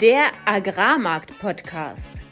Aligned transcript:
Der 0.00 0.30
Agrarmarkt-Podcast. 0.46 2.22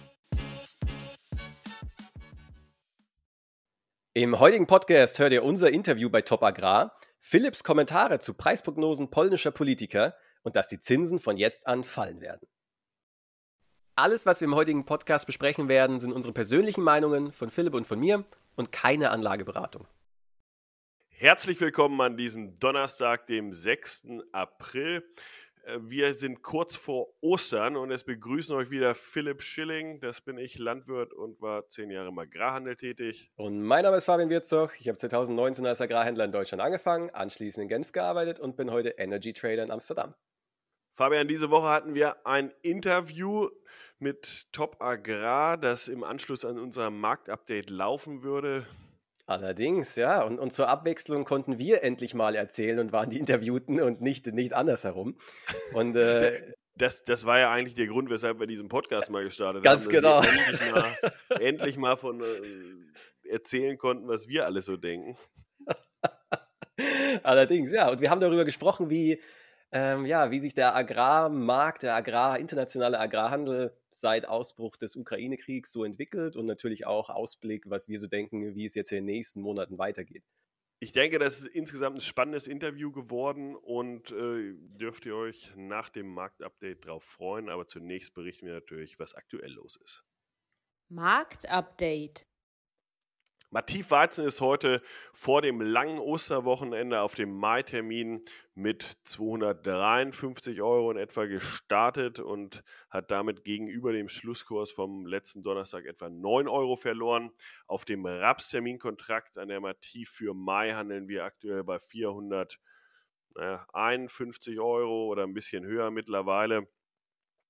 Im 4.15 4.39
heutigen 4.41 4.67
Podcast 4.67 5.19
hört 5.19 5.33
ihr 5.33 5.45
unser 5.45 5.71
Interview 5.71 6.09
bei 6.09 6.23
Top 6.23 6.43
Agrar, 6.43 6.95
Philips 7.21 7.63
Kommentare 7.63 8.21
zu 8.21 8.33
Preisprognosen 8.33 9.11
polnischer 9.11 9.51
Politiker 9.51 10.15
und 10.43 10.57
dass 10.57 10.69
die 10.69 10.81
Zinsen 10.81 11.19
von 11.19 11.37
jetzt 11.37 11.67
an 11.67 11.85
fallen 11.85 12.23
werden. 12.23 12.49
Alles, 13.97 14.25
was 14.25 14.41
wir 14.41 14.47
im 14.47 14.55
heutigen 14.55 14.87
Podcast 14.87 15.27
besprechen 15.27 15.69
werden, 15.69 16.01
sind 16.01 16.13
unsere 16.13 16.33
persönlichen 16.33 16.83
Meinungen 16.83 17.33
von 17.33 17.51
Philipp 17.51 17.75
und 17.75 17.87
von 17.87 17.99
mir 17.99 18.25
und 18.57 18.73
keine 18.73 19.11
Anlageberatung. 19.11 19.87
Herzlich 21.21 21.61
willkommen 21.61 22.01
an 22.01 22.17
diesem 22.17 22.55
Donnerstag, 22.61 23.27
dem 23.27 23.53
6. 23.53 24.07
April. 24.31 25.03
Äh, 25.65 25.79
wir 25.81 26.15
sind 26.15 26.45
kurz 26.45 26.77
vor 26.77 27.09
Ostern 27.21 27.77
und 27.77 27.91
es 27.91 28.05
begrüßen 28.05 28.55
euch 28.55 28.71
wieder 28.71 28.95
Philipp 28.95 29.43
Schilling. 29.43 29.99
Das 29.99 30.21
bin 30.21 30.39
ich, 30.39 30.61
Landwirt 30.61 31.13
und 31.13 31.41
war 31.41 31.67
zehn 31.67 31.91
Jahre 31.91 32.11
im 32.11 32.19
Agrarhandel 32.21 32.77
tätig. 32.77 33.33
Und 33.35 33.61
mein 33.63 33.83
Name 33.83 33.97
ist 33.97 34.05
Fabian 34.05 34.31
Wirzog. 34.31 34.77
Ich 34.79 34.87
habe 34.87 34.97
2019 34.97 35.67
als 35.67 35.81
Agrarhändler 35.81 36.25
in 36.25 36.31
Deutschland 36.31 36.63
angefangen, 36.63 37.11
anschließend 37.11 37.65
in 37.65 37.69
Genf 37.69 37.91
gearbeitet 37.91 38.39
und 38.39 38.57
bin 38.57 38.71
heute 38.71 38.91
Energy 38.91 39.33
Trader 39.33 39.65
in 39.65 39.73
Amsterdam. 39.73 40.15
Fabian, 40.95 41.27
diese 41.27 41.51
Woche 41.51 41.67
hatten 41.67 41.97
wir 41.97 42.29
ein 42.29 42.53
Interview 42.63 43.49
mit 43.99 44.47
Top 44.53 44.77
Agrar, 44.81 45.57
das 45.57 45.89
im 45.89 46.05
Anschluss 46.05 46.45
an 46.45 46.61
unser 46.61 46.91
Marktupdate 46.91 47.71
laufen 47.71 48.23
würde. 48.23 48.69
Allerdings, 49.29 49.95
ja. 49.97 50.23
Und, 50.23 50.39
und 50.39 50.55
zur 50.55 50.69
Abwechslung 50.69 51.27
konnten 51.27 51.59
wir 51.59 51.83
endlich 51.85 52.15
mal 52.15 52.35
erzählen 52.35 52.79
und 52.79 52.93
waren 52.93 53.11
die 53.11 53.19
Interviewten 53.19 53.79
und 53.83 54.01
nicht, 54.01 54.27
nicht 54.29 54.55
andersherum. 54.55 55.19
Und 55.75 55.97
äh, 55.97 56.55
das, 56.77 57.05
das 57.05 57.27
war 57.27 57.39
ja 57.39 57.51
eigentlich 57.53 57.75
der 57.75 57.89
Grund, 57.89 58.09
weshalb 58.09 58.41
wir 58.41 58.47
diesen 58.47 58.69
Podcast 58.69 59.11
mal 59.11 59.23
gestartet 59.25 59.63
ganz 59.63 59.85
haben. 59.85 59.93
Ganz 59.93 60.23
genau. 60.23 60.41
Endlich 60.49 60.73
mal, 60.73 61.41
endlich 61.41 61.77
mal 61.77 61.97
von 61.99 62.23
äh, 62.23 63.29
erzählen 63.29 63.77
konnten, 63.77 64.09
was 64.09 64.29
wir 64.29 64.47
alle 64.47 64.63
so 64.63 64.79
denken. 64.79 65.19
Allerdings, 67.23 67.71
ja. 67.71 67.91
Und 67.91 68.01
wir 68.01 68.09
haben 68.09 68.23
darüber 68.23 68.47
gesprochen, 68.47 68.89
wie 68.89 69.21
ähm, 69.71 70.07
ja, 70.07 70.31
wie 70.31 70.41
sich 70.41 70.55
der 70.55 70.75
Agrarmarkt, 70.75 71.83
der 71.83 71.95
Agrar, 71.95 72.39
internationale 72.39 72.99
Agrarhandel 72.99 73.77
seit 73.91 74.27
Ausbruch 74.27 74.77
des 74.77 74.97
Ukraine-Kriegs 74.97 75.73
so 75.73 75.85
entwickelt 75.85 76.37
und 76.37 76.47
natürlich 76.47 76.87
auch 76.87 77.11
Ausblick, 77.11 77.69
was 77.69 77.89
wir 77.89 77.99
so 77.99 78.07
denken, 78.07 78.55
wie 78.55 78.65
es 78.65 78.75
jetzt 78.75 78.93
in 78.93 78.97
den 78.97 79.05
nächsten 79.07 79.41
Monaten 79.41 79.79
weitergeht. 79.79 80.25
Ich 80.81 80.93
denke, 80.93 81.19
das 81.19 81.43
ist 81.43 81.55
insgesamt 81.57 81.97
ein 81.97 82.01
spannendes 82.01 82.47
Interview 82.47 82.93
geworden 82.93 83.57
und 83.57 84.13
äh, 84.13 84.55
dürft 84.79 85.07
ihr 85.07 85.17
euch 85.17 85.53
nach 85.57 85.89
dem 85.89 86.07
Marktupdate 86.07 86.85
darauf 86.85 87.03
freuen. 87.03 87.49
Aber 87.49 87.67
zunächst 87.67 88.15
berichten 88.15 88.47
wir 88.47 88.55
natürlich, 88.55 88.99
was 89.01 89.15
aktuell 89.15 89.51
los 89.51 89.77
ist. 89.77 90.05
Marktupdate. 90.89 92.27
Mativ 93.51 93.91
Weizen 93.93 94.27
ist 94.27 94.43
heute 94.43 94.83
vor 95.15 95.41
dem 95.41 95.63
langen 95.63 95.99
Osterwochenende 95.99 97.01
auf 97.01 97.15
dem 97.15 97.35
Mai-Termin 97.35 98.23
mit 98.55 98.99
253 99.05 100.61
Euro 100.61 100.91
in 100.91 100.99
etwa 100.99 101.25
gestartet 101.25 102.21
und 102.21 102.63
hat 102.91 103.11
damit 103.11 103.45
gegenüber 103.45 103.95
dem 103.95 104.11
Schlusskurs 104.11 104.71
vom 104.71 105.07
letzten 105.07 105.43
Donnerstag 105.43 105.87
etwa 105.87 106.11
9 106.11 106.47
Euro 106.47 106.77
verloren. 106.77 107.31
Auf 107.67 107.87
dem 107.87 108.05
Raps-Terminkontrakt 108.05 109.39
an 109.39 109.49
der 109.49 109.61
Mativ 109.61 110.11
für 110.11 110.35
Mai 110.35 110.75
handeln 110.75 111.09
wir 111.09 111.25
aktuell 111.25 111.65
bei 111.65 111.79
451 111.79 114.61
Euro 114.61 115.07
oder 115.07 115.23
ein 115.23 115.33
bisschen 115.33 115.65
höher 115.65 115.91
mittlerweile, 115.91 116.69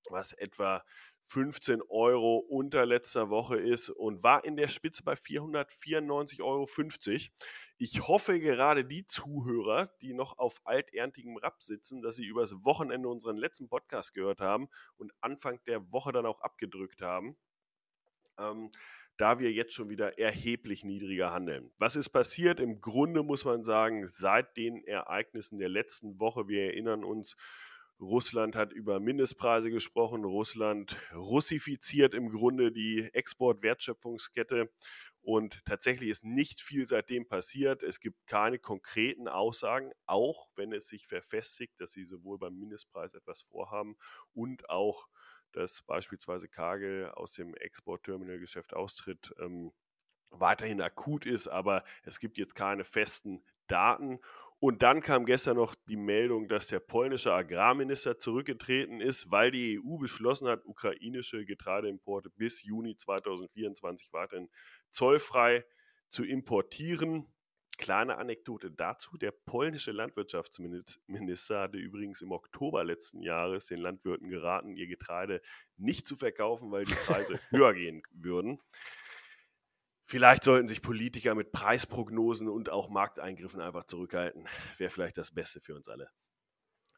was 0.09 0.31
etwa 0.31 0.81
15 1.29 1.83
Euro 1.89 2.37
unter 2.37 2.87
letzter 2.87 3.29
Woche 3.29 3.57
ist 3.57 3.91
und 3.91 4.23
war 4.23 4.43
in 4.45 4.57
der 4.57 4.67
Spitze 4.67 5.03
bei 5.03 5.13
494,50 5.13 6.41
Euro. 6.41 6.67
Ich 7.77 8.07
hoffe 8.07 8.39
gerade 8.39 8.83
die 8.83 9.05
Zuhörer, 9.05 9.93
die 10.01 10.13
noch 10.13 10.39
auf 10.39 10.59
alterntigem 10.63 11.37
Rapp 11.37 11.61
sitzen, 11.61 12.01
dass 12.01 12.15
sie 12.15 12.25
übers 12.25 12.65
Wochenende 12.65 13.07
unseren 13.09 13.37
letzten 13.37 13.69
Podcast 13.69 14.15
gehört 14.15 14.41
haben 14.41 14.69
und 14.97 15.13
Anfang 15.21 15.63
der 15.67 15.91
Woche 15.91 16.11
dann 16.11 16.25
auch 16.25 16.41
abgedrückt 16.41 17.01
haben. 17.03 17.37
Ähm, 18.39 18.71
da 19.17 19.37
wir 19.37 19.51
jetzt 19.51 19.73
schon 19.73 19.89
wieder 19.89 20.17
erheblich 20.17 20.83
niedriger 20.83 21.31
handeln. 21.31 21.71
Was 21.77 21.95
ist 21.95 22.09
passiert? 22.09 22.59
Im 22.59 22.81
Grunde 22.81 23.21
muss 23.21 23.45
man 23.45 23.63
sagen, 23.63 24.07
seit 24.07 24.57
den 24.57 24.83
Ereignissen 24.83 25.59
der 25.59 25.69
letzten 25.69 26.19
Woche, 26.19 26.47
wir 26.47 26.63
erinnern 26.63 27.03
uns, 27.03 27.35
Russland 27.99 28.55
hat 28.55 28.71
über 28.71 28.99
Mindestpreise 28.99 29.69
gesprochen. 29.71 30.23
Russland 30.23 30.95
russifiziert 31.13 32.13
im 32.13 32.29
Grunde 32.29 32.71
die 32.71 33.09
Exportwertschöpfungskette. 33.13 34.71
Und 35.21 35.63
tatsächlich 35.65 36.09
ist 36.09 36.23
nicht 36.23 36.61
viel 36.61 36.87
seitdem 36.87 37.27
passiert. 37.27 37.83
Es 37.83 37.99
gibt 37.99 38.25
keine 38.25 38.57
konkreten 38.57 39.27
Aussagen, 39.27 39.91
auch 40.05 40.49
wenn 40.55 40.71
es 40.71 40.87
sich 40.87 41.07
verfestigt, 41.07 41.73
dass 41.79 41.91
sie 41.91 42.05
sowohl 42.05 42.37
beim 42.39 42.57
Mindestpreis 42.57 43.13
etwas 43.13 43.41
vorhaben 43.41 43.97
und 44.33 44.69
auch, 44.69 45.07
dass 45.51 45.81
beispielsweise 45.81 46.47
Kagel 46.47 47.11
aus 47.11 47.33
dem 47.33 47.53
Exportterminalgeschäft 47.55 48.73
austritt, 48.73 49.33
ähm, 49.39 49.73
weiterhin 50.29 50.81
akut 50.81 51.25
ist. 51.25 51.47
Aber 51.47 51.83
es 52.03 52.19
gibt 52.19 52.37
jetzt 52.37 52.55
keine 52.55 52.85
festen 52.85 53.43
Daten. 53.67 54.19
Und 54.61 54.81
dann 54.83 55.01
kam 55.01 55.25
gestern 55.25 55.55
noch 55.55 55.73
die 55.87 55.95
Meldung, 55.95 56.49
dass 56.49 56.67
der 56.67 56.81
polnische 56.81 57.33
Agrarminister 57.33 58.17
zurückgetreten 58.19 58.99
ist, 58.99 59.31
weil 59.31 59.51
die 59.51 59.79
EU 59.79 59.97
beschlossen 59.97 60.49
hat, 60.49 60.65
ukrainische 60.65 61.45
Getreideimporte 61.45 62.29
bis 62.29 62.63
Juni 62.63 62.97
2024 62.97 64.11
weiterhin 64.11 64.49
zollfrei 64.89 65.65
zu 66.09 66.25
importieren. 66.25 67.27
Kleine 67.77 68.17
Anekdote 68.17 68.69
dazu. 68.69 69.17
Der 69.17 69.31
polnische 69.31 69.93
Landwirtschaftsminister 69.93 71.61
hatte 71.61 71.77
übrigens 71.77 72.21
im 72.21 72.33
Oktober 72.33 72.83
letzten 72.83 73.21
Jahres 73.21 73.67
den 73.67 73.79
Landwirten 73.79 74.29
geraten, 74.29 74.75
ihr 74.75 74.87
Getreide 74.87 75.41
nicht 75.77 76.05
zu 76.05 76.17
verkaufen, 76.17 76.69
weil 76.69 76.83
die 76.83 76.95
Preise 76.95 77.39
höher 77.51 77.73
gehen 77.73 78.03
würden. 78.11 78.59
Vielleicht 80.09 80.43
sollten 80.43 80.67
sich 80.67 80.81
Politiker 80.81 81.35
mit 81.35 81.51
Preisprognosen 81.51 82.49
und 82.49 82.71
auch 82.71 82.89
Markteingriffen 82.89 83.61
einfach 83.61 83.83
zurückhalten. 83.83 84.47
Wäre 84.79 84.89
vielleicht 84.89 85.19
das 85.19 85.29
Beste 85.29 85.61
für 85.61 85.75
uns 85.75 85.87
alle. 85.87 86.09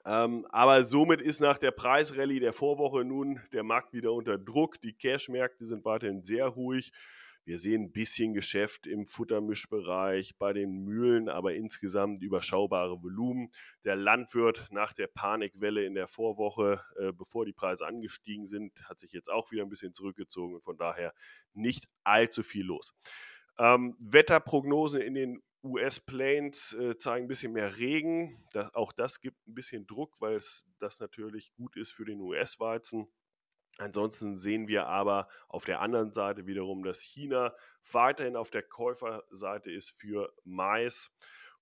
Ähm, 0.05 0.47
aber 0.49 0.85
somit 0.85 1.19
ist 1.19 1.41
nach 1.41 1.57
der 1.57 1.71
Preisrallye 1.71 2.39
der 2.39 2.53
Vorwoche 2.53 3.03
nun 3.03 3.41
der 3.51 3.63
Markt 3.63 3.91
wieder 3.91 4.13
unter 4.13 4.37
Druck. 4.37 4.79
Die 4.79 4.93
Cashmärkte 4.93 5.65
sind 5.65 5.83
weiterhin 5.83 6.23
sehr 6.23 6.47
ruhig. 6.47 6.93
Wir 7.43 7.57
sehen 7.57 7.85
ein 7.85 7.91
bisschen 7.91 8.33
Geschäft 8.33 8.85
im 8.85 9.05
Futtermischbereich 9.05 10.37
bei 10.37 10.53
den 10.53 10.83
Mühlen, 10.83 11.27
aber 11.27 11.55
insgesamt 11.55 12.21
überschaubare 12.21 13.01
Volumen. 13.01 13.51
Der 13.83 13.95
Landwirt 13.95 14.67
nach 14.71 14.93
der 14.93 15.07
Panikwelle 15.07 15.85
in 15.85 15.95
der 15.95 16.07
Vorwoche, 16.07 16.81
äh, 16.97 17.11
bevor 17.11 17.45
die 17.45 17.53
Preise 17.53 17.87
angestiegen 17.87 18.45
sind, 18.45 18.87
hat 18.87 18.99
sich 18.99 19.11
jetzt 19.11 19.29
auch 19.31 19.51
wieder 19.51 19.63
ein 19.63 19.69
bisschen 19.69 19.93
zurückgezogen 19.93 20.53
und 20.53 20.63
von 20.63 20.77
daher 20.77 21.13
nicht 21.53 21.87
allzu 22.03 22.43
viel 22.43 22.65
los. 22.65 22.93
Ähm, 23.57 23.95
Wetterprognosen 23.99 25.01
in 25.01 25.13
den 25.15 25.43
US-Plains 25.63 26.73
äh, 26.73 26.97
zeigen 26.97 27.25
ein 27.25 27.27
bisschen 27.27 27.53
mehr 27.53 27.77
Regen. 27.77 28.43
Das, 28.51 28.73
auch 28.73 28.91
das 28.91 29.21
gibt 29.21 29.47
ein 29.47 29.53
bisschen 29.53 29.85
Druck, 29.85 30.19
weil 30.19 30.35
es 30.35 30.65
das 30.79 30.99
natürlich 30.99 31.53
gut 31.53 31.75
ist 31.75 31.91
für 31.91 32.05
den 32.05 32.19
US-Weizen. 32.19 33.07
Ansonsten 33.77 34.37
sehen 34.37 34.67
wir 34.67 34.87
aber 34.87 35.27
auf 35.47 35.65
der 35.65 35.81
anderen 35.81 36.13
Seite 36.13 36.45
wiederum, 36.45 36.83
dass 36.83 37.01
China 37.01 37.55
weiterhin 37.91 38.35
auf 38.35 38.51
der 38.51 38.63
Käuferseite 38.63 39.71
ist 39.71 39.91
für 39.91 40.33
Mais 40.43 41.11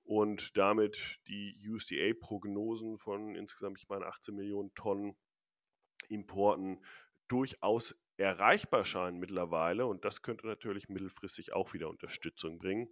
und 0.04 0.58
damit 0.58 1.20
die 1.28 1.56
USDA-Prognosen 1.68 2.98
von 2.98 3.36
insgesamt, 3.36 3.80
ich 3.80 3.88
meine, 3.90 4.08
18 4.08 4.36
Millionen 4.36 4.74
Tonnen 4.74 5.16
Importen 6.08 6.84
durchaus 7.28 7.96
erreichbar 8.18 8.86
scheinen 8.86 9.20
mittlerweile. 9.20 9.86
Und 9.86 10.06
das 10.06 10.22
könnte 10.22 10.48
natürlich 10.48 10.90
mittelfristig 10.90 11.54
auch 11.54 11.74
wieder 11.74 11.90
Unterstützung 11.90 12.58
bringen. 12.58 12.90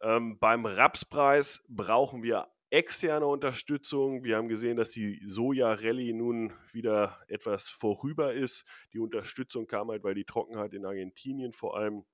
Ähm, 0.00 0.38
beim 0.38 0.66
Rapspreis 0.66 1.64
brauchen 1.68 2.22
wir 2.22 2.48
externe 2.70 3.26
Unterstützung. 3.26 4.24
Wir 4.24 4.36
haben 4.36 4.48
gesehen, 4.48 4.76
dass 4.76 4.90
die 4.90 5.22
Soja-Rallye 5.26 6.12
nun 6.12 6.52
wieder 6.72 7.18
etwas 7.28 7.68
vorüber 7.68 8.32
ist. 8.34 8.64
Die 8.92 8.98
Unterstützung 8.98 9.66
kam 9.66 9.90
halt, 9.90 10.02
weil 10.02 10.14
die 10.14 10.24
Trockenheit 10.24 10.72
in 10.74 10.84
Argentinien 10.84 11.52
vor 11.52 11.76
allem 11.76 12.04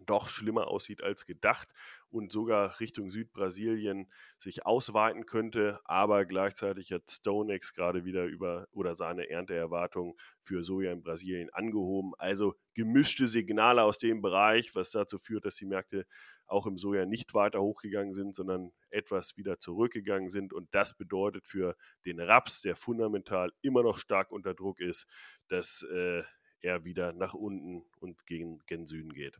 doch 0.00 0.28
schlimmer 0.28 0.68
aussieht 0.68 1.02
als 1.02 1.26
gedacht 1.26 1.68
und 2.10 2.30
sogar 2.30 2.78
Richtung 2.80 3.10
Südbrasilien 3.10 4.10
sich 4.38 4.66
ausweiten 4.66 5.26
könnte. 5.26 5.80
Aber 5.84 6.24
gleichzeitig 6.24 6.92
hat 6.92 7.10
StoneX 7.10 7.74
gerade 7.74 8.04
wieder 8.04 8.24
über 8.24 8.68
oder 8.72 8.94
seine 8.94 9.28
Ernteerwartung 9.28 10.16
für 10.40 10.62
Soja 10.62 10.92
in 10.92 11.02
Brasilien 11.02 11.50
angehoben. 11.50 12.12
Also 12.18 12.54
gemischte 12.74 13.26
Signale 13.26 13.82
aus 13.82 13.98
dem 13.98 14.22
Bereich, 14.22 14.74
was 14.74 14.90
dazu 14.90 15.18
führt, 15.18 15.44
dass 15.44 15.56
die 15.56 15.66
Märkte 15.66 16.06
auch 16.46 16.66
im 16.66 16.76
Soja 16.76 17.06
nicht 17.06 17.34
weiter 17.34 17.60
hochgegangen 17.60 18.14
sind, 18.14 18.34
sondern 18.34 18.72
etwas 18.90 19.36
wieder 19.36 19.58
zurückgegangen 19.58 20.30
sind. 20.30 20.52
Und 20.52 20.72
das 20.74 20.96
bedeutet 20.96 21.46
für 21.46 21.76
den 22.04 22.20
Raps, 22.20 22.60
der 22.60 22.76
fundamental 22.76 23.52
immer 23.62 23.82
noch 23.82 23.98
stark 23.98 24.30
unter 24.30 24.54
Druck 24.54 24.80
ist, 24.80 25.06
dass 25.48 25.82
äh, 25.90 26.22
er 26.64 26.84
wieder 26.84 27.12
nach 27.12 27.34
unten 27.34 27.84
und 28.00 28.26
gegen, 28.26 28.60
gen 28.66 28.86
Süden 28.86 29.12
geht. 29.12 29.38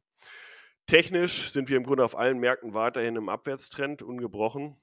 Technisch 0.86 1.50
sind 1.50 1.68
wir 1.68 1.76
im 1.76 1.84
Grunde 1.84 2.04
auf 2.04 2.16
allen 2.16 2.38
Märkten 2.38 2.74
weiterhin 2.74 3.16
im 3.16 3.28
Abwärtstrend 3.28 4.02
ungebrochen, 4.02 4.76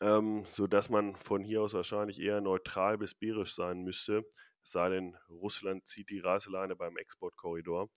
ähm, 0.00 0.44
sodass 0.46 0.90
man 0.90 1.14
von 1.16 1.44
hier 1.44 1.62
aus 1.62 1.74
wahrscheinlich 1.74 2.20
eher 2.20 2.40
neutral 2.40 2.98
bis 2.98 3.14
bärisch 3.14 3.54
sein 3.54 3.82
müsste, 3.82 4.24
es 4.64 4.72
sei 4.72 4.90
denn, 4.90 5.16
Russland 5.28 5.86
zieht 5.86 6.10
die 6.10 6.20
Reißleine 6.20 6.76
beim 6.76 6.96
Exportkorridor. 6.96 7.90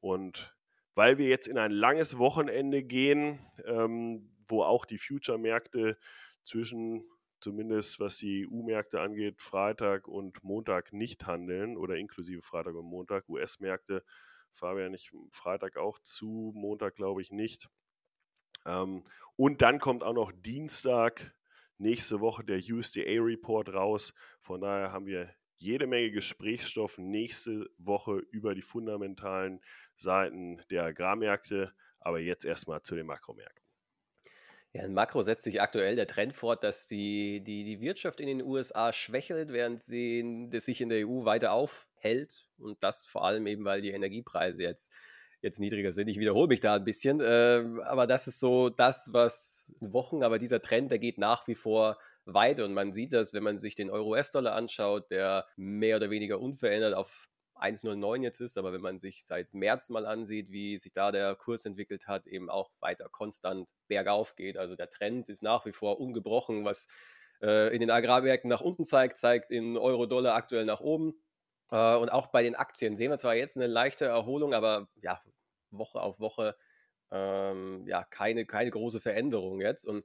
Und 0.00 0.56
weil 0.94 1.18
wir 1.18 1.28
jetzt 1.28 1.46
in 1.46 1.58
ein 1.58 1.70
langes 1.70 2.18
Wochenende 2.18 2.82
gehen, 2.82 3.38
ähm, 3.64 4.36
wo 4.46 4.62
auch 4.62 4.84
die 4.84 4.98
Future-Märkte 4.98 5.96
zwischen, 6.42 7.08
zumindest 7.40 8.00
was 8.00 8.18
die 8.18 8.46
EU-Märkte 8.46 9.00
angeht, 9.00 9.40
Freitag 9.40 10.08
und 10.08 10.42
Montag 10.42 10.92
nicht 10.92 11.26
handeln 11.26 11.76
oder 11.76 11.96
inklusive 11.96 12.42
Freitag 12.42 12.74
und 12.74 12.86
Montag, 12.86 13.28
US-Märkte 13.28 14.04
Fabian, 14.52 14.94
ich 14.94 15.12
Freitag 15.30 15.76
auch 15.76 15.98
zu, 16.00 16.52
Montag 16.54 16.96
glaube 16.96 17.22
ich 17.22 17.30
nicht. 17.30 17.68
Ähm, 18.66 19.04
und 19.36 19.62
dann 19.62 19.78
kommt 19.78 20.02
auch 20.02 20.12
noch 20.12 20.32
Dienstag 20.32 21.34
nächste 21.78 22.20
Woche 22.20 22.44
der 22.44 22.58
USDA-Report 22.58 23.72
raus. 23.72 24.12
Von 24.40 24.60
daher 24.60 24.92
haben 24.92 25.06
wir 25.06 25.34
jede 25.56 25.86
Menge 25.86 26.10
Gesprächsstoff 26.10 26.98
nächste 26.98 27.70
Woche 27.78 28.18
über 28.30 28.54
die 28.54 28.62
fundamentalen 28.62 29.60
Seiten 29.96 30.62
der 30.70 30.84
Agrarmärkte. 30.84 31.72
Aber 32.00 32.18
jetzt 32.18 32.44
erstmal 32.44 32.82
zu 32.82 32.94
den 32.94 33.06
Makromärkten. 33.06 33.69
Ja, 34.72 34.84
in 34.84 34.94
Makro 34.94 35.22
setzt 35.22 35.42
sich 35.42 35.60
aktuell 35.60 35.96
der 35.96 36.06
Trend 36.06 36.32
fort, 36.32 36.62
dass 36.62 36.86
die, 36.86 37.42
die, 37.42 37.64
die 37.64 37.80
Wirtschaft 37.80 38.20
in 38.20 38.28
den 38.28 38.42
USA 38.42 38.92
schwächelt, 38.92 39.52
während 39.52 39.80
sie 39.80 40.46
das 40.48 40.64
sich 40.66 40.80
in 40.80 40.88
der 40.88 41.08
EU 41.08 41.24
weiter 41.24 41.52
aufhält. 41.52 42.46
Und 42.56 42.82
das 42.84 43.04
vor 43.04 43.24
allem 43.24 43.48
eben, 43.48 43.64
weil 43.64 43.82
die 43.82 43.90
Energiepreise 43.90 44.62
jetzt, 44.62 44.92
jetzt 45.42 45.58
niedriger 45.58 45.90
sind. 45.90 46.06
Ich 46.06 46.20
wiederhole 46.20 46.46
mich 46.46 46.60
da 46.60 46.76
ein 46.76 46.84
bisschen, 46.84 47.20
äh, 47.20 47.64
aber 47.82 48.06
das 48.06 48.28
ist 48.28 48.38
so 48.38 48.68
das, 48.68 49.08
was 49.12 49.74
Wochen, 49.80 50.22
aber 50.22 50.38
dieser 50.38 50.62
Trend, 50.62 50.92
der 50.92 51.00
geht 51.00 51.18
nach 51.18 51.48
wie 51.48 51.56
vor 51.56 51.98
weiter. 52.24 52.64
Und 52.64 52.74
man 52.74 52.92
sieht 52.92 53.12
das, 53.12 53.34
wenn 53.34 53.42
man 53.42 53.58
sich 53.58 53.74
den 53.74 53.90
Euro-US-Dollar 53.90 54.54
anschaut, 54.54 55.10
der 55.10 55.46
mehr 55.56 55.96
oder 55.96 56.10
weniger 56.10 56.40
unverändert 56.40 56.94
auf 56.94 57.29
1,09 57.60 58.22
jetzt 58.22 58.40
ist, 58.40 58.58
aber 58.58 58.72
wenn 58.72 58.80
man 58.80 58.98
sich 58.98 59.24
seit 59.24 59.54
März 59.54 59.90
mal 59.90 60.06
ansieht, 60.06 60.50
wie 60.50 60.78
sich 60.78 60.92
da 60.92 61.12
der 61.12 61.34
Kurs 61.34 61.64
entwickelt 61.64 62.08
hat, 62.08 62.26
eben 62.26 62.50
auch 62.50 62.70
weiter 62.80 63.08
konstant 63.10 63.70
bergauf 63.88 64.36
geht. 64.36 64.56
Also 64.56 64.76
der 64.76 64.90
Trend 64.90 65.28
ist 65.28 65.42
nach 65.42 65.66
wie 65.66 65.72
vor 65.72 66.00
ungebrochen, 66.00 66.64
was 66.64 66.86
äh, 67.42 67.74
in 67.74 67.80
den 67.80 67.90
Agrarmärkten 67.90 68.48
nach 68.48 68.60
unten 68.60 68.84
zeigt, 68.84 69.18
zeigt 69.18 69.52
in 69.52 69.76
Euro-Dollar 69.76 70.34
aktuell 70.34 70.64
nach 70.64 70.80
oben. 70.80 71.14
Äh, 71.70 71.96
und 71.96 72.10
auch 72.10 72.28
bei 72.28 72.42
den 72.42 72.54
Aktien 72.54 72.96
sehen 72.96 73.10
wir 73.10 73.18
zwar 73.18 73.34
jetzt 73.34 73.56
eine 73.56 73.66
leichte 73.66 74.06
Erholung, 74.06 74.54
aber 74.54 74.88
ja, 75.02 75.20
Woche 75.70 76.00
auf 76.00 76.20
Woche 76.20 76.56
ähm, 77.10 77.86
ja, 77.86 78.04
keine, 78.04 78.46
keine 78.46 78.70
große 78.70 79.00
Veränderung 79.00 79.60
jetzt. 79.60 79.84
Und 79.84 80.04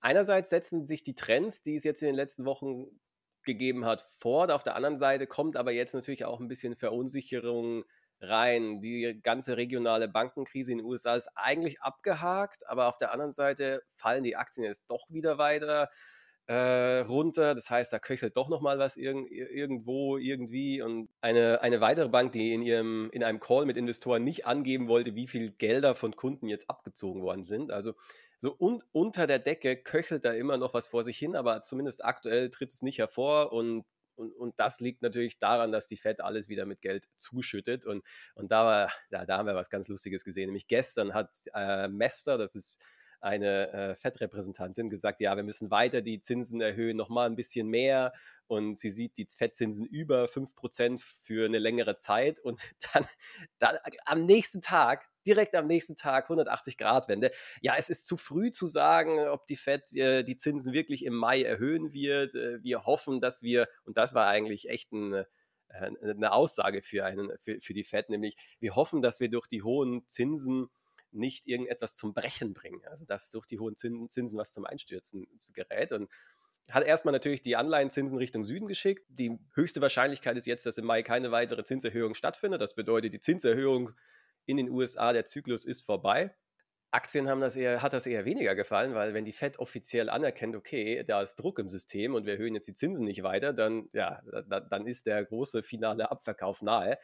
einerseits 0.00 0.50
setzen 0.50 0.86
sich 0.86 1.02
die 1.02 1.14
Trends, 1.14 1.62
die 1.62 1.76
es 1.76 1.84
jetzt 1.84 2.02
in 2.02 2.06
den 2.06 2.16
letzten 2.16 2.44
Wochen 2.44 2.86
gegeben 3.46 3.86
hat, 3.86 4.02
fort. 4.02 4.50
Auf 4.50 4.62
der 4.64 4.76
anderen 4.76 4.96
Seite 4.98 5.26
kommt 5.26 5.56
aber 5.56 5.72
jetzt 5.72 5.94
natürlich 5.94 6.24
auch 6.24 6.40
ein 6.40 6.48
bisschen 6.48 6.76
Verunsicherung 6.76 7.84
rein. 8.20 8.80
Die 8.80 9.18
ganze 9.22 9.56
regionale 9.56 10.08
Bankenkrise 10.08 10.72
in 10.72 10.78
den 10.78 10.86
USA 10.86 11.14
ist 11.14 11.30
eigentlich 11.34 11.80
abgehakt, 11.80 12.68
aber 12.68 12.88
auf 12.88 12.98
der 12.98 13.12
anderen 13.12 13.32
Seite 13.32 13.82
fallen 13.94 14.24
die 14.24 14.36
Aktien 14.36 14.64
jetzt 14.64 14.90
doch 14.90 15.06
wieder 15.08 15.38
weiter 15.38 15.88
äh, 16.46 17.00
runter. 17.00 17.54
Das 17.54 17.70
heißt, 17.70 17.92
da 17.92 17.98
köchelt 17.98 18.36
doch 18.36 18.48
nochmal 18.48 18.78
was 18.78 18.96
irg 18.96 19.30
irgendwo, 19.30 20.16
irgendwie. 20.16 20.80
Und 20.80 21.08
eine, 21.20 21.60
eine 21.62 21.80
weitere 21.80 22.08
Bank, 22.08 22.32
die 22.32 22.52
in, 22.52 22.62
ihrem, 22.62 23.10
in 23.12 23.24
einem 23.24 23.40
Call 23.40 23.66
mit 23.66 23.76
Investoren 23.76 24.24
nicht 24.24 24.46
angeben 24.46 24.88
wollte, 24.88 25.14
wie 25.14 25.26
viel 25.26 25.50
Gelder 25.50 25.94
von 25.94 26.14
Kunden 26.14 26.48
jetzt 26.48 26.70
abgezogen 26.70 27.22
worden 27.22 27.44
sind. 27.44 27.70
Also 27.70 27.94
so 28.38 28.56
un 28.58 28.82
unter 28.92 29.26
der 29.26 29.38
Decke 29.38 29.76
köchelt 29.76 30.24
da 30.24 30.32
immer 30.32 30.56
noch 30.58 30.74
was 30.74 30.86
vor 30.86 31.04
sich 31.04 31.18
hin, 31.18 31.36
aber 31.36 31.62
zumindest 31.62 32.04
aktuell 32.04 32.50
tritt 32.50 32.72
es 32.72 32.82
nicht 32.82 32.98
hervor 32.98 33.52
und 33.52 33.84
und, 34.16 34.32
und 34.32 34.58
das 34.58 34.80
liegt 34.80 35.02
natürlich 35.02 35.38
daran, 35.38 35.72
dass 35.72 35.86
die 35.86 35.96
Fed 35.96 36.20
alles 36.20 36.48
wieder 36.48 36.64
mit 36.64 36.80
Geld 36.80 37.04
zuschüttet. 37.16 37.84
Und, 37.84 38.02
und 38.34 38.50
da, 38.50 38.64
war, 38.64 38.92
da, 39.10 39.26
da 39.26 39.38
haben 39.38 39.46
wir 39.46 39.54
was 39.54 39.70
ganz 39.70 39.88
Lustiges 39.88 40.24
gesehen. 40.24 40.46
Nämlich 40.46 40.66
gestern 40.68 41.14
hat 41.14 41.36
äh, 41.54 41.88
Mester, 41.88 42.38
das 42.38 42.54
ist 42.54 42.80
eine 43.26 43.72
äh, 43.72 43.94
Fed-Repräsentantin, 43.96 44.88
gesagt, 44.88 45.20
ja, 45.20 45.36
wir 45.36 45.42
müssen 45.42 45.70
weiter 45.70 46.00
die 46.00 46.20
Zinsen 46.20 46.60
erhöhen, 46.60 46.96
nochmal 46.96 47.28
ein 47.28 47.36
bisschen 47.36 47.68
mehr. 47.68 48.12
Und 48.46 48.78
sie 48.78 48.90
sieht 48.90 49.18
die 49.18 49.26
Fettzinsen 49.26 49.84
über 49.84 50.26
5% 50.26 51.02
für 51.02 51.46
eine 51.46 51.58
längere 51.58 51.96
Zeit. 51.96 52.38
Und 52.38 52.60
dann, 52.94 53.06
dann 53.58 53.76
am 54.06 54.24
nächsten 54.24 54.60
Tag 54.60 55.06
direkt 55.26 55.56
am 55.56 55.66
nächsten 55.66 55.96
Tag 55.96 56.26
180 56.26 56.78
Grad 56.78 57.08
Wende. 57.08 57.32
Ja, 57.60 57.74
es 57.76 57.90
ist 57.90 58.06
zu 58.06 58.16
früh 58.16 58.52
zu 58.52 58.66
sagen, 58.66 59.18
ob 59.28 59.46
die 59.48 59.56
Fed 59.56 59.92
äh, 59.96 60.22
die 60.22 60.36
Zinsen 60.36 60.72
wirklich 60.72 61.04
im 61.04 61.14
Mai 61.14 61.42
erhöhen 61.42 61.92
wird. 61.92 62.36
Äh, 62.36 62.62
wir 62.62 62.84
hoffen, 62.84 63.20
dass 63.20 63.42
wir, 63.42 63.68
und 63.84 63.96
das 63.96 64.14
war 64.14 64.28
eigentlich 64.28 64.68
echt 64.68 64.92
ein, 64.92 65.12
äh, 65.14 65.24
eine 65.68 66.30
Aussage 66.30 66.80
für, 66.80 67.04
einen, 67.04 67.32
für, 67.40 67.60
für 67.60 67.74
die 67.74 67.82
Fed, 67.82 68.08
nämlich 68.08 68.36
wir 68.60 68.76
hoffen, 68.76 69.02
dass 69.02 69.18
wir 69.18 69.28
durch 69.28 69.48
die 69.48 69.62
hohen 69.62 70.06
Zinsen 70.06 70.68
nicht 71.16 71.46
irgendetwas 71.46 71.94
zum 71.94 72.14
Brechen 72.14 72.54
bringen. 72.54 72.82
Also 72.86 73.04
dass 73.04 73.30
durch 73.30 73.46
die 73.46 73.58
hohen 73.58 73.76
Zinsen 73.76 74.38
was 74.38 74.52
zum 74.52 74.64
Einstürzen 74.64 75.26
gerät. 75.54 75.92
Und 75.92 76.08
hat 76.70 76.84
erstmal 76.84 77.12
natürlich 77.12 77.42
die 77.42 77.56
Anleihenzinsen 77.56 78.18
Richtung 78.18 78.44
Süden 78.44 78.66
geschickt. 78.66 79.04
Die 79.08 79.38
höchste 79.54 79.80
Wahrscheinlichkeit 79.80 80.36
ist 80.36 80.46
jetzt, 80.46 80.66
dass 80.66 80.78
im 80.78 80.84
Mai 80.84 81.02
keine 81.02 81.30
weitere 81.30 81.64
Zinserhöhung 81.64 82.14
stattfindet. 82.14 82.60
Das 82.60 82.74
bedeutet, 82.74 83.14
die 83.14 83.20
Zinserhöhung 83.20 83.92
in 84.46 84.56
den 84.56 84.70
USA, 84.70 85.12
der 85.12 85.24
Zyklus 85.24 85.64
ist 85.64 85.82
vorbei. 85.82 86.34
Aktien 86.90 87.28
haben 87.28 87.40
das 87.40 87.56
eher, 87.56 87.82
hat 87.82 87.92
das 87.92 88.06
eher 88.06 88.24
weniger 88.24 88.54
gefallen, 88.54 88.94
weil 88.94 89.12
wenn 89.12 89.24
die 89.24 89.32
Fed 89.32 89.58
offiziell 89.58 90.08
anerkennt, 90.08 90.56
okay, 90.56 91.04
da 91.04 91.20
ist 91.20 91.36
Druck 91.36 91.58
im 91.58 91.68
System 91.68 92.14
und 92.14 92.26
wir 92.26 92.34
erhöhen 92.34 92.54
jetzt 92.54 92.68
die 92.68 92.74
Zinsen 92.74 93.04
nicht 93.04 93.22
weiter, 93.22 93.52
dann, 93.52 93.88
ja, 93.92 94.22
da, 94.48 94.60
dann 94.60 94.86
ist 94.86 95.06
der 95.06 95.24
große 95.24 95.62
finale 95.62 96.10
Abverkauf 96.10 96.62
nahe. 96.62 96.98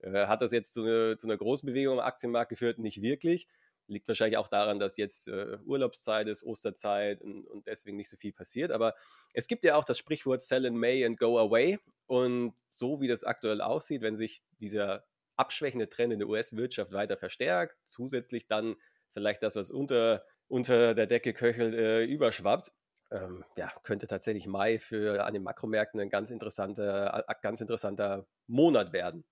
Äh, 0.00 0.26
hat 0.26 0.42
das 0.42 0.52
jetzt 0.52 0.74
zu, 0.74 0.82
eine, 0.82 1.16
zu, 1.16 1.26
einer 1.26 1.36
großen 1.36 1.66
Bewegung 1.66 1.98
am 1.98 2.04
Aktienmarkt 2.04 2.50
geführt? 2.50 2.78
Nicht 2.78 3.00
wirklich. 3.00 3.48
Liegt 3.88 4.06
wahrscheinlich 4.06 4.36
auch 4.36 4.48
daran, 4.48 4.78
dass 4.78 4.96
jetzt 4.96 5.28
äh, 5.28 5.58
Urlaubszeit 5.64 6.28
ist, 6.28 6.44
Osterzeit 6.44 7.22
und, 7.22 7.46
und, 7.46 7.66
deswegen 7.66 7.96
nicht 7.96 8.10
so 8.10 8.16
viel 8.16 8.32
passiert. 8.32 8.70
Aber 8.70 8.94
es 9.32 9.46
gibt 9.46 9.64
ja 9.64 9.76
auch 9.76 9.84
das 9.84 9.98
Sprichwort 9.98 10.42
Sell 10.42 10.66
in 10.66 10.76
May 10.76 11.04
and 11.04 11.18
go 11.18 11.38
away. 11.38 11.78
Und 12.06 12.54
so 12.68 13.00
wie 13.00 13.08
das 13.08 13.24
aktuell 13.24 13.60
aussieht, 13.60 14.02
wenn 14.02 14.16
sich 14.16 14.42
dieser 14.60 15.04
abschwächende 15.36 15.88
Trend 15.88 16.12
in 16.12 16.18
der 16.18 16.28
US-Wirtschaft 16.28 16.92
weiter 16.92 17.16
verstärkt, 17.16 17.76
zusätzlich 17.84 18.46
dann 18.46 18.76
vielleicht 19.12 19.42
das, 19.42 19.56
was 19.56 19.70
unter, 19.70 20.24
unter 20.48 20.94
der 20.94 21.06
Decke 21.06 21.32
köchelt, 21.32 21.74
äh, 21.74 22.04
überschwappt. 22.04 22.72
Ähm, 23.10 23.44
ja, 23.56 23.72
könnte 23.84 24.06
tatsächlich 24.06 24.46
Mai 24.46 24.78
für 24.78 25.24
an 25.24 25.32
den 25.32 25.42
Makromärkten 25.42 25.98
ein 25.98 26.10
ganz 26.10 26.30
interessanter, 26.30 27.24
ganz 27.40 27.60
interessanter 27.60 28.26
Monat 28.46 28.92
werden. 28.92 29.24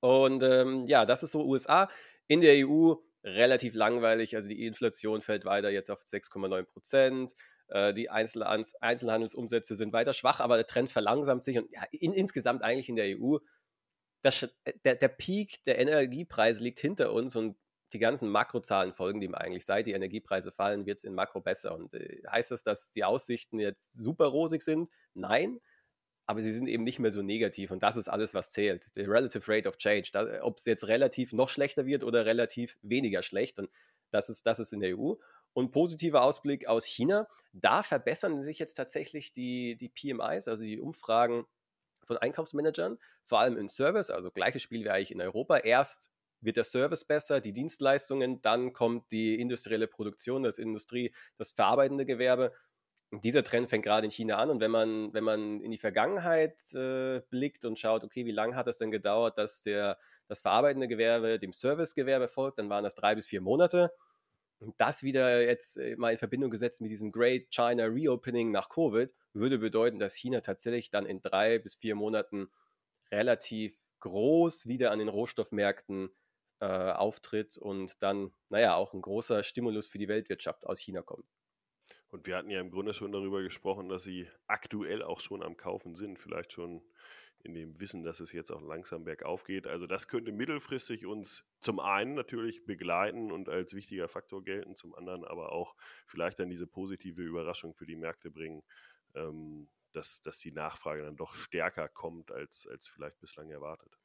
Und 0.00 0.42
ähm, 0.42 0.86
ja, 0.86 1.04
das 1.04 1.22
ist 1.22 1.32
so 1.32 1.44
USA. 1.44 1.88
In 2.26 2.40
der 2.40 2.66
EU 2.66 2.94
relativ 3.24 3.74
langweilig. 3.74 4.36
Also 4.36 4.48
die 4.48 4.66
Inflation 4.66 5.22
fällt 5.22 5.44
weiter 5.44 5.70
jetzt 5.70 5.90
auf 5.90 6.02
6,9 6.02 6.64
Prozent. 6.64 7.34
Äh, 7.68 7.94
die 7.94 8.10
Einzelhandelsumsätze 8.10 9.74
sind 9.74 9.92
weiter 9.92 10.12
schwach, 10.12 10.40
aber 10.40 10.56
der 10.56 10.66
Trend 10.66 10.90
verlangsamt 10.90 11.44
sich. 11.44 11.58
Und 11.58 11.70
ja, 11.70 11.82
in, 11.92 12.12
insgesamt 12.12 12.62
eigentlich 12.62 12.88
in 12.88 12.96
der 12.96 13.18
EU 13.18 13.38
das, 14.22 14.42
äh, 14.42 14.72
der, 14.84 14.96
der 14.96 15.08
Peak 15.08 15.64
der 15.64 15.78
Energiepreise 15.78 16.62
liegt 16.62 16.80
hinter 16.80 17.12
uns 17.12 17.36
und 17.36 17.56
die 17.92 17.98
ganzen 17.98 18.28
Makrozahlen 18.28 18.92
folgen 18.92 19.20
dem 19.20 19.34
eigentlich. 19.34 19.64
Seit 19.64 19.86
die 19.86 19.92
Energiepreise 19.92 20.52
fallen, 20.52 20.84
wird 20.84 20.98
es 20.98 21.04
in 21.04 21.14
Makro 21.14 21.40
besser. 21.40 21.74
Und 21.74 21.94
äh, 21.94 22.22
heißt 22.30 22.50
das, 22.50 22.62
dass 22.62 22.92
die 22.92 23.04
Aussichten 23.04 23.58
jetzt 23.58 23.94
super 23.94 24.26
rosig 24.26 24.62
sind? 24.62 24.90
Nein, 25.14 25.60
aber 26.28 26.42
sie 26.42 26.52
sind 26.52 26.68
eben 26.68 26.84
nicht 26.84 26.98
mehr 26.98 27.10
so 27.10 27.22
negativ. 27.22 27.70
Und 27.70 27.82
das 27.82 27.96
ist 27.96 28.08
alles, 28.08 28.34
was 28.34 28.50
zählt. 28.50 28.94
Der 28.96 29.08
Relative 29.08 29.50
Rate 29.50 29.66
of 29.66 29.78
Change. 29.78 30.10
Ob 30.42 30.58
es 30.58 30.66
jetzt 30.66 30.86
relativ 30.86 31.32
noch 31.32 31.48
schlechter 31.48 31.86
wird 31.86 32.04
oder 32.04 32.26
relativ 32.26 32.78
weniger 32.82 33.22
schlecht. 33.22 33.58
Und 33.58 33.70
das 34.10 34.28
ist, 34.28 34.46
das 34.46 34.58
ist 34.58 34.74
in 34.74 34.80
der 34.80 34.98
EU. 34.98 35.14
Und 35.54 35.72
positiver 35.72 36.22
Ausblick 36.22 36.66
aus 36.68 36.84
China. 36.84 37.26
Da 37.54 37.82
verbessern 37.82 38.42
sich 38.42 38.58
jetzt 38.58 38.74
tatsächlich 38.74 39.32
die, 39.32 39.78
die 39.78 39.88
PMIs, 39.88 40.48
also 40.48 40.64
die 40.64 40.78
Umfragen 40.78 41.46
von 42.04 42.18
Einkaufsmanagern, 42.18 42.98
vor 43.24 43.40
allem 43.40 43.56
im 43.56 43.70
Service, 43.70 44.10
also 44.10 44.30
gleiches 44.30 44.60
Spiel 44.60 44.84
wie 44.84 44.90
eigentlich 44.90 45.12
in 45.12 45.22
Europa. 45.22 45.56
Erst 45.56 46.12
wird 46.42 46.58
der 46.58 46.64
Service 46.64 47.06
besser, 47.06 47.40
die 47.40 47.54
Dienstleistungen, 47.54 48.42
dann 48.42 48.74
kommt 48.74 49.10
die 49.12 49.40
industrielle 49.40 49.88
Produktion, 49.88 50.42
das 50.42 50.58
Industrie, 50.58 51.14
das 51.38 51.52
verarbeitende 51.52 52.04
Gewerbe. 52.04 52.52
Dieser 53.10 53.42
Trend 53.42 53.70
fängt 53.70 53.84
gerade 53.84 54.04
in 54.04 54.10
China 54.10 54.36
an. 54.36 54.50
Und 54.50 54.60
wenn 54.60 54.70
man, 54.70 55.12
wenn 55.14 55.24
man 55.24 55.60
in 55.60 55.70
die 55.70 55.78
Vergangenheit 55.78 56.60
äh, 56.74 57.20
blickt 57.30 57.64
und 57.64 57.78
schaut, 57.78 58.04
okay, 58.04 58.26
wie 58.26 58.32
lange 58.32 58.54
hat 58.54 58.68
es 58.68 58.78
denn 58.78 58.90
gedauert, 58.90 59.38
dass 59.38 59.62
der, 59.62 59.98
das 60.26 60.42
verarbeitende 60.42 60.88
Gewerbe 60.88 61.38
dem 61.38 61.52
Servicegewerbe 61.52 62.28
folgt, 62.28 62.58
dann 62.58 62.68
waren 62.68 62.84
das 62.84 62.94
drei 62.94 63.14
bis 63.14 63.26
vier 63.26 63.40
Monate. 63.40 63.92
Und 64.60 64.80
das 64.80 65.02
wieder 65.02 65.42
jetzt 65.42 65.78
äh, 65.78 65.96
mal 65.96 66.12
in 66.12 66.18
Verbindung 66.18 66.50
gesetzt 66.50 66.80
mit 66.80 66.90
diesem 66.90 67.12
Great 67.12 67.50
China 67.50 67.84
Reopening 67.84 68.50
nach 68.50 68.68
Covid, 68.68 69.14
würde 69.32 69.58
bedeuten, 69.58 69.98
dass 69.98 70.14
China 70.14 70.40
tatsächlich 70.40 70.90
dann 70.90 71.06
in 71.06 71.22
drei 71.22 71.58
bis 71.58 71.76
vier 71.76 71.94
Monaten 71.94 72.48
relativ 73.10 73.80
groß 74.00 74.66
wieder 74.66 74.90
an 74.90 74.98
den 74.98 75.08
Rohstoffmärkten 75.08 76.10
äh, 76.60 76.66
auftritt 76.66 77.56
und 77.56 78.02
dann, 78.02 78.32
naja, 78.48 78.74
auch 78.74 78.94
ein 78.94 79.02
großer 79.02 79.42
Stimulus 79.42 79.86
für 79.86 79.98
die 79.98 80.08
Weltwirtschaft 80.08 80.66
aus 80.66 80.80
China 80.80 81.02
kommt. 81.02 81.26
Und 82.10 82.26
wir 82.26 82.36
hatten 82.36 82.50
ja 82.50 82.60
im 82.60 82.70
Grunde 82.70 82.94
schon 82.94 83.12
darüber 83.12 83.42
gesprochen, 83.42 83.88
dass 83.88 84.02
sie 84.02 84.28
aktuell 84.46 85.02
auch 85.02 85.20
schon 85.20 85.42
am 85.42 85.56
Kaufen 85.56 85.94
sind, 85.94 86.18
vielleicht 86.18 86.52
schon 86.52 86.82
in 87.44 87.54
dem 87.54 87.78
Wissen, 87.78 88.02
dass 88.02 88.20
es 88.20 88.32
jetzt 88.32 88.50
auch 88.50 88.62
langsam 88.62 89.04
bergauf 89.04 89.44
geht. 89.44 89.66
Also 89.66 89.86
das 89.86 90.08
könnte 90.08 90.32
mittelfristig 90.32 91.06
uns 91.06 91.44
zum 91.60 91.78
einen 91.80 92.14
natürlich 92.14 92.64
begleiten 92.64 93.30
und 93.30 93.48
als 93.48 93.74
wichtiger 93.74 94.08
Faktor 94.08 94.42
gelten, 94.42 94.74
zum 94.74 94.94
anderen 94.94 95.24
aber 95.24 95.52
auch 95.52 95.76
vielleicht 96.06 96.38
dann 96.40 96.50
diese 96.50 96.66
positive 96.66 97.22
Überraschung 97.22 97.74
für 97.74 97.86
die 97.86 97.96
Märkte 97.96 98.30
bringen, 98.30 98.62
ähm, 99.14 99.68
dass, 99.92 100.22
dass 100.22 100.38
die 100.40 100.52
Nachfrage 100.52 101.02
dann 101.02 101.16
doch 101.16 101.34
stärker 101.34 101.88
kommt 101.88 102.32
als, 102.32 102.66
als 102.70 102.88
vielleicht 102.88 103.20
bislang 103.20 103.50
erwartet. 103.50 103.96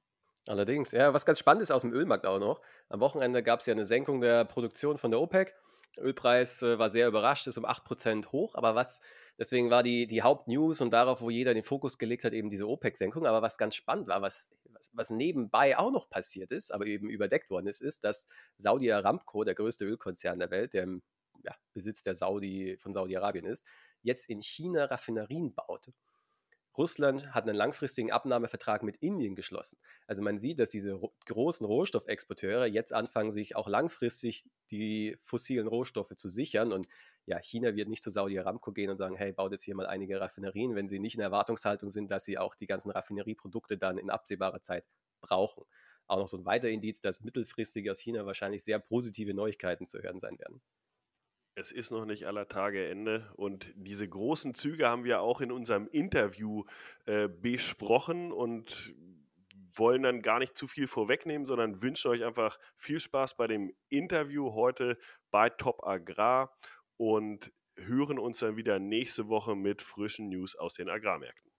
Allerdings, 0.47 0.91
ja, 0.91 1.13
was 1.13 1.25
ganz 1.25 1.39
spannend 1.39 1.63
ist 1.63 1.71
aus 1.71 1.81
dem 1.81 1.93
Ölmarkt 1.93 2.25
auch 2.25 2.39
noch. 2.39 2.61
Am 2.89 2.99
Wochenende 2.99 3.41
gab 3.43 3.61
es 3.61 3.65
ja 3.65 3.73
eine 3.73 3.85
Senkung 3.85 4.19
der 4.19 4.43
Produktion 4.45 4.97
von 4.97 5.09
der 5.09 5.21
OPEC. 5.21 5.55
Ölpreis 5.97 6.61
äh, 6.61 6.79
war 6.79 6.89
sehr 6.89 7.07
überrascht, 7.07 7.47
ist 7.47 7.57
um 7.57 7.65
8% 7.65 8.31
hoch. 8.31 8.55
Aber 8.55 8.75
was, 8.75 9.01
deswegen 9.37 9.69
war 9.69 9.83
die, 9.83 10.07
die 10.07 10.21
Hauptnews 10.21 10.81
und 10.81 10.91
darauf, 10.91 11.21
wo 11.21 11.29
jeder 11.29 11.53
den 11.53 11.63
Fokus 11.63 11.97
gelegt 11.97 12.23
hat, 12.23 12.33
eben 12.33 12.49
diese 12.49 12.67
OPEC-Senkung. 12.67 13.25
Aber 13.25 13.41
was 13.41 13.57
ganz 13.57 13.75
spannend 13.75 14.07
war, 14.07 14.21
was, 14.21 14.49
was, 14.65 14.89
was, 14.93 15.09
nebenbei 15.09 15.77
auch 15.77 15.91
noch 15.91 16.09
passiert 16.09 16.51
ist, 16.51 16.73
aber 16.73 16.85
eben 16.85 17.09
überdeckt 17.09 17.49
worden 17.49 17.67
ist, 17.67 17.81
ist, 17.81 18.03
dass 18.03 18.27
Saudi 18.57 18.91
Aramco, 18.91 19.43
der 19.43 19.55
größte 19.55 19.85
Ölkonzern 19.85 20.39
der 20.39 20.51
Welt, 20.51 20.73
der 20.73 20.83
im 20.83 21.03
ja, 21.43 21.55
Besitz 21.73 22.03
der 22.03 22.13
Saudi, 22.13 22.77
von 22.79 22.93
Saudi-Arabien 22.93 23.45
ist, 23.45 23.65
jetzt 24.01 24.29
in 24.29 24.41
China 24.41 24.85
Raffinerien 24.85 25.53
baut. 25.53 25.91
Russland 26.77 27.33
hat 27.33 27.43
einen 27.43 27.55
langfristigen 27.55 28.11
Abnahmevertrag 28.11 28.83
mit 28.83 28.97
Indien 28.97 29.35
geschlossen. 29.35 29.77
Also 30.07 30.23
man 30.23 30.37
sieht, 30.37 30.59
dass 30.59 30.71
diese 30.71 30.99
großen 31.25 31.65
Rohstoffexporteure 31.65 32.65
jetzt 32.65 32.93
anfangen, 32.93 33.29
sich 33.29 33.55
auch 33.55 33.67
langfristig 33.67 34.45
die 34.71 35.17
fossilen 35.21 35.67
Rohstoffe 35.67 36.15
zu 36.15 36.29
sichern. 36.29 36.73
Und 36.73 36.87
ja, 37.25 37.39
China 37.39 37.75
wird 37.75 37.89
nicht 37.89 38.03
zu 38.03 38.09
Saudi 38.09 38.39
Aramco 38.39 38.71
gehen 38.71 38.89
und 38.89 38.97
sagen, 38.97 39.15
hey, 39.15 39.31
baut 39.31 39.51
jetzt 39.51 39.63
hier 39.63 39.75
mal 39.75 39.85
einige 39.85 40.19
Raffinerien, 40.19 40.75
wenn 40.75 40.87
sie 40.87 40.99
nicht 40.99 41.15
in 41.15 41.21
Erwartungshaltung 41.21 41.89
sind, 41.89 42.09
dass 42.09 42.25
sie 42.25 42.37
auch 42.37 42.55
die 42.55 42.65
ganzen 42.65 42.91
Raffinerieprodukte 42.91 43.77
dann 43.77 43.97
in 43.97 44.09
absehbarer 44.09 44.61
Zeit 44.61 44.85
brauchen. 45.21 45.63
Auch 46.07 46.17
noch 46.17 46.27
so 46.27 46.37
ein 46.37 46.45
weiterer 46.45 46.71
Indiz, 46.71 46.99
dass 46.99 47.21
mittelfristig 47.21 47.89
aus 47.89 47.99
China 47.99 48.25
wahrscheinlich 48.25 48.63
sehr 48.63 48.79
positive 48.79 49.33
Neuigkeiten 49.33 49.87
zu 49.87 50.01
hören 50.01 50.19
sein 50.19 50.37
werden. 50.39 50.61
Es 51.55 51.71
ist 51.71 51.91
noch 51.91 52.05
nicht 52.05 52.25
aller 52.25 52.47
Tage 52.47 52.89
Ende 52.89 53.31
und 53.35 53.71
diese 53.75 54.07
großen 54.07 54.55
Züge 54.55 54.87
haben 54.87 55.03
wir 55.03 55.21
auch 55.21 55.39
in 55.39 55.51
unserem 55.51 55.87
Interview 55.87 56.63
äh, 57.05 57.27
besprochen 57.27 58.31
und 58.31 58.95
wollen 59.75 60.03
dann 60.03 60.21
gar 60.21 60.39
nicht 60.39 60.57
zu 60.57 60.67
viel 60.67 60.87
vorwegnehmen, 60.87 61.45
sondern 61.45 61.81
wünschen 61.81 62.09
euch 62.09 62.23
einfach 62.23 62.57
viel 62.75 62.99
Spaß 62.99 63.37
bei 63.37 63.47
dem 63.47 63.73
Interview 63.89 64.53
heute 64.53 64.97
bei 65.29 65.49
Top 65.49 65.85
Agrar 65.85 66.55
und 66.97 67.51
hören 67.75 68.19
uns 68.19 68.39
dann 68.39 68.55
wieder 68.55 68.79
nächste 68.79 69.27
Woche 69.27 69.55
mit 69.55 69.81
frischen 69.81 70.29
News 70.29 70.55
aus 70.55 70.75
den 70.75 70.89
Agrarmärkten. 70.89 71.51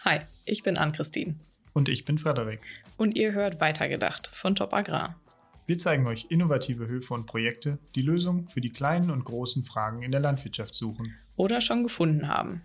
Hi, 0.00 0.20
ich 0.44 0.62
bin 0.62 0.76
Ann-Christine. 0.76 1.38
Und 1.72 1.88
ich 1.88 2.04
bin 2.04 2.18
Frederik. 2.18 2.60
Und 2.96 3.16
ihr 3.16 3.32
hört 3.32 3.60
Weitergedacht 3.60 4.28
von 4.28 4.54
Top 4.54 4.72
Agrar. 4.72 5.20
Wir 5.66 5.78
zeigen 5.78 6.06
euch 6.06 6.26
innovative 6.28 6.88
Höfe 6.88 7.14
und 7.14 7.24
Projekte, 7.24 7.78
die 7.94 8.02
Lösungen 8.02 8.48
für 8.48 8.60
die 8.60 8.68
kleinen 8.68 9.10
und 9.10 9.24
großen 9.24 9.64
Fragen 9.64 10.02
in 10.02 10.10
der 10.10 10.20
Landwirtschaft 10.20 10.74
suchen. 10.74 11.14
Oder 11.36 11.62
schon 11.62 11.84
gefunden 11.84 12.28
haben. 12.28 12.60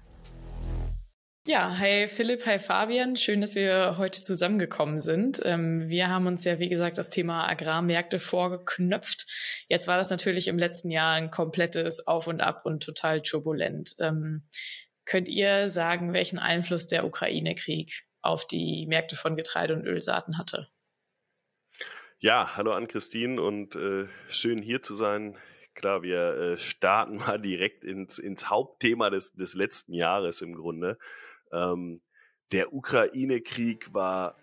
Ja, 1.47 1.77
hi 1.77 2.07
Philipp, 2.07 2.45
hi 2.45 2.59
Fabian. 2.59 3.15
Schön, 3.15 3.39
dass 3.39 3.55
wir 3.55 3.97
heute 3.97 4.21
zusammengekommen 4.21 4.99
sind. 4.99 5.41
Ähm, 5.45 5.87
wir 5.87 6.09
haben 6.09 6.27
uns 6.27 6.43
ja, 6.43 6.59
wie 6.59 6.67
gesagt, 6.67 6.97
das 6.97 7.09
Thema 7.09 7.47
Agrarmärkte 7.47 8.19
vorgeknöpft. 8.19 9.25
Jetzt 9.69 9.87
war 9.87 9.95
das 9.95 10.09
natürlich 10.09 10.49
im 10.49 10.59
letzten 10.59 10.91
Jahr 10.91 11.13
ein 11.13 11.31
komplettes 11.31 12.05
Auf 12.05 12.27
und 12.27 12.41
Ab 12.41 12.65
und 12.65 12.83
total 12.83 13.21
turbulent. 13.21 13.95
Ähm, 13.99 14.43
könnt 15.05 15.29
ihr 15.29 15.69
sagen, 15.69 16.11
welchen 16.11 16.37
Einfluss 16.37 16.87
der 16.87 17.05
Ukraine-Krieg 17.05 18.03
auf 18.21 18.45
die 18.45 18.85
Märkte 18.87 19.15
von 19.15 19.37
Getreide 19.37 19.73
und 19.73 19.85
Ölsaaten 19.85 20.37
hatte? 20.37 20.67
Ja, 22.21 22.57
hallo 22.57 22.73
an 22.73 22.89
Christine 22.89 23.41
und 23.41 23.77
äh, 23.77 24.09
schön 24.27 24.61
hier 24.61 24.81
zu 24.81 24.93
sein. 24.93 25.37
Klar, 25.73 26.03
wir 26.03 26.19
äh, 26.19 26.57
starten 26.57 27.15
mal 27.25 27.39
direkt 27.39 27.85
ins, 27.85 28.19
ins 28.19 28.49
Hauptthema 28.49 29.09
des, 29.09 29.31
des 29.31 29.53
letzten 29.53 29.93
Jahres 29.93 30.41
im 30.41 30.53
Grunde. 30.53 30.97
Ähm, 31.53 32.01
der 32.51 32.73
Ukraine-Krieg 32.73 33.93
war 33.93 34.35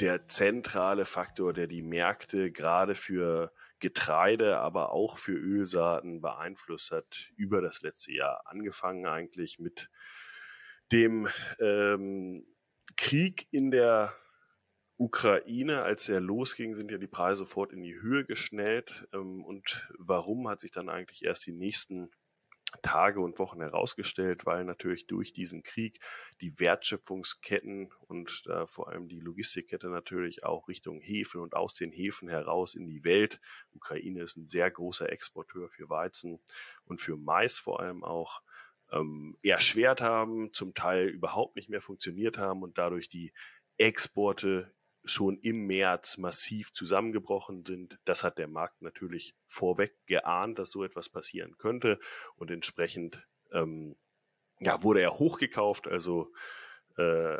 der 0.00 0.26
zentrale 0.26 1.06
Faktor, 1.06 1.54
der 1.54 1.68
die 1.68 1.80
Märkte 1.80 2.52
gerade 2.52 2.94
für 2.94 3.50
Getreide, 3.78 4.58
aber 4.58 4.92
auch 4.92 5.16
für 5.16 5.32
Ölsaaten 5.32 6.20
beeinflusst 6.20 6.90
hat 6.90 7.30
über 7.34 7.62
das 7.62 7.80
letzte 7.80 8.12
Jahr. 8.12 8.42
Angefangen 8.44 9.06
eigentlich 9.06 9.58
mit 9.58 9.88
dem 10.92 11.28
ähm, 11.60 12.44
Krieg 12.98 13.46
in 13.52 13.70
der 13.70 14.12
Ukraine, 15.00 15.82
als 15.82 16.10
er 16.10 16.20
losging, 16.20 16.74
sind 16.74 16.90
ja 16.90 16.98
die 16.98 17.06
Preise 17.06 17.38
sofort 17.38 17.72
in 17.72 17.80
die 17.80 17.98
Höhe 18.02 18.26
geschnellt. 18.26 19.08
Ähm, 19.14 19.42
und 19.42 19.90
warum 19.98 20.46
hat 20.46 20.60
sich 20.60 20.72
dann 20.72 20.90
eigentlich 20.90 21.24
erst 21.24 21.46
die 21.46 21.52
nächsten 21.52 22.10
Tage 22.82 23.20
und 23.20 23.38
Wochen 23.38 23.62
herausgestellt, 23.62 24.44
weil 24.44 24.66
natürlich 24.66 25.06
durch 25.06 25.32
diesen 25.32 25.62
Krieg 25.62 26.00
die 26.42 26.60
Wertschöpfungsketten 26.60 27.90
und 28.08 28.44
äh, 28.46 28.66
vor 28.66 28.88
allem 28.88 29.08
die 29.08 29.20
Logistikkette 29.20 29.88
natürlich 29.88 30.44
auch 30.44 30.68
Richtung 30.68 31.00
Häfen 31.00 31.40
und 31.40 31.54
aus 31.54 31.74
den 31.74 31.92
Häfen 31.92 32.28
heraus 32.28 32.74
in 32.74 32.86
die 32.86 33.02
Welt. 33.02 33.40
Ukraine 33.72 34.20
ist 34.20 34.36
ein 34.36 34.46
sehr 34.46 34.70
großer 34.70 35.10
Exporteur 35.10 35.70
für 35.70 35.88
Weizen 35.88 36.40
und 36.84 37.00
für 37.00 37.16
Mais 37.16 37.58
vor 37.58 37.80
allem 37.80 38.04
auch 38.04 38.42
ähm, 38.92 39.38
erschwert 39.42 40.02
haben, 40.02 40.52
zum 40.52 40.74
Teil 40.74 41.08
überhaupt 41.08 41.56
nicht 41.56 41.70
mehr 41.70 41.80
funktioniert 41.80 42.36
haben 42.36 42.62
und 42.62 42.76
dadurch 42.76 43.08
die 43.08 43.32
Exporte 43.78 44.74
schon 45.04 45.38
im 45.38 45.66
März 45.66 46.18
massiv 46.18 46.72
zusammengebrochen 46.72 47.64
sind. 47.64 47.98
Das 48.04 48.22
hat 48.22 48.38
der 48.38 48.48
Markt 48.48 48.82
natürlich 48.82 49.34
vorweg 49.46 49.94
geahnt, 50.06 50.58
dass 50.58 50.70
so 50.70 50.84
etwas 50.84 51.08
passieren 51.08 51.56
könnte 51.58 51.98
und 52.36 52.50
entsprechend 52.50 53.22
ähm, 53.52 53.96
ja, 54.60 54.82
wurde 54.82 55.00
er 55.00 55.18
hochgekauft, 55.18 55.88
also 55.88 56.32
äh, 56.96 57.38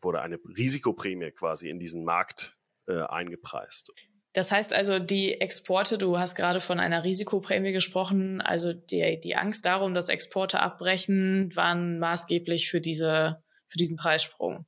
wurde 0.00 0.20
eine 0.20 0.38
Risikoprämie 0.56 1.32
quasi 1.32 1.68
in 1.68 1.78
diesen 1.78 2.04
Markt 2.04 2.56
äh, 2.86 3.02
eingepreist. 3.02 3.90
Das 4.32 4.52
heißt 4.52 4.72
also, 4.72 5.00
die 5.00 5.40
Exporte, 5.40 5.98
du 5.98 6.18
hast 6.18 6.36
gerade 6.36 6.60
von 6.60 6.78
einer 6.78 7.02
Risikoprämie 7.02 7.72
gesprochen, 7.72 8.40
also 8.40 8.72
die, 8.72 9.18
die 9.20 9.34
Angst 9.34 9.66
darum, 9.66 9.92
dass 9.92 10.08
Exporte 10.08 10.60
abbrechen, 10.60 11.50
waren 11.56 11.98
maßgeblich 11.98 12.70
für 12.70 12.80
diese, 12.80 13.42
für 13.66 13.78
diesen 13.78 13.96
Preissprung. 13.96 14.66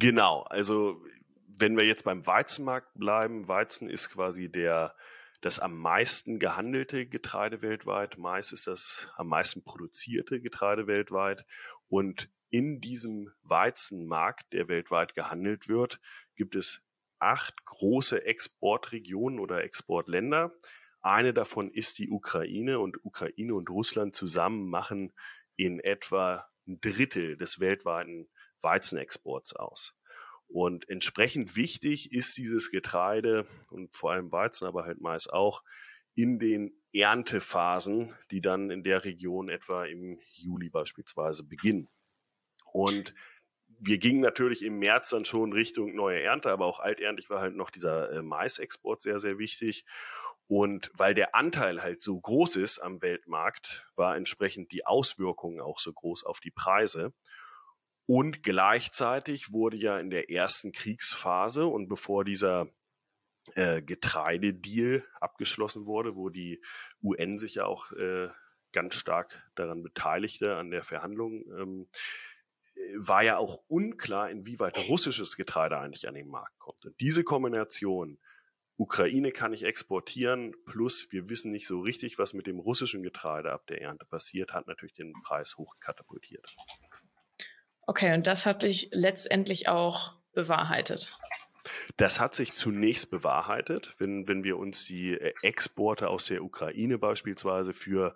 Genau, 0.00 0.44
also 0.44 1.04
wenn 1.46 1.76
wir 1.76 1.84
jetzt 1.84 2.04
beim 2.04 2.26
Weizenmarkt 2.26 2.88
bleiben, 2.94 3.48
Weizen 3.48 3.90
ist 3.90 4.08
quasi 4.08 4.50
der 4.50 4.94
das 5.42 5.58
am 5.58 5.76
meisten 5.76 6.38
gehandelte 6.38 7.06
Getreide 7.06 7.60
weltweit. 7.60 8.16
Mais 8.16 8.52
ist 8.52 8.66
das 8.66 9.08
am 9.16 9.28
meisten 9.28 9.62
produzierte 9.62 10.40
Getreide 10.40 10.86
weltweit. 10.86 11.44
Und 11.88 12.30
in 12.48 12.80
diesem 12.80 13.30
Weizenmarkt, 13.42 14.52
der 14.54 14.68
weltweit 14.68 15.14
gehandelt 15.14 15.68
wird, 15.68 16.00
gibt 16.34 16.56
es 16.56 16.82
acht 17.18 17.64
große 17.66 18.24
Exportregionen 18.24 19.38
oder 19.38 19.64
Exportländer. 19.64 20.52
Eine 21.02 21.34
davon 21.34 21.70
ist 21.70 21.98
die 21.98 22.08
Ukraine 22.08 22.80
und 22.80 23.04
Ukraine 23.04 23.54
und 23.54 23.68
Russland 23.68 24.14
zusammen 24.14 24.68
machen 24.68 25.12
in 25.56 25.78
etwa 25.80 26.48
ein 26.66 26.80
Drittel 26.80 27.36
des 27.36 27.60
weltweiten 27.60 28.28
Weizenexports 28.62 29.54
aus. 29.54 29.94
Und 30.48 30.88
entsprechend 30.88 31.56
wichtig 31.56 32.12
ist 32.12 32.36
dieses 32.36 32.70
Getreide 32.70 33.46
und 33.70 33.94
vor 33.94 34.12
allem 34.12 34.32
Weizen, 34.32 34.66
aber 34.66 34.84
halt 34.84 35.00
Mais 35.00 35.28
auch 35.28 35.62
in 36.14 36.38
den 36.38 36.72
Erntephasen, 36.92 38.14
die 38.30 38.40
dann 38.40 38.70
in 38.70 38.82
der 38.82 39.04
Region 39.04 39.48
etwa 39.48 39.84
im 39.84 40.18
Juli 40.32 40.68
beispielsweise 40.68 41.44
beginnen. 41.44 41.88
Und 42.72 43.14
wir 43.80 43.98
gingen 43.98 44.20
natürlich 44.20 44.64
im 44.64 44.78
März 44.78 45.10
dann 45.10 45.24
schon 45.24 45.52
Richtung 45.52 45.94
neue 45.94 46.20
Ernte, 46.20 46.50
aber 46.50 46.66
auch 46.66 46.80
alterntig 46.80 47.30
war 47.30 47.40
halt 47.40 47.54
noch 47.54 47.70
dieser 47.70 48.10
äh, 48.12 48.22
Maisexport 48.22 49.00
sehr, 49.00 49.18
sehr 49.18 49.38
wichtig. 49.38 49.84
Und 50.46 50.90
weil 50.94 51.14
der 51.14 51.34
Anteil 51.36 51.80
halt 51.80 52.02
so 52.02 52.20
groß 52.20 52.56
ist 52.56 52.80
am 52.80 53.00
Weltmarkt, 53.02 53.86
war 53.94 54.16
entsprechend 54.16 54.72
die 54.72 54.84
Auswirkungen 54.84 55.60
auch 55.60 55.78
so 55.78 55.92
groß 55.92 56.24
auf 56.24 56.40
die 56.40 56.50
Preise. 56.50 57.14
Und 58.12 58.42
gleichzeitig 58.42 59.52
wurde 59.52 59.76
ja 59.76 60.00
in 60.00 60.10
der 60.10 60.30
ersten 60.30 60.72
Kriegsphase 60.72 61.64
und 61.64 61.86
bevor 61.86 62.24
dieser 62.24 62.66
äh, 63.54 63.82
Getreidedeal 63.82 65.04
abgeschlossen 65.20 65.86
wurde, 65.86 66.16
wo 66.16 66.28
die 66.28 66.60
UN 67.04 67.38
sich 67.38 67.54
ja 67.54 67.66
auch 67.66 67.92
äh, 67.92 68.26
ganz 68.72 68.96
stark 68.96 69.48
daran 69.54 69.84
beteiligte, 69.84 70.56
an 70.56 70.72
der 70.72 70.82
Verhandlung, 70.82 71.44
ähm, 71.56 71.88
war 72.96 73.22
ja 73.22 73.36
auch 73.36 73.62
unklar, 73.68 74.28
inwieweit 74.28 74.76
russisches 74.88 75.36
Getreide 75.36 75.78
eigentlich 75.78 76.08
an 76.08 76.14
den 76.14 76.26
Markt 76.26 76.58
kommt. 76.58 76.84
Und 76.84 77.00
diese 77.00 77.22
Kombination, 77.22 78.18
Ukraine 78.76 79.30
kann 79.30 79.52
ich 79.52 79.62
exportieren, 79.62 80.56
plus 80.64 81.12
wir 81.12 81.28
wissen 81.28 81.52
nicht 81.52 81.68
so 81.68 81.78
richtig, 81.78 82.18
was 82.18 82.34
mit 82.34 82.48
dem 82.48 82.58
russischen 82.58 83.04
Getreide 83.04 83.52
ab 83.52 83.68
der 83.68 83.80
Ernte 83.82 84.04
passiert, 84.04 84.52
hat 84.52 84.66
natürlich 84.66 84.94
den 84.94 85.12
Preis 85.22 85.56
hochkatapultiert. 85.56 86.56
Okay, 87.90 88.14
und 88.14 88.28
das 88.28 88.46
hat 88.46 88.62
sich 88.62 88.88
letztendlich 88.92 89.66
auch 89.68 90.12
bewahrheitet. 90.32 91.18
Das 91.96 92.20
hat 92.20 92.36
sich 92.36 92.52
zunächst 92.52 93.10
bewahrheitet, 93.10 93.96
wenn, 93.98 94.28
wenn 94.28 94.44
wir 94.44 94.58
uns 94.58 94.84
die 94.84 95.14
äh, 95.14 95.34
Exporte 95.42 96.06
aus 96.06 96.26
der 96.26 96.44
Ukraine 96.44 96.98
beispielsweise 96.98 97.72
für 97.72 98.14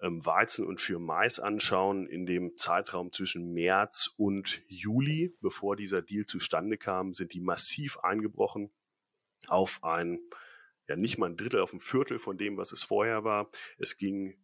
ähm, 0.00 0.26
Weizen 0.26 0.66
und 0.66 0.80
für 0.80 0.98
Mais 0.98 1.38
anschauen, 1.38 2.08
in 2.08 2.26
dem 2.26 2.56
Zeitraum 2.56 3.12
zwischen 3.12 3.52
März 3.52 4.12
und 4.16 4.60
Juli, 4.66 5.36
bevor 5.40 5.76
dieser 5.76 6.02
Deal 6.02 6.26
zustande 6.26 6.76
kam, 6.76 7.14
sind 7.14 7.32
die 7.32 7.40
massiv 7.40 7.98
eingebrochen 7.98 8.72
auf 9.46 9.84
ein, 9.84 10.18
ja 10.88 10.96
nicht 10.96 11.16
mal 11.16 11.30
ein 11.30 11.36
Drittel, 11.36 11.60
auf 11.60 11.72
ein 11.72 11.78
Viertel 11.78 12.18
von 12.18 12.38
dem, 12.38 12.56
was 12.56 12.72
es 12.72 12.82
vorher 12.82 13.22
war. 13.22 13.50
Es 13.78 13.98
ging 13.98 14.41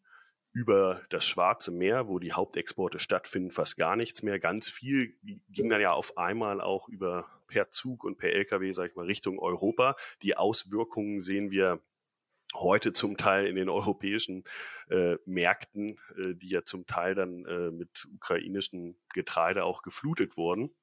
über 0.59 1.03
das 1.11 1.25
Schwarze 1.25 1.71
Meer, 1.71 2.09
wo 2.09 2.19
die 2.19 2.33
Hauptexporte 2.33 2.99
stattfinden, 2.99 3.53
fast 3.53 3.77
gar 3.77 3.95
nichts 3.95 4.25
mehr. 4.25 4.41
Ganz 4.41 4.69
viel 4.69 5.15
ging 5.50 5.69
dann 5.69 5.81
ja 5.81 5.93
auf 5.93 6.19
einmal 6.19 6.61
auch 6.61 6.88
über 6.88 7.29
per 7.47 7.71
Zug 7.71 8.03
und 8.03 8.19
per 8.19 8.33
LKW, 8.33 8.73
sag 8.73 8.91
ich 8.91 8.97
mal, 8.97 9.07
Richtung 9.07 9.38
Europa. 9.38 9.95
Die 10.23 10.37
Auswirkungen 10.37 11.21
sehen 11.21 11.53
wir 11.53 11.81
heute 12.55 12.93
zum 12.93 13.17
Teil 13.17 13.47
in 13.47 13.55
den 13.55 13.69
europäischen 13.69 14.43
äh, 14.91 15.15
Märkten, 15.27 16.00
äh, 16.17 16.35
die 16.35 16.49
ja 16.49 16.65
zum 16.65 16.87
Teil 16.87 17.15
dann 17.15 17.45
äh, 17.45 17.71
mit 17.71 18.09
ukrainischem 18.12 18.97
Getreide 19.15 19.62
auch 19.62 19.83
geflutet 19.83 20.37
wurden. 20.37 20.75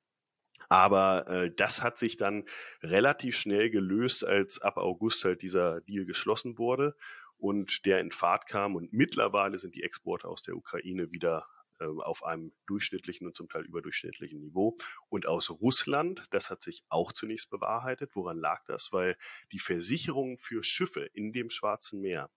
Aber 0.69 1.27
äh, 1.27 1.51
das 1.53 1.83
hat 1.83 1.97
sich 1.97 2.15
dann 2.15 2.45
relativ 2.81 3.35
schnell 3.35 3.69
gelöst, 3.69 4.25
als 4.25 4.61
ab 4.61 4.77
August 4.77 5.25
halt 5.25 5.41
dieser 5.41 5.81
Deal 5.81 6.05
geschlossen 6.05 6.57
wurde 6.57 6.95
und 7.37 7.85
der 7.85 7.99
in 7.99 8.11
Fahrt 8.11 8.47
kam. 8.47 8.75
Und 8.75 8.93
mittlerweile 8.93 9.57
sind 9.57 9.75
die 9.75 9.83
Exporte 9.83 10.27
aus 10.27 10.41
der 10.41 10.55
Ukraine 10.55 11.11
wieder 11.11 11.47
äh, 11.79 11.85
auf 11.85 12.23
einem 12.23 12.53
durchschnittlichen 12.67 13.27
und 13.27 13.35
zum 13.35 13.49
Teil 13.49 13.65
überdurchschnittlichen 13.65 14.39
Niveau. 14.39 14.75
Und 15.09 15.25
aus 15.25 15.49
Russland, 15.49 16.25
das 16.31 16.49
hat 16.49 16.61
sich 16.61 16.83
auch 16.89 17.11
zunächst 17.11 17.49
bewahrheitet. 17.49 18.15
Woran 18.15 18.37
lag 18.37 18.63
das? 18.65 18.89
Weil 18.91 19.17
die 19.51 19.59
Versicherungen 19.59 20.37
für 20.37 20.63
Schiffe 20.63 21.01
in 21.13 21.33
dem 21.33 21.49
Schwarzen 21.49 22.01
Meer 22.01 22.29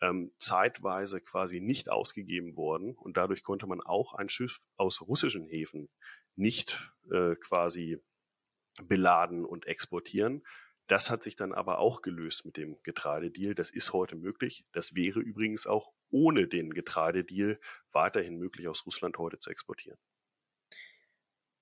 ähm, 0.00 0.32
zeitweise 0.38 1.20
quasi 1.20 1.60
nicht 1.60 1.88
ausgegeben 1.88 2.56
wurden 2.56 2.94
und 2.94 3.16
dadurch 3.16 3.42
konnte 3.42 3.66
man 3.66 3.80
auch 3.80 4.14
ein 4.14 4.28
Schiff 4.28 4.60
aus 4.76 5.00
russischen 5.00 5.46
Häfen 5.46 5.88
nicht 6.36 6.92
äh, 7.10 7.36
quasi 7.36 8.02
beladen 8.82 9.44
und 9.44 9.66
exportieren. 9.66 10.44
Das 10.86 11.10
hat 11.10 11.22
sich 11.22 11.36
dann 11.36 11.52
aber 11.52 11.78
auch 11.78 12.02
gelöst 12.02 12.44
mit 12.44 12.56
dem 12.56 12.76
Getreidedeal. 12.82 13.54
Das 13.54 13.70
ist 13.70 13.92
heute 13.92 14.16
möglich. 14.16 14.64
Das 14.72 14.94
wäre 14.94 15.20
übrigens 15.20 15.66
auch 15.66 15.92
ohne 16.10 16.46
den 16.46 16.74
Getreidedeal 16.74 17.58
weiterhin 17.92 18.36
möglich, 18.36 18.68
aus 18.68 18.84
Russland 18.86 19.18
heute 19.18 19.38
zu 19.38 19.50
exportieren. 19.50 19.98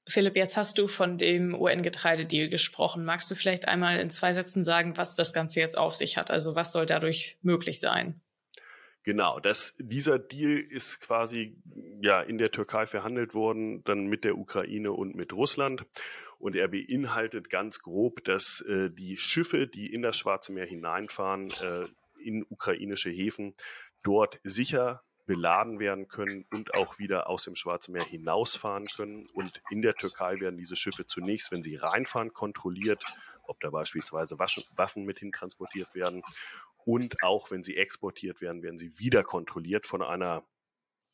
Philipp, 0.08 0.36
jetzt 0.36 0.56
hast 0.56 0.78
du 0.78 0.88
von 0.88 1.16
dem 1.16 1.54
UN-Getreidedeal 1.54 2.48
gesprochen. 2.48 3.04
Magst 3.04 3.30
du 3.30 3.36
vielleicht 3.36 3.68
einmal 3.68 4.00
in 4.00 4.10
zwei 4.10 4.32
Sätzen 4.32 4.64
sagen, 4.64 4.96
was 4.96 5.14
das 5.14 5.32
Ganze 5.32 5.60
jetzt 5.60 5.78
auf 5.78 5.94
sich 5.94 6.16
hat? 6.16 6.30
Also 6.30 6.56
was 6.56 6.72
soll 6.72 6.86
dadurch 6.86 7.38
möglich 7.42 7.78
sein? 7.78 8.20
Genau, 9.04 9.40
das, 9.40 9.74
dieser 9.78 10.18
Deal 10.18 10.58
ist 10.58 11.00
quasi 11.00 11.56
ja 12.00 12.20
in 12.20 12.38
der 12.38 12.52
Türkei 12.52 12.86
verhandelt 12.86 13.34
worden, 13.34 13.82
dann 13.84 14.06
mit 14.06 14.24
der 14.24 14.38
Ukraine 14.38 14.92
und 14.92 15.16
mit 15.16 15.32
Russland. 15.32 15.84
Und 16.42 16.56
er 16.56 16.66
beinhaltet 16.66 17.50
ganz 17.50 17.82
grob, 17.82 18.24
dass 18.24 18.62
äh, 18.62 18.90
die 18.90 19.16
Schiffe, 19.16 19.68
die 19.68 19.92
in 19.92 20.02
das 20.02 20.16
Schwarze 20.16 20.52
Meer 20.52 20.66
hineinfahren, 20.66 21.52
äh, 21.52 21.86
in 22.20 22.44
ukrainische 22.48 23.10
Häfen, 23.10 23.52
dort 24.02 24.40
sicher 24.42 25.04
beladen 25.24 25.78
werden 25.78 26.08
können 26.08 26.44
und 26.50 26.74
auch 26.74 26.98
wieder 26.98 27.28
aus 27.28 27.44
dem 27.44 27.54
Schwarzen 27.54 27.92
Meer 27.92 28.02
hinausfahren 28.02 28.88
können. 28.88 29.22
Und 29.34 29.62
in 29.70 29.82
der 29.82 29.94
Türkei 29.94 30.40
werden 30.40 30.58
diese 30.58 30.74
Schiffe 30.74 31.06
zunächst, 31.06 31.52
wenn 31.52 31.62
sie 31.62 31.76
reinfahren, 31.76 32.32
kontrolliert, 32.32 33.04
ob 33.44 33.60
da 33.60 33.70
beispielsweise 33.70 34.36
Waffen 34.40 35.04
mit 35.04 35.20
hin 35.20 35.30
transportiert 35.30 35.94
werden. 35.94 36.24
Und 36.84 37.22
auch 37.22 37.52
wenn 37.52 37.62
sie 37.62 37.76
exportiert 37.76 38.40
werden, 38.40 38.64
werden 38.64 38.78
sie 38.78 38.98
wieder 38.98 39.22
kontrolliert 39.22 39.86
von 39.86 40.02
einer 40.02 40.44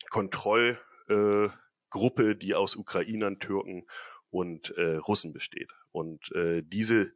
Kontrollgruppe, 0.08 2.30
äh, 2.30 2.34
die 2.34 2.54
aus 2.54 2.76
Ukrainern, 2.76 3.40
Türken 3.40 3.84
und 4.30 4.70
äh, 4.76 4.96
Russen 4.96 5.32
besteht. 5.32 5.70
Und 5.90 6.32
äh, 6.32 6.62
diese 6.62 7.12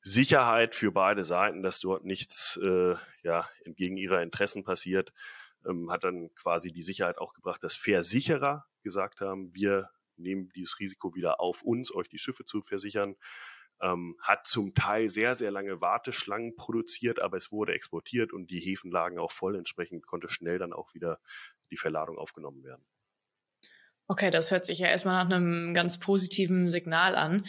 Sicherheit 0.00 0.74
für 0.74 0.92
beide 0.92 1.24
Seiten, 1.24 1.62
dass 1.62 1.80
dort 1.80 2.04
nichts 2.04 2.58
äh, 2.62 2.94
ja, 3.22 3.48
entgegen 3.64 3.96
ihrer 3.96 4.22
Interessen 4.22 4.64
passiert, 4.64 5.12
ähm, 5.66 5.90
hat 5.90 6.04
dann 6.04 6.34
quasi 6.34 6.72
die 6.72 6.82
Sicherheit 6.82 7.18
auch 7.18 7.32
gebracht, 7.32 7.62
dass 7.62 7.76
Versicherer 7.76 8.66
gesagt 8.82 9.20
haben, 9.20 9.54
wir 9.54 9.90
nehmen 10.16 10.50
dieses 10.54 10.78
Risiko 10.78 11.14
wieder 11.14 11.40
auf 11.40 11.62
uns, 11.62 11.94
euch 11.94 12.08
die 12.08 12.18
Schiffe 12.18 12.44
zu 12.44 12.62
versichern 12.62 13.16
ähm, 13.80 14.16
hat 14.20 14.46
zum 14.46 14.74
Teil 14.74 15.08
sehr, 15.08 15.36
sehr 15.36 15.50
lange 15.50 15.80
Warteschlangen 15.80 16.56
produziert, 16.56 17.20
aber 17.20 17.36
es 17.36 17.52
wurde 17.52 17.74
exportiert 17.74 18.32
und 18.32 18.50
die 18.50 18.60
Häfen 18.60 18.90
lagen 18.90 19.18
auch 19.18 19.32
voll. 19.32 19.56
Entsprechend 19.56 20.06
konnte 20.06 20.28
schnell 20.28 20.58
dann 20.58 20.72
auch 20.72 20.94
wieder 20.94 21.20
die 21.70 21.76
Verladung 21.76 22.18
aufgenommen 22.18 22.62
werden. 22.64 22.84
Okay, 24.06 24.30
das 24.30 24.50
hört 24.50 24.66
sich 24.66 24.80
ja 24.80 24.88
erstmal 24.88 25.24
nach 25.24 25.34
einem 25.34 25.74
ganz 25.74 25.98
positiven 25.98 26.68
Signal 26.68 27.16
an. 27.16 27.46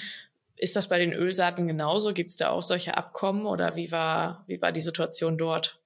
Ist 0.55 0.75
das 0.75 0.87
bei 0.87 0.97
den 0.97 1.11
Ölsaaten 1.11 1.67
genauso? 1.67 2.13
Gibt 2.13 2.29
es 2.29 2.37
da 2.37 2.49
auch 2.49 2.61
solche 2.61 2.95
Abkommen 2.95 3.45
oder 3.45 3.75
wie 3.75 3.91
war, 3.91 4.45
wie 4.47 4.61
war 4.61 4.71
die 4.71 4.81
Situation 4.81 5.37
dort? 5.37 5.81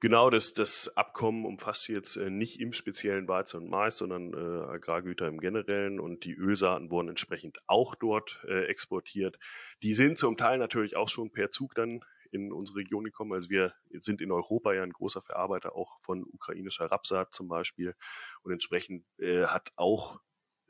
Genau, 0.00 0.30
das, 0.30 0.52
das 0.52 0.96
Abkommen 0.96 1.44
umfasst 1.44 1.88
jetzt 1.88 2.16
äh, 2.16 2.28
nicht 2.28 2.58
im 2.58 2.72
speziellen 2.72 3.28
Weizen 3.28 3.62
und 3.62 3.70
Mais, 3.70 3.98
sondern 3.98 4.34
äh, 4.34 4.72
Agrargüter 4.72 5.28
im 5.28 5.38
Generellen 5.38 6.00
und 6.00 6.24
die 6.24 6.34
Ölsaaten 6.34 6.90
wurden 6.90 7.10
entsprechend 7.10 7.58
auch 7.68 7.94
dort 7.94 8.40
äh, 8.48 8.64
exportiert. 8.64 9.38
Die 9.84 9.94
sind 9.94 10.18
zum 10.18 10.36
Teil 10.36 10.58
natürlich 10.58 10.96
auch 10.96 11.08
schon 11.08 11.30
per 11.30 11.52
Zug 11.52 11.76
dann 11.76 12.04
in 12.32 12.52
unsere 12.52 12.78
Region 12.78 13.04
gekommen. 13.04 13.32
Also 13.32 13.50
wir 13.50 13.74
sind 13.92 14.20
in 14.20 14.32
Europa 14.32 14.72
ja 14.72 14.82
ein 14.82 14.92
großer 14.92 15.22
Verarbeiter 15.22 15.76
auch 15.76 16.00
von 16.00 16.24
ukrainischer 16.24 16.86
Rapsaat 16.86 17.32
zum 17.32 17.48
Beispiel 17.48 17.94
und 18.42 18.52
entsprechend 18.52 19.04
äh, 19.18 19.46
hat 19.46 19.70
auch 19.76 20.20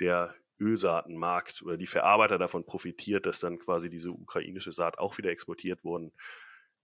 der 0.00 0.34
Ölsaatenmarkt 0.60 1.62
oder 1.62 1.76
die 1.76 1.86
Verarbeiter 1.86 2.38
davon 2.38 2.64
profitiert, 2.64 3.26
dass 3.26 3.40
dann 3.40 3.58
quasi 3.58 3.90
diese 3.90 4.10
ukrainische 4.10 4.72
Saat 4.72 4.98
auch 4.98 5.18
wieder 5.18 5.30
exportiert 5.30 5.82
worden 5.84 6.12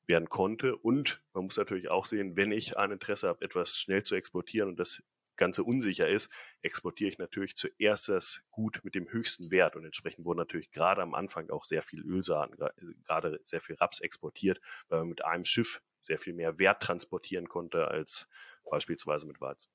werden 0.07 0.29
konnte. 0.29 0.77
Und 0.77 1.23
man 1.35 1.45
muss 1.45 1.57
natürlich 1.57 1.89
auch 1.89 2.07
sehen, 2.07 2.37
wenn 2.37 2.51
ich 2.51 2.77
ein 2.77 2.91
Interesse 2.91 3.29
habe, 3.29 3.45
etwas 3.45 3.79
schnell 3.79 4.03
zu 4.03 4.15
exportieren 4.15 4.71
und 4.71 4.79
das 4.79 5.03
Ganze 5.39 5.65
unsicher 5.65 6.09
ist, 6.09 6.31
exportiere 6.61 7.09
ich 7.09 7.19
natürlich 7.19 7.57
zuerst 7.57 8.09
das 8.09 8.43
Gut 8.51 8.81
mit 8.83 8.95
dem 8.95 9.11
höchsten 9.11 9.51
Wert. 9.51 9.77
Und 9.77 9.85
entsprechend 9.85 10.25
wurden 10.25 10.39
natürlich 10.39 10.71
gerade 10.71 11.01
am 11.01 11.15
Anfang 11.15 11.49
auch 11.51 11.65
sehr 11.65 11.83
viel 11.83 12.03
Ölsaaten, 12.03 12.57
gerade 13.05 13.41
sehr 13.43 13.61
viel 13.61 13.77
Raps 13.77 14.01
exportiert, 14.01 14.61
weil 14.89 15.01
man 15.01 15.09
mit 15.09 15.25
einem 15.25 15.45
Schiff 15.45 15.81
sehr 16.03 16.19
viel 16.19 16.35
mehr 16.35 16.59
Wert 16.59 16.83
transportieren 16.83 17.49
konnte 17.49 17.89
als 17.89 18.29
beispielsweise 18.71 19.27
mit 19.27 19.41
Weizen. 19.41 19.73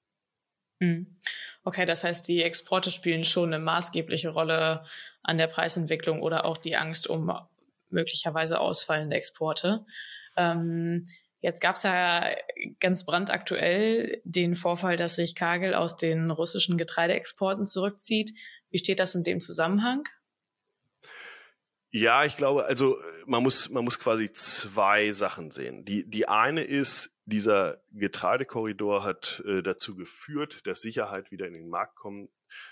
Hm. 0.79 1.17
Okay, 1.63 1.85
das 1.85 2.03
heißt, 2.03 2.27
die 2.27 2.43
Exporte 2.43 2.91
spielen 2.91 3.23
schon 3.23 3.53
eine 3.53 3.63
maßgebliche 3.63 4.29
Rolle 4.29 4.85
an 5.21 5.37
der 5.37 5.47
Preisentwicklung 5.47 6.21
oder 6.21 6.45
auch 6.45 6.57
die 6.57 6.75
Angst 6.75 7.07
um 7.07 7.31
möglicherweise 7.89 8.59
ausfallende 8.59 9.15
Exporte. 9.15 9.85
Ähm, 10.35 11.07
jetzt 11.43 11.61
gab 11.61 11.75
es 11.75 11.83
ja 11.83 12.33
ganz 12.79 13.05
brandaktuell 13.05 14.21
den 14.23 14.55
Vorfall, 14.55 14.95
dass 14.95 15.15
sich 15.15 15.35
Kagel 15.35 15.75
aus 15.75 15.97
den 15.97 16.31
russischen 16.31 16.77
Getreideexporten 16.77 17.67
zurückzieht. 17.67 18.31
Wie 18.71 18.77
steht 18.79 18.99
das 18.99 19.13
in 19.13 19.23
dem 19.23 19.41
Zusammenhang? 19.41 20.07
Ja, 21.91 22.25
ich 22.25 22.37
glaube, 22.37 22.65
also 22.65 22.97
man 23.27 23.43
muss, 23.43 23.69
man 23.69 23.83
muss 23.83 23.99
quasi 23.99 24.31
zwei 24.31 25.11
Sachen 25.11 25.51
sehen. 25.51 25.85
Die, 25.85 26.09
die 26.09 26.27
eine 26.27 26.63
ist, 26.63 27.11
dieser 27.25 27.83
Getreidekorridor 27.91 29.03
hat 29.03 29.43
äh, 29.45 29.61
dazu 29.61 29.95
geführt, 29.95 30.65
dass 30.65 30.81
Sicherheit 30.81 31.29
wieder 31.29 31.45
in 31.45 31.53
den 31.53 31.69
Markt 31.69 31.95
kommt, 31.95 32.31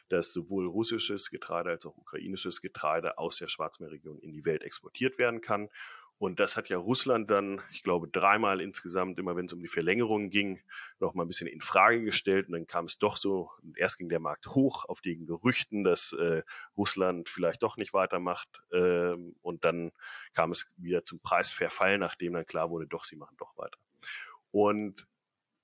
dass 0.09 0.33
sowohl 0.33 0.67
russisches 0.67 1.29
Getreide 1.29 1.69
als 1.69 1.85
auch 1.85 1.97
ukrainisches 1.97 2.61
Getreide 2.61 3.17
aus 3.17 3.37
der 3.37 3.47
Schwarzmeerregion 3.47 4.19
in 4.19 4.31
die 4.31 4.45
Welt 4.45 4.63
exportiert 4.63 5.17
werden 5.17 5.41
kann. 5.41 5.69
Und 6.21 6.39
das 6.39 6.55
hat 6.55 6.69
ja 6.69 6.77
Russland 6.77 7.31
dann, 7.31 7.63
ich 7.71 7.81
glaube, 7.81 8.07
dreimal 8.07 8.61
insgesamt, 8.61 9.17
immer 9.17 9.35
wenn 9.35 9.45
es 9.45 9.53
um 9.53 9.59
die 9.59 9.67
Verlängerung 9.67 10.29
ging, 10.29 10.61
noch 10.99 11.15
mal 11.15 11.23
ein 11.23 11.27
bisschen 11.27 11.47
in 11.47 11.61
Frage 11.61 12.03
gestellt. 12.03 12.45
Und 12.45 12.53
dann 12.53 12.67
kam 12.67 12.85
es 12.85 12.99
doch 12.99 13.17
so, 13.17 13.49
erst 13.75 13.97
ging 13.97 14.07
der 14.07 14.19
Markt 14.19 14.45
hoch 14.49 14.85
auf 14.85 15.01
den 15.01 15.25
Gerüchten, 15.25 15.83
dass 15.83 16.13
äh, 16.13 16.43
Russland 16.77 17.27
vielleicht 17.27 17.63
doch 17.63 17.75
nicht 17.75 17.95
weitermacht. 17.95 18.61
Ähm, 18.71 19.35
und 19.41 19.65
dann 19.65 19.93
kam 20.33 20.51
es 20.51 20.71
wieder 20.77 21.03
zum 21.03 21.19
Preisverfall, 21.21 21.97
nachdem 21.97 22.33
dann 22.33 22.45
klar 22.45 22.69
wurde, 22.69 22.85
doch, 22.85 23.03
sie 23.03 23.15
machen 23.15 23.37
doch 23.39 23.57
weiter. 23.57 23.79
Und 24.51 25.07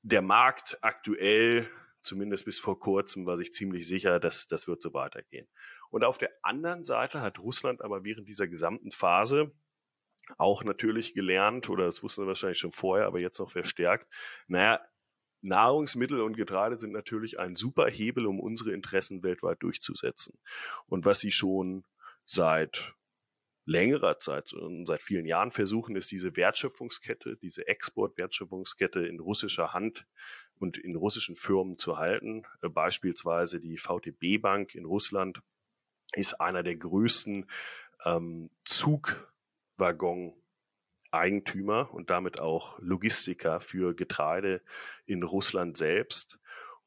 der 0.02 0.24
Markt 0.24 0.80
aktuell, 0.82 1.70
zumindest 2.02 2.46
bis 2.46 2.60
vor 2.60 2.80
kurzem, 2.80 3.28
war 3.28 3.38
sich 3.38 3.54
ziemlich 3.54 3.88
sicher, 3.88 4.20
dass 4.20 4.48
das 4.48 4.68
wird 4.68 4.82
so 4.82 4.96
weitergehen. 4.96 5.48
Und 5.92 6.04
auf 6.04 6.18
der 6.18 6.32
anderen 6.42 6.84
Seite 6.84 7.22
hat 7.22 7.38
Russland 7.38 7.84
aber 7.84 8.04
während 8.04 8.28
dieser 8.28 8.48
gesamten 8.48 8.90
Phase 8.90 9.52
auch 10.38 10.64
natürlich 10.64 11.14
gelernt, 11.14 11.70
oder 11.70 11.86
das 11.86 12.04
wussten 12.04 12.24
wir 12.24 12.28
wahrscheinlich 12.28 12.60
schon 12.60 12.72
vorher, 12.72 13.08
aber 13.08 13.20
jetzt 13.20 13.40
noch 13.40 13.52
verstärkt, 13.52 14.08
naja, 14.48 14.82
Nahrungsmittel 15.42 16.22
und 16.22 16.36
Getreide 16.36 16.78
sind 16.78 16.92
natürlich 16.92 17.40
ein 17.40 17.56
super 17.56 17.90
Hebel, 17.90 18.26
um 18.26 18.40
unsere 18.40 18.74
Interessen 18.74 19.24
weltweit 19.24 19.62
durchzusetzen. 19.62 20.40
Und 20.88 21.06
was 21.06 21.20
sie 21.20 21.32
schon 21.32 21.86
seit 22.26 22.94
längerer 23.66 24.18
Zeit, 24.18 24.54
seit 24.84 25.04
vielen 25.04 25.26
Jahren 25.26 25.52
versuchen, 25.52 25.96
ist 25.96 26.12
diese 26.12 26.36
Wertschöpfungskette, 26.36 27.38
diese 27.38 27.68
Export-Wertschöpfungskette 27.68 29.06
in 29.06 29.20
russischer 29.20 29.74
Hand 29.74 30.08
und 30.56 30.78
in 30.78 30.96
russischen 30.96 31.36
Firmen 31.36 31.78
zu 31.78 31.98
halten. 31.98 32.44
Äh, 32.62 32.70
beispielsweise 32.70 33.60
die 33.60 33.78
VTB 33.78 34.42
Bank 34.42 34.74
in 34.74 34.86
Russland 34.86 35.42
ist 36.14 36.40
einer 36.40 36.64
der 36.64 36.78
größten 36.78 37.50
ähm, 38.06 38.50
Zug 38.64 39.34
Waggon-Eigentümer 39.78 41.94
und 41.94 42.10
damit 42.10 42.40
auch 42.40 42.80
Logistiker 42.80 43.60
für 43.60 43.94
Getreide 43.96 44.62
in 45.06 45.24
Russland 45.24 45.78
selbst. 45.78 46.40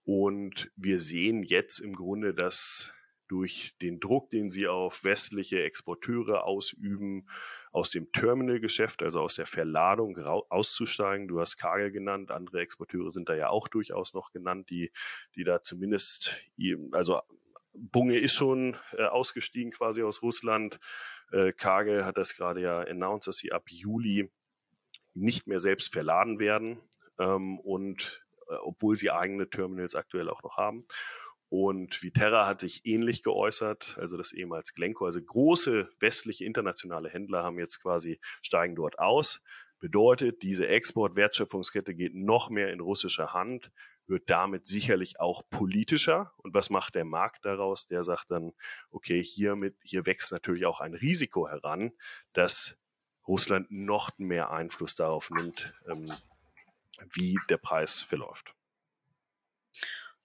Und 0.04 0.70
wir 0.76 1.00
sehen 1.00 1.42
jetzt 1.42 1.78
im 1.78 1.94
Grunde, 1.94 2.34
dass 2.34 2.94
durch 3.28 3.76
den 3.80 4.00
Druck, 4.00 4.30
den 4.30 4.50
sie 4.50 4.66
auf 4.66 5.04
westliche 5.04 5.62
Exporteure 5.62 6.44
ausüben, 6.44 7.28
aus 7.70 7.90
dem 7.90 8.10
Terminalgeschäft, 8.10 9.02
also 9.02 9.20
aus 9.20 9.36
der 9.36 9.46
Verladung 9.46 10.18
auszusteigen. 10.18 11.28
Du 11.28 11.40
hast 11.40 11.56
Kagel 11.56 11.92
genannt, 11.92 12.32
andere 12.32 12.60
Exporteure 12.60 13.12
sind 13.12 13.28
da 13.28 13.36
ja 13.36 13.48
auch 13.48 13.68
durchaus 13.68 14.14
noch 14.14 14.32
genannt, 14.32 14.70
die, 14.70 14.90
die 15.36 15.44
da 15.44 15.62
zumindest, 15.62 16.42
also 16.90 17.20
Bunge 17.80 18.18
ist 18.18 18.34
schon 18.34 18.76
äh, 18.96 19.04
ausgestiegen 19.04 19.72
quasi 19.72 20.02
aus 20.02 20.22
Russland. 20.22 20.78
Äh, 21.32 21.52
Kagel 21.52 22.04
hat 22.04 22.18
das 22.18 22.36
gerade 22.36 22.60
ja 22.60 22.80
announced, 22.80 23.28
dass 23.28 23.38
sie 23.38 23.52
ab 23.52 23.64
Juli 23.68 24.30
nicht 25.14 25.46
mehr 25.46 25.58
selbst 25.58 25.92
verladen 25.92 26.38
werden 26.38 26.80
ähm, 27.18 27.58
und 27.60 28.26
äh, 28.48 28.54
obwohl 28.62 28.96
sie 28.96 29.10
eigene 29.10 29.48
Terminals 29.48 29.94
aktuell 29.94 30.28
auch 30.28 30.42
noch 30.42 30.56
haben. 30.56 30.86
Und 31.48 32.02
Viterra 32.02 32.46
hat 32.46 32.60
sich 32.60 32.82
ähnlich 32.84 33.24
geäußert, 33.24 33.96
also 33.98 34.16
das 34.16 34.32
ehemals 34.32 34.72
Glencore, 34.72 35.08
also 35.08 35.20
große 35.20 35.88
westliche 35.98 36.44
internationale 36.44 37.08
Händler 37.10 37.42
haben 37.42 37.58
jetzt 37.58 37.82
quasi 37.82 38.20
steigen 38.40 38.76
dort 38.76 39.00
aus. 39.00 39.42
Bedeutet, 39.80 40.42
diese 40.42 40.68
Export-Wertschöpfungskette 40.68 41.94
geht 41.94 42.14
noch 42.14 42.50
mehr 42.50 42.72
in 42.72 42.80
russische 42.80 43.32
Hand 43.32 43.72
wird 44.10 44.28
damit 44.28 44.66
sicherlich 44.66 45.18
auch 45.18 45.42
politischer. 45.48 46.34
Und 46.38 46.52
was 46.52 46.68
macht 46.68 46.94
der 46.94 47.04
Markt 47.04 47.46
daraus? 47.46 47.86
Der 47.86 48.04
sagt 48.04 48.30
dann, 48.30 48.52
okay, 48.90 49.22
hiermit, 49.22 49.76
hier 49.82 50.04
wächst 50.04 50.32
natürlich 50.32 50.66
auch 50.66 50.80
ein 50.80 50.94
Risiko 50.94 51.48
heran, 51.48 51.92
dass 52.34 52.76
Russland 53.26 53.70
noch 53.70 54.10
mehr 54.18 54.50
Einfluss 54.50 54.96
darauf 54.96 55.30
nimmt, 55.30 55.72
ähm, 55.88 56.12
wie 57.12 57.38
der 57.48 57.58
Preis 57.58 58.00
verläuft. 58.00 58.54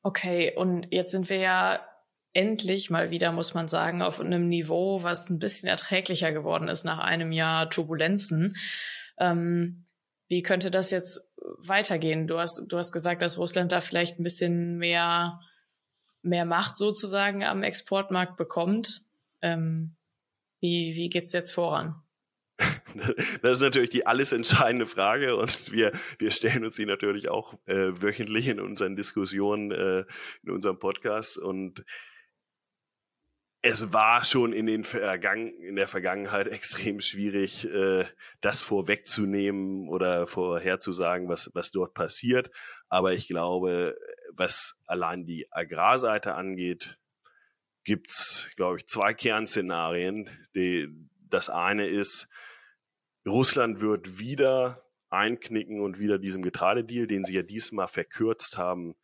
Okay, 0.02 0.54
und 0.56 0.88
jetzt 0.92 1.12
sind 1.12 1.30
wir 1.30 1.38
ja 1.38 1.88
endlich 2.34 2.90
mal 2.90 3.12
wieder, 3.12 3.32
muss 3.32 3.54
man 3.54 3.70
sagen, 3.70 4.02
auf 4.02 4.20
einem 4.20 4.50
Niveau, 4.50 5.04
was 5.04 5.30
ein 5.30 5.40
bisschen 5.40 5.70
erträglicher 5.70 6.32
geworden 6.32 6.68
ist 6.68 6.84
nach 6.84 7.00
einem 7.00 7.32
Jahr 7.32 7.70
Turbulenzen. 7.70 8.58
Ähm, 9.18 9.86
wie 10.28 10.42
könnte 10.42 10.70
das 10.70 10.92
jetzt 10.92 11.22
weitergehen? 11.60 12.28
Du 12.28 12.40
hast, 12.40 12.68
du 12.68 12.78
hast 12.78 12.92
gesagt, 12.92 13.22
dass 13.22 13.38
Russland 13.38 13.72
da 13.72 13.82
vielleicht 13.82 14.20
ein 14.20 14.24
bisschen 14.24 14.78
mehr, 14.78 15.40
mehr 16.22 16.46
Macht 16.46 16.78
sozusagen 16.78 17.44
am 17.44 17.64
Exportmarkt 17.64 18.38
bekommt. 18.38 19.02
Ähm, 19.42 19.96
wie, 20.60 20.96
wie 20.96 21.10
geht's 21.10 21.34
jetzt 21.34 21.54
voran? 21.54 21.96
Das 23.42 23.58
ist 23.58 23.62
natürlich 23.62 23.90
die 23.90 24.08
alles 24.08 24.32
entscheidende 24.32 24.86
Frage 24.86 25.36
und 25.36 25.74
wir, 25.74 25.92
wir 26.18 26.32
stellen 26.32 26.64
uns 26.64 26.76
die 26.76 26.86
natürlich 26.86 27.28
auch 27.28 27.54
äh, 27.66 28.02
wöchentlich 28.02 28.48
in 28.48 28.62
unseren 28.62 28.96
Diskussionen, 28.96 29.72
äh, 29.72 30.06
in 30.44 30.52
unserem 30.52 30.80
Podcast 30.80 31.38
und 31.38 31.84
es 33.68 33.92
war 33.92 34.24
schon 34.24 34.54
in, 34.54 34.68
den 34.68 34.84
Vergangen, 34.84 35.60
in 35.60 35.76
der 35.76 35.88
Vergangenheit 35.88 36.48
extrem 36.50 37.00
schwierig, 37.00 37.66
äh, 37.66 38.06
das 38.40 38.62
vorwegzunehmen 38.62 39.90
oder 39.90 40.28
vorherzusagen, 40.28 41.28
was, 41.30 41.50
was 41.56 41.72
dort 41.72 41.96
passiert. 41.96 42.52
Aber 42.90 43.14
ich 43.14 43.28
glaube, 43.28 43.98
was 44.34 44.76
allein 44.86 45.26
die 45.26 45.48
Agrarseite 45.52 46.36
angeht, 46.36 47.00
gibt's, 47.86 48.52
glaube 48.56 48.78
ich, 48.78 48.86
zwei 48.86 49.16
Kernszenarien. 49.16 50.30
Die, 50.54 50.88
das 51.28 51.50
eine 51.50 51.88
ist, 51.88 52.28
Russland 53.26 53.82
wird 53.82 54.20
wieder 54.20 54.86
einknicken 55.10 55.82
und 55.82 55.98
wieder 55.98 56.20
diesem 56.20 56.44
Getreidedeal, 56.44 57.08
den 57.08 57.24
sie 57.24 57.34
ja 57.34 57.42
diesmal 57.42 57.88
verkürzt 57.88 58.60
haben, 58.60 58.96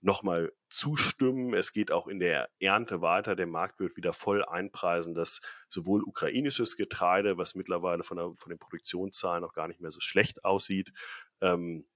nochmal 0.00 0.52
zustimmen. 0.68 1.54
Es 1.54 1.72
geht 1.72 1.90
auch 1.90 2.06
in 2.06 2.18
der 2.18 2.48
Ernte 2.60 3.00
weiter. 3.00 3.34
Der 3.34 3.46
Markt 3.46 3.80
wird 3.80 3.96
wieder 3.96 4.12
voll 4.12 4.44
einpreisen, 4.44 5.14
dass 5.14 5.40
sowohl 5.68 6.02
ukrainisches 6.02 6.76
Getreide, 6.76 7.36
was 7.36 7.54
mittlerweile 7.54 8.02
von, 8.02 8.16
der, 8.16 8.32
von 8.36 8.50
den 8.50 8.58
Produktionszahlen 8.58 9.42
noch 9.42 9.54
gar 9.54 9.68
nicht 9.68 9.80
mehr 9.80 9.90
so 9.90 10.00
schlecht 10.00 10.44
aussieht, 10.44 10.92
ähm, 11.40 11.86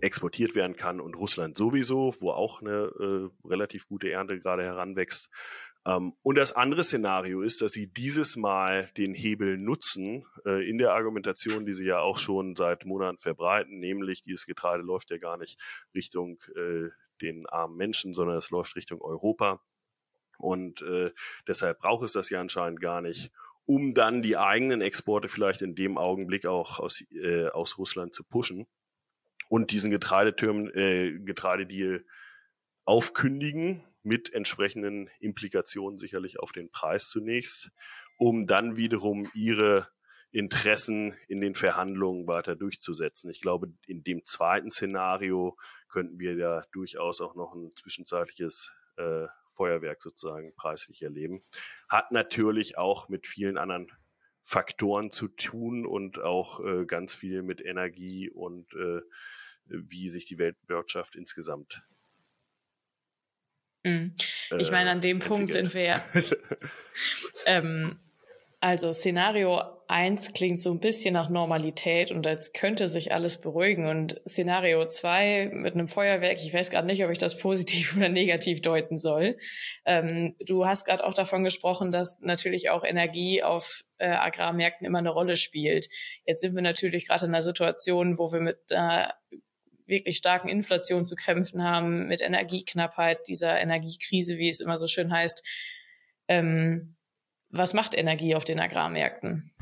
exportiert 0.00 0.54
werden 0.54 0.76
kann 0.76 1.00
und 1.00 1.14
Russland 1.14 1.56
sowieso, 1.56 2.14
wo 2.20 2.30
auch 2.30 2.60
eine 2.60 2.92
äh, 3.00 3.48
relativ 3.48 3.88
gute 3.88 4.10
Ernte 4.10 4.38
gerade 4.38 4.62
heranwächst. 4.62 5.28
Ähm, 5.84 6.14
und 6.22 6.38
das 6.38 6.52
andere 6.52 6.84
Szenario 6.84 7.42
ist, 7.42 7.60
dass 7.62 7.72
sie 7.72 7.92
dieses 7.92 8.36
Mal 8.36 8.90
den 8.96 9.14
Hebel 9.14 9.58
nutzen 9.58 10.24
äh, 10.46 10.68
in 10.68 10.78
der 10.78 10.92
Argumentation, 10.92 11.66
die 11.66 11.74
sie 11.74 11.86
ja 11.86 11.98
auch 11.98 12.18
schon 12.18 12.54
seit 12.54 12.84
Monaten 12.84 13.18
verbreiten, 13.18 13.80
nämlich 13.80 14.22
dieses 14.22 14.46
Getreide 14.46 14.84
läuft 14.84 15.10
ja 15.10 15.18
gar 15.18 15.36
nicht 15.36 15.60
Richtung 15.94 16.38
äh, 16.54 16.90
den 17.22 17.46
armen 17.46 17.76
Menschen, 17.76 18.14
sondern 18.14 18.36
es 18.36 18.50
läuft 18.50 18.76
Richtung 18.76 19.00
Europa. 19.00 19.62
Und 20.38 20.82
äh, 20.82 21.12
deshalb 21.46 21.78
braucht 21.78 22.04
es 22.04 22.12
das 22.12 22.30
ja 22.30 22.40
anscheinend 22.40 22.80
gar 22.80 23.00
nicht, 23.00 23.30
um 23.64 23.94
dann 23.94 24.22
die 24.22 24.36
eigenen 24.36 24.80
Exporte 24.80 25.28
vielleicht 25.28 25.62
in 25.62 25.74
dem 25.74 25.98
Augenblick 25.98 26.46
auch 26.46 26.80
aus, 26.80 27.04
äh, 27.12 27.48
aus 27.48 27.78
Russland 27.78 28.14
zu 28.14 28.24
pushen 28.24 28.66
und 29.48 29.70
diesen 29.70 29.90
Getreidetürmen, 29.90 30.74
äh, 30.74 31.18
Getreidedeal 31.20 32.04
aufkündigen 32.84 33.84
mit 34.02 34.32
entsprechenden 34.32 35.08
Implikationen 35.20 35.98
sicherlich 35.98 36.40
auf 36.40 36.52
den 36.52 36.70
Preis 36.70 37.08
zunächst, 37.08 37.70
um 38.18 38.46
dann 38.46 38.76
wiederum 38.76 39.30
ihre 39.34 39.88
Interessen 40.32 41.14
in 41.28 41.40
den 41.40 41.54
Verhandlungen 41.54 42.26
weiter 42.26 42.56
durchzusetzen. 42.56 43.30
Ich 43.30 43.42
glaube, 43.42 43.72
in 43.86 44.02
dem 44.02 44.24
zweiten 44.24 44.70
Szenario 44.70 45.56
könnten 45.92 46.18
wir 46.18 46.34
ja 46.34 46.64
durchaus 46.72 47.20
auch 47.20 47.36
noch 47.36 47.54
ein 47.54 47.70
zwischenzeitliches 47.76 48.72
äh, 48.96 49.26
Feuerwerk 49.54 50.02
sozusagen 50.02 50.54
preislich 50.56 51.02
erleben. 51.02 51.40
Hat 51.88 52.10
natürlich 52.10 52.78
auch 52.78 53.08
mit 53.08 53.26
vielen 53.26 53.58
anderen 53.58 53.92
Faktoren 54.42 55.10
zu 55.10 55.28
tun 55.28 55.86
und 55.86 56.18
auch 56.18 56.60
äh, 56.64 56.84
ganz 56.86 57.14
viel 57.14 57.42
mit 57.42 57.60
Energie 57.60 58.30
und 58.30 58.72
äh, 58.74 59.00
wie 59.66 60.08
sich 60.08 60.26
die 60.26 60.38
Weltwirtschaft 60.38 61.14
insgesamt. 61.14 61.78
Mhm. 63.84 64.14
Ich 64.58 64.70
meine, 64.70 64.90
an 64.90 65.00
dem 65.00 65.20
äh, 65.20 65.24
Punkt 65.24 65.50
sind 65.50 65.74
wir 65.74 65.82
ja. 65.82 66.04
ähm, 67.46 68.00
Also 68.62 68.92
Szenario 68.92 69.60
1 69.88 70.34
klingt 70.34 70.60
so 70.60 70.70
ein 70.70 70.78
bisschen 70.78 71.14
nach 71.14 71.28
Normalität 71.28 72.12
und 72.12 72.24
als 72.28 72.52
könnte 72.52 72.86
sich 72.86 73.12
alles 73.12 73.40
beruhigen. 73.40 73.88
Und 73.88 74.22
Szenario 74.24 74.86
2 74.86 75.50
mit 75.52 75.74
einem 75.74 75.88
Feuerwerk, 75.88 76.38
ich 76.38 76.54
weiß 76.54 76.70
gerade 76.70 76.86
nicht, 76.86 77.04
ob 77.04 77.10
ich 77.10 77.18
das 77.18 77.38
positiv 77.38 77.96
oder 77.96 78.08
negativ 78.08 78.62
deuten 78.62 79.00
soll. 79.00 79.36
Ähm, 79.84 80.36
du 80.46 80.64
hast 80.64 80.84
gerade 80.84 81.04
auch 81.04 81.12
davon 81.12 81.42
gesprochen, 81.42 81.90
dass 81.90 82.20
natürlich 82.20 82.70
auch 82.70 82.84
Energie 82.84 83.42
auf 83.42 83.82
äh, 83.98 84.10
Agrarmärkten 84.10 84.86
immer 84.86 85.00
eine 85.00 85.10
Rolle 85.10 85.36
spielt. 85.36 85.88
Jetzt 86.24 86.40
sind 86.40 86.54
wir 86.54 86.62
natürlich 86.62 87.08
gerade 87.08 87.24
in 87.26 87.32
einer 87.32 87.42
Situation, 87.42 88.16
wo 88.16 88.30
wir 88.32 88.40
mit 88.40 88.58
einer 88.70 89.12
wirklich 89.86 90.18
starken 90.18 90.48
Inflation 90.48 91.04
zu 91.04 91.16
kämpfen 91.16 91.64
haben, 91.64 92.06
mit 92.06 92.20
Energieknappheit, 92.20 93.26
dieser 93.26 93.60
Energiekrise, 93.60 94.38
wie 94.38 94.48
es 94.48 94.60
immer 94.60 94.78
so 94.78 94.86
schön 94.86 95.12
heißt. 95.12 95.44
Ähm, 96.28 96.94
was 97.52 97.74
macht 97.74 97.94
Energie 97.94 98.34
auf 98.34 98.44
den 98.44 98.58
Agrarmärkten? 98.58 99.52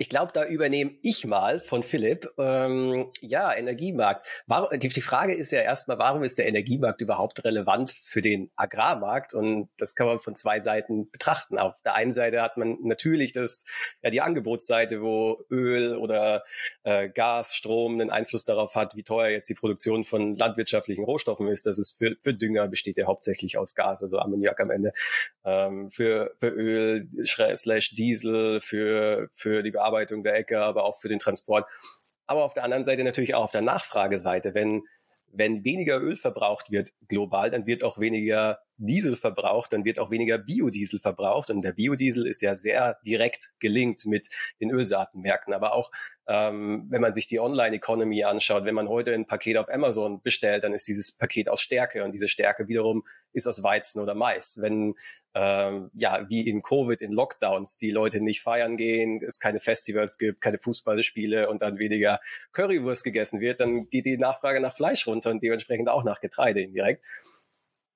Ich 0.00 0.08
glaube, 0.08 0.30
da 0.32 0.44
übernehme 0.44 0.92
ich 1.02 1.26
mal 1.26 1.60
von 1.60 1.82
Philipp. 1.82 2.30
Ähm, 2.38 3.10
ja, 3.20 3.52
Energiemarkt. 3.52 4.28
Warum, 4.46 4.78
die, 4.78 4.88
die 4.88 5.00
Frage 5.00 5.34
ist 5.34 5.50
ja 5.50 5.60
erstmal, 5.60 5.98
warum 5.98 6.22
ist 6.22 6.38
der 6.38 6.46
Energiemarkt 6.46 7.00
überhaupt 7.00 7.44
relevant 7.44 7.90
für 7.90 8.22
den 8.22 8.52
Agrarmarkt? 8.54 9.34
Und 9.34 9.68
das 9.76 9.96
kann 9.96 10.06
man 10.06 10.20
von 10.20 10.36
zwei 10.36 10.60
Seiten 10.60 11.10
betrachten. 11.10 11.58
Auf 11.58 11.82
der 11.82 11.96
einen 11.96 12.12
Seite 12.12 12.42
hat 12.42 12.56
man 12.56 12.78
natürlich 12.82 13.32
das, 13.32 13.64
ja, 14.00 14.10
die 14.10 14.20
Angebotsseite, 14.20 15.02
wo 15.02 15.44
Öl 15.50 15.96
oder 15.96 16.44
äh, 16.84 17.08
Gas, 17.08 17.56
Strom 17.56 17.94
einen 17.94 18.10
Einfluss 18.10 18.44
darauf 18.44 18.76
hat, 18.76 18.94
wie 18.94 19.02
teuer 19.02 19.30
jetzt 19.30 19.48
die 19.48 19.54
Produktion 19.54 20.04
von 20.04 20.36
landwirtschaftlichen 20.36 21.02
Rohstoffen 21.02 21.48
ist. 21.48 21.66
Das 21.66 21.76
ist 21.76 21.98
für, 21.98 22.14
für 22.20 22.34
Dünger 22.34 22.68
besteht 22.68 22.98
ja 22.98 23.06
hauptsächlich 23.06 23.58
aus 23.58 23.74
Gas, 23.74 24.02
also 24.02 24.20
Ammoniak 24.20 24.60
am 24.60 24.70
Ende. 24.70 24.92
Ähm, 25.44 25.90
für, 25.90 26.30
für 26.36 26.50
Öl 26.50 27.08
slash 27.24 27.94
Diesel, 27.96 28.60
für, 28.60 29.28
für 29.32 29.64
die 29.64 29.72
Bearbeitung 29.72 29.87
Bearbeitung 29.88 30.22
der 30.22 30.34
Ecke, 30.34 30.60
aber 30.60 30.84
auch 30.84 30.96
für 30.96 31.08
den 31.08 31.18
Transport. 31.18 31.66
Aber 32.26 32.44
auf 32.44 32.54
der 32.54 32.64
anderen 32.64 32.84
Seite 32.84 33.04
natürlich 33.04 33.34
auch 33.34 33.44
auf 33.44 33.52
der 33.52 33.62
Nachfrageseite. 33.62 34.54
Wenn, 34.54 34.82
wenn 35.32 35.64
weniger 35.64 36.00
Öl 36.00 36.16
verbraucht 36.16 36.70
wird 36.70 36.92
global, 37.08 37.50
dann 37.50 37.66
wird 37.66 37.82
auch 37.82 37.98
weniger 37.98 38.60
Diesel 38.78 39.16
verbraucht, 39.16 39.72
dann 39.72 39.84
wird 39.84 40.00
auch 40.00 40.10
weniger 40.10 40.38
Biodiesel 40.38 41.00
verbraucht. 41.00 41.50
Und 41.50 41.62
der 41.62 41.72
Biodiesel 41.72 42.26
ist 42.26 42.40
ja 42.40 42.54
sehr 42.54 42.98
direkt 43.04 43.50
gelinkt 43.58 44.06
mit 44.06 44.28
den 44.60 44.70
Ölsaatenmärkten. 44.70 45.52
Aber 45.52 45.74
auch 45.74 45.90
ähm, 46.28 46.86
wenn 46.90 47.00
man 47.00 47.14
sich 47.14 47.26
die 47.26 47.40
Online-Economy 47.40 48.22
anschaut, 48.24 48.66
wenn 48.66 48.74
man 48.74 48.88
heute 48.88 49.14
ein 49.14 49.26
Paket 49.26 49.56
auf 49.56 49.70
Amazon 49.70 50.20
bestellt, 50.20 50.62
dann 50.62 50.74
ist 50.74 50.86
dieses 50.86 51.10
Paket 51.10 51.48
aus 51.48 51.62
Stärke 51.62 52.04
und 52.04 52.12
diese 52.12 52.28
Stärke 52.28 52.68
wiederum 52.68 53.02
ist 53.32 53.46
aus 53.46 53.62
Weizen 53.62 54.02
oder 54.02 54.14
Mais. 54.14 54.58
Wenn 54.60 54.94
ähm, 55.34 55.90
ja 55.94 56.26
wie 56.28 56.46
in 56.46 56.60
Covid, 56.60 57.00
in 57.00 57.12
Lockdowns, 57.12 57.78
die 57.78 57.90
Leute 57.90 58.20
nicht 58.20 58.42
feiern 58.42 58.76
gehen, 58.76 59.22
es 59.26 59.40
keine 59.40 59.58
Festivals 59.58 60.18
gibt, 60.18 60.42
keine 60.42 60.58
Fußballspiele 60.58 61.48
und 61.48 61.62
dann 61.62 61.78
weniger 61.78 62.20
Currywurst 62.52 63.04
gegessen 63.04 63.40
wird, 63.40 63.60
dann 63.60 63.88
geht 63.88 64.04
die 64.04 64.18
Nachfrage 64.18 64.60
nach 64.60 64.76
Fleisch 64.76 65.06
runter 65.06 65.30
und 65.30 65.42
dementsprechend 65.42 65.88
auch 65.88 66.04
nach 66.04 66.20
Getreide 66.20 66.60
indirekt. 66.60 67.02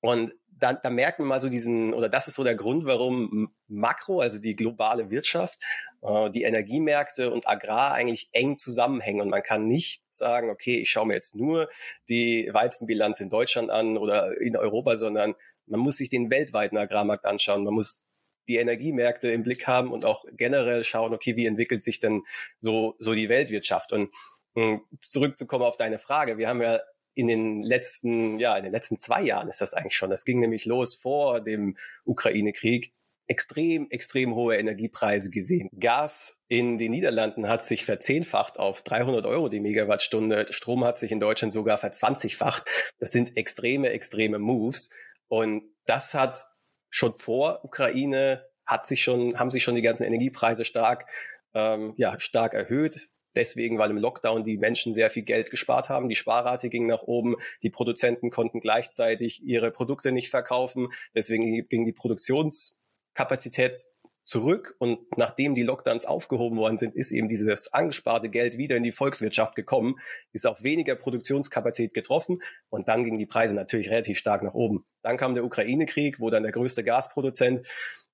Und 0.00 0.32
da, 0.62 0.74
da 0.74 0.90
merkt 0.90 1.18
man 1.18 1.26
mal 1.26 1.40
so 1.40 1.48
diesen, 1.48 1.92
oder 1.92 2.08
das 2.08 2.28
ist 2.28 2.36
so 2.36 2.44
der 2.44 2.54
Grund, 2.54 2.84
warum 2.84 3.52
Makro, 3.66 4.20
also 4.20 4.38
die 4.38 4.54
globale 4.54 5.10
Wirtschaft, 5.10 5.58
äh, 6.02 6.30
die 6.30 6.44
Energiemärkte 6.44 7.32
und 7.32 7.48
Agrar 7.48 7.94
eigentlich 7.94 8.28
eng 8.32 8.58
zusammenhängen. 8.58 9.20
Und 9.20 9.28
man 9.28 9.42
kann 9.42 9.66
nicht 9.66 10.04
sagen, 10.10 10.50
okay, 10.50 10.76
ich 10.76 10.90
schaue 10.90 11.06
mir 11.06 11.14
jetzt 11.14 11.34
nur 11.34 11.68
die 12.08 12.48
Weizenbilanz 12.52 13.18
in 13.18 13.28
Deutschland 13.28 13.70
an 13.70 13.98
oder 13.98 14.40
in 14.40 14.56
Europa, 14.56 14.96
sondern 14.96 15.34
man 15.66 15.80
muss 15.80 15.96
sich 15.96 16.08
den 16.08 16.30
weltweiten 16.30 16.78
Agrarmarkt 16.78 17.24
anschauen. 17.24 17.64
Man 17.64 17.74
muss 17.74 18.06
die 18.46 18.56
Energiemärkte 18.56 19.32
im 19.32 19.42
Blick 19.42 19.66
haben 19.66 19.90
und 19.90 20.04
auch 20.04 20.24
generell 20.32 20.84
schauen, 20.84 21.12
okay, 21.12 21.34
wie 21.36 21.46
entwickelt 21.46 21.82
sich 21.82 21.98
denn 21.98 22.22
so, 22.60 22.94
so 22.98 23.14
die 23.14 23.28
Weltwirtschaft? 23.28 23.92
Und 23.92 24.14
um 24.54 24.86
zurückzukommen 25.00 25.64
auf 25.64 25.76
deine 25.76 25.98
Frage, 25.98 26.38
wir 26.38 26.48
haben 26.48 26.62
ja 26.62 26.80
in 27.14 27.28
den 27.28 27.62
letzten, 27.62 28.38
ja, 28.38 28.56
in 28.56 28.64
den 28.64 28.72
letzten 28.72 28.96
zwei 28.96 29.22
Jahren 29.22 29.48
ist 29.48 29.60
das 29.60 29.74
eigentlich 29.74 29.96
schon. 29.96 30.10
Das 30.10 30.24
ging 30.24 30.40
nämlich 30.40 30.64
los 30.64 30.94
vor 30.94 31.40
dem 31.40 31.76
Ukraine-Krieg. 32.04 32.92
Extrem, 33.28 33.88
extrem 33.90 34.34
hohe 34.34 34.56
Energiepreise 34.56 35.30
gesehen. 35.30 35.68
Gas 35.78 36.42
in 36.48 36.76
den 36.76 36.90
Niederlanden 36.90 37.48
hat 37.48 37.62
sich 37.62 37.84
verzehnfacht 37.84 38.58
auf 38.58 38.82
300 38.82 39.24
Euro 39.26 39.48
die 39.48 39.60
Megawattstunde. 39.60 40.46
Strom 40.50 40.84
hat 40.84 40.98
sich 40.98 41.12
in 41.12 41.20
Deutschland 41.20 41.52
sogar 41.52 41.78
verzwanzigfacht. 41.78 42.64
Das 42.98 43.12
sind 43.12 43.36
extreme, 43.36 43.90
extreme 43.90 44.38
Moves. 44.38 44.90
Und 45.28 45.62
das 45.86 46.14
hat 46.14 46.44
schon 46.90 47.14
vor 47.14 47.64
Ukraine 47.64 48.44
hat 48.66 48.86
sich 48.86 49.02
schon, 49.02 49.38
haben 49.38 49.50
sich 49.50 49.62
schon 49.62 49.74
die 49.74 49.82
ganzen 49.82 50.04
Energiepreise 50.04 50.64
stark, 50.64 51.06
ähm, 51.54 51.94
ja, 51.96 52.18
stark 52.18 52.54
erhöht. 52.54 53.08
Deswegen, 53.36 53.78
weil 53.78 53.90
im 53.90 53.98
Lockdown 53.98 54.44
die 54.44 54.58
Menschen 54.58 54.92
sehr 54.92 55.10
viel 55.10 55.22
Geld 55.22 55.50
gespart 55.50 55.88
haben. 55.88 56.08
Die 56.08 56.14
Sparrate 56.14 56.68
ging 56.68 56.86
nach 56.86 57.02
oben. 57.02 57.36
Die 57.62 57.70
Produzenten 57.70 58.30
konnten 58.30 58.60
gleichzeitig 58.60 59.42
ihre 59.44 59.70
Produkte 59.70 60.12
nicht 60.12 60.30
verkaufen. 60.30 60.88
Deswegen 61.14 61.66
ging 61.68 61.84
die 61.84 61.92
Produktionskapazität 61.92 63.76
zurück. 64.24 64.76
Und 64.78 65.00
nachdem 65.16 65.54
die 65.54 65.62
Lockdowns 65.62 66.04
aufgehoben 66.04 66.58
worden 66.58 66.76
sind, 66.76 66.94
ist 66.94 67.10
eben 67.10 67.28
dieses 67.28 67.72
angesparte 67.72 68.28
Geld 68.28 68.56
wieder 68.56 68.76
in 68.76 68.82
die 68.82 68.92
Volkswirtschaft 68.92 69.54
gekommen, 69.54 69.96
ist 70.32 70.46
auf 70.46 70.62
weniger 70.62 70.94
Produktionskapazität 70.94 71.94
getroffen. 71.94 72.42
Und 72.70 72.88
dann 72.88 73.04
gingen 73.04 73.18
die 73.18 73.26
Preise 73.26 73.56
natürlich 73.56 73.90
relativ 73.90 74.18
stark 74.18 74.42
nach 74.42 74.54
oben. 74.54 74.84
Dann 75.02 75.16
kam 75.16 75.34
der 75.34 75.44
Ukraine-Krieg, 75.44 76.20
wo 76.20 76.30
dann 76.30 76.44
der 76.44 76.52
größte 76.52 76.84
Gasproduzent 76.84 77.66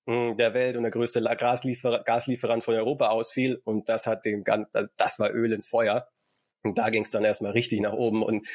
der 0.09 0.55
Welt 0.55 0.77
und 0.77 0.83
der 0.85 0.91
größte 0.91 1.23
Gasliefer 1.23 2.03
Gaslieferant 2.03 2.65
von 2.65 2.75
Europa 2.75 3.09
ausfiel. 3.09 3.61
Und 3.65 3.89
das 3.89 4.07
hat 4.07 4.25
dem 4.25 4.43
ganz, 4.43 4.69
das 4.97 5.19
war 5.19 5.31
Öl 5.33 5.53
ins 5.53 5.69
Feuer. 5.69 6.09
Und 6.63 6.79
da 6.79 6.89
ging 6.91 7.03
es 7.03 7.11
dann 7.11 7.25
erstmal 7.25 7.53
richtig 7.53 7.81
nach 7.81 7.93
oben. 7.93 8.23
Und 8.23 8.49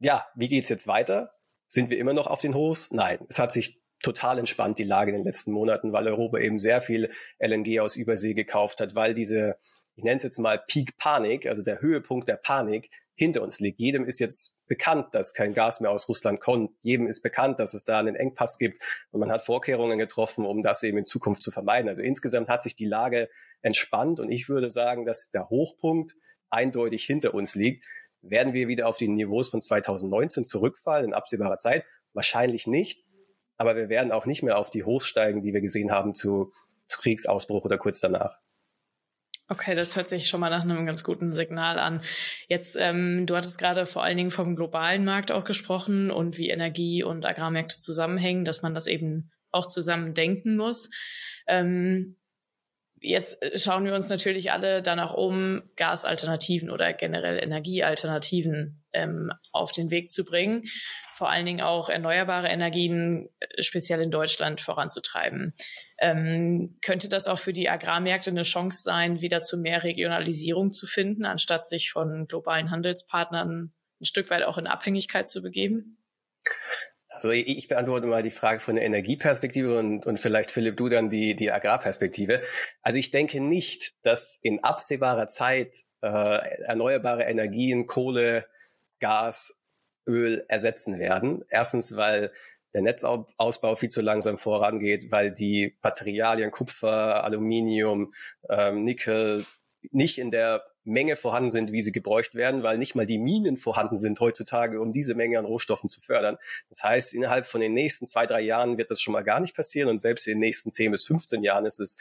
ja, 0.00 0.26
wie 0.34 0.48
geht's 0.48 0.68
jetzt 0.68 0.86
weiter? 0.86 1.32
Sind 1.66 1.88
wir 1.88 1.98
immer 1.98 2.12
noch 2.12 2.26
auf 2.26 2.40
den 2.40 2.54
Hochs? 2.54 2.92
Nein, 2.92 3.18
es 3.28 3.38
hat 3.38 3.52
sich 3.52 3.80
total 4.02 4.38
entspannt, 4.38 4.78
die 4.78 4.84
Lage 4.84 5.10
in 5.10 5.16
den 5.16 5.24
letzten 5.24 5.50
Monaten, 5.50 5.92
weil 5.92 6.06
Europa 6.06 6.38
eben 6.38 6.58
sehr 6.58 6.82
viel 6.82 7.10
LNG 7.38 7.80
aus 7.80 7.96
Übersee 7.96 8.34
gekauft 8.34 8.80
hat, 8.80 8.94
weil 8.94 9.14
diese, 9.14 9.56
ich 9.96 10.04
nenne 10.04 10.18
es 10.18 10.24
jetzt 10.24 10.38
mal 10.38 10.58
Peak 10.58 10.98
Panik, 10.98 11.46
also 11.46 11.62
der 11.62 11.80
Höhepunkt 11.80 12.28
der 12.28 12.36
Panik, 12.36 12.90
hinter 13.14 13.42
uns 13.42 13.60
liegt. 13.60 13.78
Jedem 13.78 14.04
ist 14.04 14.18
jetzt 14.18 14.58
bekannt, 14.66 15.14
dass 15.14 15.34
kein 15.34 15.54
Gas 15.54 15.80
mehr 15.80 15.90
aus 15.90 16.08
Russland 16.08 16.40
kommt. 16.40 16.72
Jedem 16.82 17.06
ist 17.06 17.22
bekannt, 17.22 17.58
dass 17.58 17.74
es 17.74 17.84
da 17.84 17.98
einen 17.98 18.16
Engpass 18.16 18.58
gibt 18.58 18.82
und 19.10 19.20
man 19.20 19.30
hat 19.30 19.42
Vorkehrungen 19.42 19.98
getroffen, 19.98 20.44
um 20.44 20.62
das 20.62 20.82
eben 20.82 20.98
in 20.98 21.04
Zukunft 21.04 21.42
zu 21.42 21.50
vermeiden. 21.50 21.88
Also 21.88 22.02
insgesamt 22.02 22.48
hat 22.48 22.62
sich 22.62 22.74
die 22.74 22.86
Lage 22.86 23.28
entspannt 23.62 24.20
und 24.20 24.30
ich 24.30 24.48
würde 24.48 24.68
sagen, 24.68 25.04
dass 25.04 25.30
der 25.30 25.48
Hochpunkt 25.48 26.14
eindeutig 26.50 27.04
hinter 27.04 27.34
uns 27.34 27.54
liegt. 27.54 27.84
Werden 28.20 28.52
wir 28.52 28.68
wieder 28.68 28.88
auf 28.88 28.96
die 28.96 29.08
Niveaus 29.08 29.48
von 29.48 29.62
2019 29.62 30.44
zurückfallen 30.44 31.06
in 31.08 31.14
absehbarer 31.14 31.58
Zeit? 31.58 31.84
Wahrscheinlich 32.14 32.66
nicht. 32.66 33.04
Aber 33.56 33.76
wir 33.76 33.88
werden 33.88 34.12
auch 34.12 34.26
nicht 34.26 34.42
mehr 34.42 34.58
auf 34.58 34.70
die 34.70 34.84
Hochs 34.84 35.06
steigen, 35.06 35.42
die 35.42 35.52
wir 35.52 35.60
gesehen 35.60 35.92
haben 35.92 36.14
zu, 36.14 36.52
zu 36.82 37.00
Kriegsausbruch 37.00 37.64
oder 37.64 37.78
kurz 37.78 38.00
danach. 38.00 38.38
Okay, 39.46 39.74
das 39.74 39.94
hört 39.94 40.08
sich 40.08 40.26
schon 40.26 40.40
mal 40.40 40.48
nach 40.48 40.62
einem 40.62 40.86
ganz 40.86 41.04
guten 41.04 41.34
Signal 41.34 41.78
an. 41.78 42.00
Jetzt, 42.48 42.76
ähm, 42.80 43.26
du 43.26 43.36
hattest 43.36 43.58
gerade 43.58 43.84
vor 43.84 44.02
allen 44.02 44.16
Dingen 44.16 44.30
vom 44.30 44.56
globalen 44.56 45.04
Markt 45.04 45.30
auch 45.30 45.44
gesprochen 45.44 46.10
und 46.10 46.38
wie 46.38 46.48
Energie 46.48 47.02
und 47.02 47.26
Agrarmärkte 47.26 47.76
zusammenhängen, 47.76 48.46
dass 48.46 48.62
man 48.62 48.72
das 48.72 48.86
eben 48.86 49.30
auch 49.50 49.68
zusammen 49.68 50.14
denken 50.14 50.56
muss. 50.56 50.88
Ähm, 51.46 52.16
jetzt 53.00 53.42
äh, 53.42 53.58
schauen 53.58 53.84
wir 53.84 53.94
uns 53.94 54.08
natürlich 54.08 54.50
alle 54.50 54.80
danach 54.80 55.12
um, 55.12 55.62
Gasalternativen 55.76 56.70
oder 56.70 56.94
generell 56.94 57.38
Energiealternativen 57.38 58.82
ähm, 58.94 59.30
auf 59.52 59.72
den 59.72 59.90
Weg 59.90 60.10
zu 60.10 60.24
bringen 60.24 60.62
vor 61.14 61.30
allen 61.30 61.46
Dingen 61.46 61.60
auch 61.60 61.88
erneuerbare 61.88 62.48
Energien 62.48 63.28
äh, 63.40 63.62
speziell 63.62 64.00
in 64.00 64.10
Deutschland 64.10 64.60
voranzutreiben. 64.60 65.54
Ähm, 65.98 66.78
könnte 66.82 67.08
das 67.08 67.28
auch 67.28 67.38
für 67.38 67.52
die 67.52 67.68
Agrarmärkte 67.68 68.30
eine 68.30 68.42
Chance 68.42 68.82
sein, 68.82 69.20
wieder 69.20 69.40
zu 69.40 69.58
mehr 69.58 69.82
Regionalisierung 69.82 70.72
zu 70.72 70.86
finden, 70.86 71.24
anstatt 71.24 71.68
sich 71.68 71.90
von 71.92 72.26
globalen 72.26 72.70
Handelspartnern 72.70 73.72
ein 74.00 74.04
Stück 74.04 74.30
weit 74.30 74.42
auch 74.42 74.58
in 74.58 74.66
Abhängigkeit 74.66 75.28
zu 75.28 75.42
begeben? 75.42 75.98
Also 77.08 77.30
ich 77.30 77.68
beantworte 77.68 78.08
mal 78.08 78.24
die 78.24 78.30
Frage 78.30 78.58
von 78.58 78.74
der 78.74 78.84
Energieperspektive 78.84 79.78
und, 79.78 80.04
und 80.04 80.18
vielleicht 80.18 80.50
Philipp, 80.50 80.76
du 80.76 80.88
dann 80.88 81.10
die, 81.10 81.36
die 81.36 81.52
Agrarperspektive. 81.52 82.42
Also 82.82 82.98
ich 82.98 83.12
denke 83.12 83.40
nicht, 83.40 83.92
dass 84.02 84.38
in 84.42 84.64
absehbarer 84.64 85.28
Zeit 85.28 85.74
äh, 86.02 86.08
erneuerbare 86.08 87.22
Energien, 87.22 87.86
Kohle, 87.86 88.46
Gas 88.98 89.63
Öl 90.06 90.44
ersetzen 90.48 90.98
werden. 90.98 91.44
Erstens, 91.48 91.96
weil 91.96 92.32
der 92.74 92.82
Netzausbau 92.82 93.76
viel 93.76 93.88
zu 93.88 94.02
langsam 94.02 94.36
vorangeht, 94.36 95.10
weil 95.10 95.30
die 95.32 95.76
Materialien 95.82 96.50
Kupfer, 96.50 97.22
Aluminium, 97.22 98.12
ähm, 98.48 98.84
Nickel 98.84 99.46
nicht 99.92 100.18
in 100.18 100.30
der 100.30 100.64
Menge 100.82 101.16
vorhanden 101.16 101.50
sind, 101.50 101.72
wie 101.72 101.80
sie 101.80 101.92
gebräucht 101.92 102.34
werden, 102.34 102.62
weil 102.62 102.76
nicht 102.78 102.94
mal 102.94 103.06
die 103.06 103.18
Minen 103.18 103.56
vorhanden 103.56 103.96
sind 103.96 104.20
heutzutage, 104.20 104.80
um 104.80 104.92
diese 104.92 105.14
Menge 105.14 105.38
an 105.38 105.46
Rohstoffen 105.46 105.88
zu 105.88 106.00
fördern. 106.00 106.36
Das 106.68 106.82
heißt, 106.82 107.14
innerhalb 107.14 107.46
von 107.46 107.60
den 107.60 107.72
nächsten 107.72 108.06
zwei, 108.06 108.26
drei 108.26 108.40
Jahren 108.40 108.76
wird 108.76 108.90
das 108.90 109.00
schon 109.00 109.12
mal 109.12 109.24
gar 109.24 109.40
nicht 109.40 109.56
passieren 109.56 109.88
und 109.88 109.98
selbst 109.98 110.26
in 110.26 110.34
den 110.34 110.40
nächsten 110.40 110.70
zehn 110.70 110.90
bis 110.90 111.06
15 111.06 111.42
Jahren 111.42 111.64
ist 111.64 111.80
es 111.80 111.96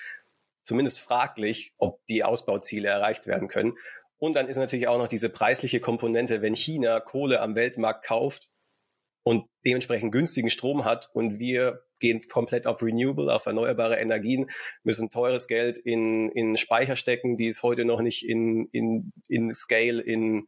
zumindest 0.61 0.99
fraglich, 0.99 1.73
ob 1.77 2.05
die 2.07 2.23
Ausbauziele 2.23 2.89
erreicht 2.89 3.27
werden 3.27 3.47
können. 3.47 3.77
Und 4.23 4.37
dann 4.37 4.47
ist 4.47 4.55
natürlich 4.55 4.87
auch 4.87 4.97
noch 4.97 5.09
diese 5.09 5.27
preisliche 5.27 5.81
Komponente, 5.81 6.41
wenn 6.41 6.55
China 6.55 7.01
Kohle 7.01 7.41
am 7.41 7.55
Weltmarkt 7.55 8.05
kauft 8.05 8.49
und 9.23 9.49
dementsprechend 9.65 10.13
günstigen 10.13 10.49
Strom 10.49 10.85
hat 10.85 11.09
und 11.13 11.39
wir 11.39 11.83
gehen 11.99 12.25
komplett 12.29 12.65
auf 12.65 12.81
Renewable, 12.81 13.35
auf 13.35 13.47
erneuerbare 13.47 13.97
Energien, 13.97 14.49
müssen 14.83 15.09
teures 15.09 15.49
Geld 15.49 15.77
in, 15.77 16.29
in 16.29 16.55
Speicher 16.55 16.95
stecken, 16.95 17.35
die 17.35 17.47
es 17.47 17.63
heute 17.63 17.83
noch 17.83 17.99
nicht 17.99 18.25
in, 18.25 18.69
in, 18.71 19.11
in 19.27 19.53
Scale, 19.53 20.01
in, 20.01 20.47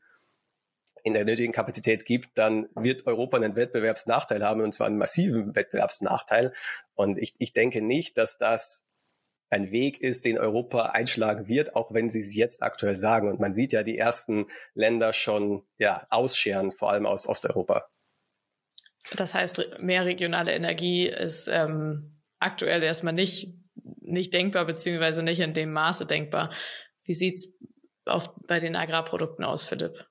in 1.04 1.12
der 1.12 1.26
nötigen 1.26 1.52
Kapazität 1.52 2.06
gibt, 2.06 2.38
dann 2.38 2.70
wird 2.76 3.06
Europa 3.06 3.36
einen 3.36 3.58
Wettbewerbsnachteil 3.58 4.42
haben 4.42 4.62
und 4.62 4.74
zwar 4.74 4.88
einen 4.88 4.98
massiven 4.98 5.54
Wettbewerbsnachteil. 5.54 6.54
Und 6.94 7.18
ich, 7.18 7.34
ich 7.40 7.52
denke 7.52 7.82
nicht, 7.82 8.18
dass 8.18 8.38
das 8.38 8.85
ein 9.56 9.72
Weg 9.72 10.02
ist, 10.02 10.26
den 10.26 10.38
Europa 10.38 10.88
einschlagen 10.88 11.48
wird, 11.48 11.76
auch 11.76 11.94
wenn 11.94 12.10
sie 12.10 12.20
es 12.20 12.36
jetzt 12.36 12.62
aktuell 12.62 12.98
sagen. 12.98 13.30
Und 13.30 13.40
man 13.40 13.54
sieht 13.54 13.72
ja 13.72 13.84
die 13.84 13.98
ersten 13.98 14.48
Länder 14.74 15.14
schon 15.14 15.64
ja, 15.78 16.06
ausscheren, 16.10 16.72
vor 16.72 16.92
allem 16.92 17.06
aus 17.06 17.28
Osteuropa. 17.28 17.88
Das 19.16 19.34
heißt, 19.34 19.80
mehr 19.80 20.06
regionale 20.06 20.54
Energie 20.54 21.08
ist 21.08 21.48
ähm, 21.48 22.22
aktuell 22.40 22.84
erstmal 22.84 23.14
nicht, 23.14 23.54
nicht 24.02 24.34
denkbar, 24.34 24.66
beziehungsweise 24.66 25.24
nicht 25.24 25.40
in 25.40 25.54
dem 25.54 25.72
Maße 25.72 26.06
denkbar. 26.06 26.52
Wie 27.04 27.14
sieht's 27.14 27.54
auf, 28.06 28.30
bei 28.48 28.60
den 28.60 28.76
Agrarprodukten 28.76 29.46
aus, 29.46 29.66
Philipp? 29.66 30.06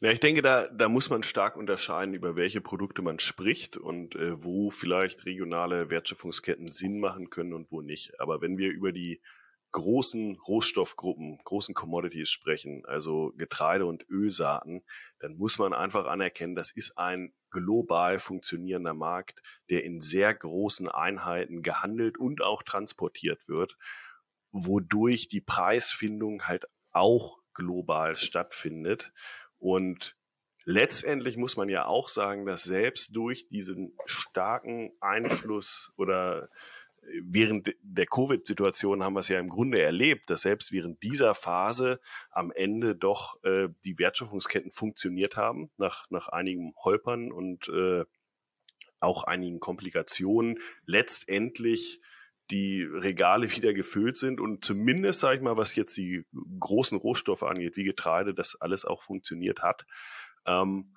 Ja, 0.00 0.10
ich 0.10 0.20
denke, 0.20 0.42
da, 0.42 0.68
da 0.68 0.90
muss 0.90 1.08
man 1.08 1.22
stark 1.22 1.56
unterscheiden, 1.56 2.12
über 2.12 2.36
welche 2.36 2.60
Produkte 2.60 3.00
man 3.00 3.18
spricht 3.18 3.78
und 3.78 4.14
äh, 4.14 4.42
wo 4.44 4.70
vielleicht 4.70 5.24
regionale 5.24 5.90
Wertschöpfungsketten 5.90 6.66
Sinn 6.66 7.00
machen 7.00 7.30
können 7.30 7.54
und 7.54 7.72
wo 7.72 7.80
nicht. 7.80 8.20
Aber 8.20 8.42
wenn 8.42 8.58
wir 8.58 8.68
über 8.70 8.92
die 8.92 9.22
großen 9.72 10.36
Rohstoffgruppen, 10.36 11.38
großen 11.44 11.74
Commodities 11.74 12.30
sprechen, 12.30 12.84
also 12.84 13.32
Getreide 13.38 13.86
und 13.86 14.06
Ölsaaten, 14.10 14.84
dann 15.18 15.36
muss 15.36 15.58
man 15.58 15.72
einfach 15.72 16.04
anerkennen, 16.04 16.54
das 16.54 16.76
ist 16.76 16.98
ein 16.98 17.32
global 17.50 18.18
funktionierender 18.18 18.94
Markt, 18.94 19.42
der 19.70 19.84
in 19.84 20.02
sehr 20.02 20.34
großen 20.34 20.88
Einheiten 20.88 21.62
gehandelt 21.62 22.18
und 22.18 22.42
auch 22.42 22.62
transportiert 22.62 23.48
wird, 23.48 23.78
wodurch 24.50 25.28
die 25.28 25.40
Preisfindung 25.40 26.46
halt 26.46 26.66
auch 26.92 27.38
global 27.54 28.16
stattfindet. 28.16 29.12
Und 29.58 30.16
letztendlich 30.64 31.36
muss 31.36 31.56
man 31.56 31.68
ja 31.68 31.86
auch 31.86 32.08
sagen, 32.08 32.46
dass 32.46 32.64
selbst 32.64 33.14
durch 33.14 33.48
diesen 33.48 33.96
starken 34.04 34.92
Einfluss 35.00 35.92
oder 35.96 36.48
äh, 37.02 37.20
während 37.22 37.74
der 37.82 38.06
Covid-Situation 38.06 39.02
haben 39.02 39.14
wir 39.14 39.20
es 39.20 39.28
ja 39.28 39.38
im 39.38 39.48
Grunde 39.48 39.80
erlebt, 39.80 40.28
dass 40.30 40.42
selbst 40.42 40.72
während 40.72 41.02
dieser 41.02 41.34
Phase 41.34 42.00
am 42.30 42.50
Ende 42.50 42.94
doch 42.94 43.42
äh, 43.44 43.68
die 43.84 43.98
Wertschöpfungsketten 43.98 44.70
funktioniert 44.70 45.36
haben, 45.36 45.70
nach, 45.76 46.10
nach 46.10 46.28
einigem 46.28 46.74
Holpern 46.76 47.32
und 47.32 47.68
äh, 47.68 48.04
auch 49.00 49.24
einigen 49.24 49.60
Komplikationen. 49.60 50.58
Letztendlich 50.84 52.00
die 52.50 52.82
Regale 52.82 53.50
wieder 53.50 53.74
gefüllt 53.74 54.16
sind 54.16 54.40
und 54.40 54.64
zumindest, 54.64 55.20
sage 55.20 55.36
ich 55.36 55.42
mal, 55.42 55.56
was 55.56 55.76
jetzt 55.76 55.96
die 55.96 56.24
großen 56.60 56.98
Rohstoffe 56.98 57.42
angeht, 57.42 57.76
wie 57.76 57.84
Getreide, 57.84 58.34
das 58.34 58.56
alles 58.60 58.84
auch 58.84 59.02
funktioniert 59.02 59.62
hat. 59.62 59.84
Ähm, 60.46 60.96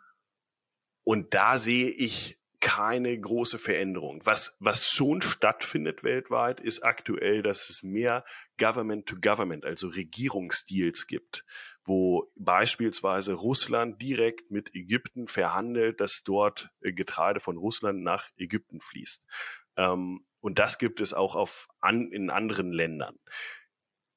und 1.04 1.34
da 1.34 1.58
sehe 1.58 1.90
ich 1.90 2.40
keine 2.60 3.18
große 3.18 3.58
Veränderung. 3.58 4.22
Was, 4.26 4.58
was 4.60 4.90
schon 4.90 5.22
stattfindet 5.22 6.04
weltweit, 6.04 6.60
ist 6.60 6.84
aktuell, 6.84 7.42
dass 7.42 7.70
es 7.70 7.84
mehr 7.84 8.26
Government-to-Government, 8.58 9.66
also 9.66 9.88
Regierungsdeals 9.88 11.08
gibt, 11.08 11.46
wo 11.86 12.32
beispielsweise 12.36 13.34
Russland 13.34 14.02
direkt 14.02 14.52
mit 14.52 14.76
Ägypten 14.76 15.28
verhandelt, 15.28 16.02
dass 16.02 16.24
dort 16.24 16.70
Getreide 16.82 17.40
von 17.40 17.58
Russland 17.58 18.04
nach 18.04 18.30
Ägypten 18.36 18.82
fließt. 18.82 19.26
Ähm, 19.78 20.26
und 20.42 20.60
das 20.60 20.78
gibt 20.78 21.02
es 21.02 21.14
auch 21.14 21.36
auf 21.36 21.68
an, 21.80 22.12
in 22.12 22.30
anderen 22.30 22.72
Ländern. 22.72 23.18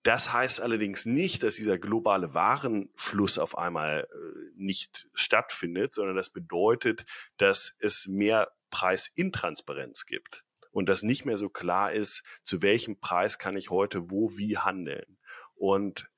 Das 0.03 0.33
heißt 0.33 0.61
allerdings 0.61 1.07
nicht, 1.07 1.43
dass 1.43 1.57
dieser 1.57 1.79
globale 1.79 2.35
Warenfluss 2.35 3.39
auf 3.39 3.57
einmal 3.57 4.09
äh, 4.11 4.51
nicht 4.57 5.09
stattfindet, 5.15 5.95
sondern 5.95 6.17
das 6.17 6.31
bedeutet, 6.31 7.05
dass 7.37 7.77
es 7.79 8.09
mehr 8.09 8.51
Preisintransparenz 8.71 10.07
gibt 10.07 10.45
und 10.73 10.89
dass 10.89 11.05
nicht 11.05 11.25
mehr 11.25 11.37
so 11.37 11.49
klar 11.49 11.93
ist, 11.93 12.25
zu 12.43 12.63
welchem 12.63 12.99
Preis 12.99 13.39
kann 13.39 13.57
ich 13.57 13.71
heute 13.71 14.11
wo 14.11 14.37
wie 14.37 14.59
handeln. 14.59 15.19
Und 15.55 16.11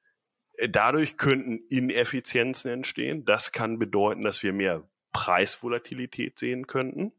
äh, 0.54 0.68
dadurch 0.68 1.18
könnten 1.18 1.58
Ineffizienzen 1.68 2.70
entstehen. 2.70 3.26
Das 3.26 3.52
kann 3.52 3.78
bedeuten, 3.78 4.22
dass 4.22 4.42
wir 4.42 4.54
mehr 4.54 4.88
Preisvolatilität 5.12 6.38
sehen 6.38 6.66
könnten. 6.66 7.12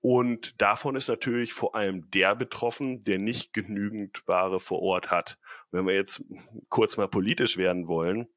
Und 0.00 0.60
davon 0.60 0.94
ist 0.94 1.08
natürlich 1.08 1.52
vor 1.52 1.74
allem 1.74 2.10
der 2.10 2.36
betroffen, 2.36 3.02
der 3.04 3.18
nicht 3.18 3.52
genügend 3.52 4.22
Ware 4.26 4.60
vor 4.60 4.80
Ort 4.80 5.10
hat. 5.10 5.38
Wenn 5.70 5.86
wir 5.86 5.94
jetzt 5.94 6.24
kurz 6.68 6.96
mal 6.96 7.08
politisch 7.08 7.56
werden 7.56 7.88
wollen, 7.88 8.28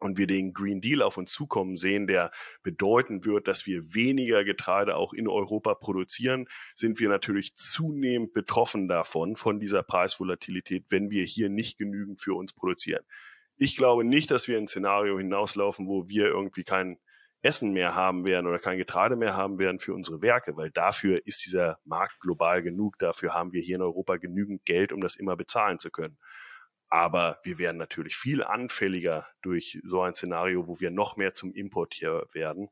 und 0.00 0.16
wir 0.16 0.26
den 0.26 0.52
Green 0.52 0.80
Deal 0.80 1.02
auf 1.02 1.16
uns 1.16 1.32
zukommen 1.32 1.76
sehen, 1.76 2.06
der 2.06 2.30
bedeuten 2.62 3.24
wird, 3.24 3.48
dass 3.48 3.66
wir 3.66 3.94
weniger 3.94 4.44
Getreide 4.44 4.96
auch 4.96 5.12
in 5.12 5.28
Europa 5.28 5.74
produzieren, 5.74 6.46
sind 6.74 7.00
wir 7.00 7.08
natürlich 7.08 7.54
zunehmend 7.56 8.32
betroffen 8.32 8.88
davon, 8.88 9.36
von 9.36 9.58
dieser 9.58 9.82
Preisvolatilität, 9.82 10.86
wenn 10.90 11.10
wir 11.10 11.24
hier 11.24 11.48
nicht 11.48 11.78
genügend 11.78 12.20
für 12.20 12.34
uns 12.34 12.52
produzieren. 12.52 13.04
Ich 13.56 13.76
glaube 13.76 14.04
nicht, 14.04 14.30
dass 14.30 14.46
wir 14.46 14.56
ein 14.56 14.68
Szenario 14.68 15.18
hinauslaufen, 15.18 15.88
wo 15.88 16.08
wir 16.08 16.26
irgendwie 16.26 16.62
kein 16.62 16.98
Essen 17.42 17.72
mehr 17.72 17.94
haben 17.94 18.24
werden 18.26 18.46
oder 18.46 18.58
kein 18.58 18.78
Getreide 18.78 19.16
mehr 19.16 19.36
haben 19.36 19.58
werden 19.58 19.78
für 19.78 19.94
unsere 19.94 20.22
Werke, 20.22 20.56
weil 20.56 20.70
dafür 20.70 21.24
ist 21.26 21.44
dieser 21.46 21.78
Markt 21.84 22.20
global 22.20 22.62
genug, 22.62 22.98
dafür 22.98 23.34
haben 23.34 23.52
wir 23.52 23.62
hier 23.62 23.76
in 23.76 23.82
Europa 23.82 24.16
genügend 24.16 24.64
Geld, 24.64 24.92
um 24.92 25.00
das 25.00 25.16
immer 25.16 25.36
bezahlen 25.36 25.78
zu 25.78 25.90
können. 25.90 26.18
Aber 26.88 27.38
wir 27.44 27.58
werden 27.58 27.76
natürlich 27.76 28.16
viel 28.16 28.42
anfälliger 28.42 29.26
durch 29.42 29.80
so 29.84 30.02
ein 30.02 30.14
Szenario, 30.14 30.66
wo 30.66 30.80
wir 30.80 30.90
noch 30.90 31.16
mehr 31.16 31.32
zum 31.32 31.52
Importier 31.52 32.26
werden. 32.32 32.70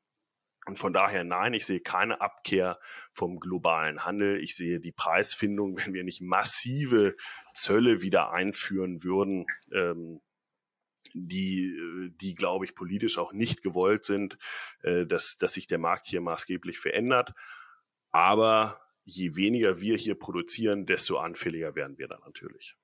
Und 0.67 0.79
von 0.79 0.93
daher, 0.93 1.23
nein, 1.23 1.55
ich 1.55 1.65
sehe 1.65 1.81
keine 1.81 2.21
Abkehr 2.21 2.81
vom 3.13 3.39
globalen 3.39 4.05
Handel. 4.05 4.43
Ich 4.43 4.57
sehe 4.57 4.81
die 4.81 4.93
Preisfindung, 4.93 5.77
wenn 5.85 5.95
wir 5.95 6.03
nicht 6.03 6.23
massive 6.23 7.15
Zölle 7.55 8.03
wieder 8.03 8.33
einführen 8.33 9.05
würden, 9.05 9.47
ähm, 9.73 10.21
die, 11.17 11.77
äh, 11.77 12.11
die 12.21 12.35
glaube 12.35 12.65
ich, 12.65 12.75
politisch 12.75 13.19
auch 13.19 13.33
nicht 13.33 13.63
gewollt 13.63 14.05
sind, 14.05 14.39
äh, 14.83 15.07
dass, 15.07 15.39
dass 15.39 15.55
sich 15.55 15.67
der 15.67 15.79
Markt 15.79 16.07
hier 16.07 16.21
maßgeblich 16.21 16.79
verändert. 16.79 17.33
Aber 18.11 18.81
je 19.05 19.37
weniger 19.37 19.81
wir 19.81 19.97
hier 19.97 20.17
produzieren, 20.17 20.87
desto 20.87 21.19
anfälliger 21.19 21.75
werden 21.75 21.99
wir 21.99 22.09
dann 22.09 22.21
natürlich. 22.25 22.77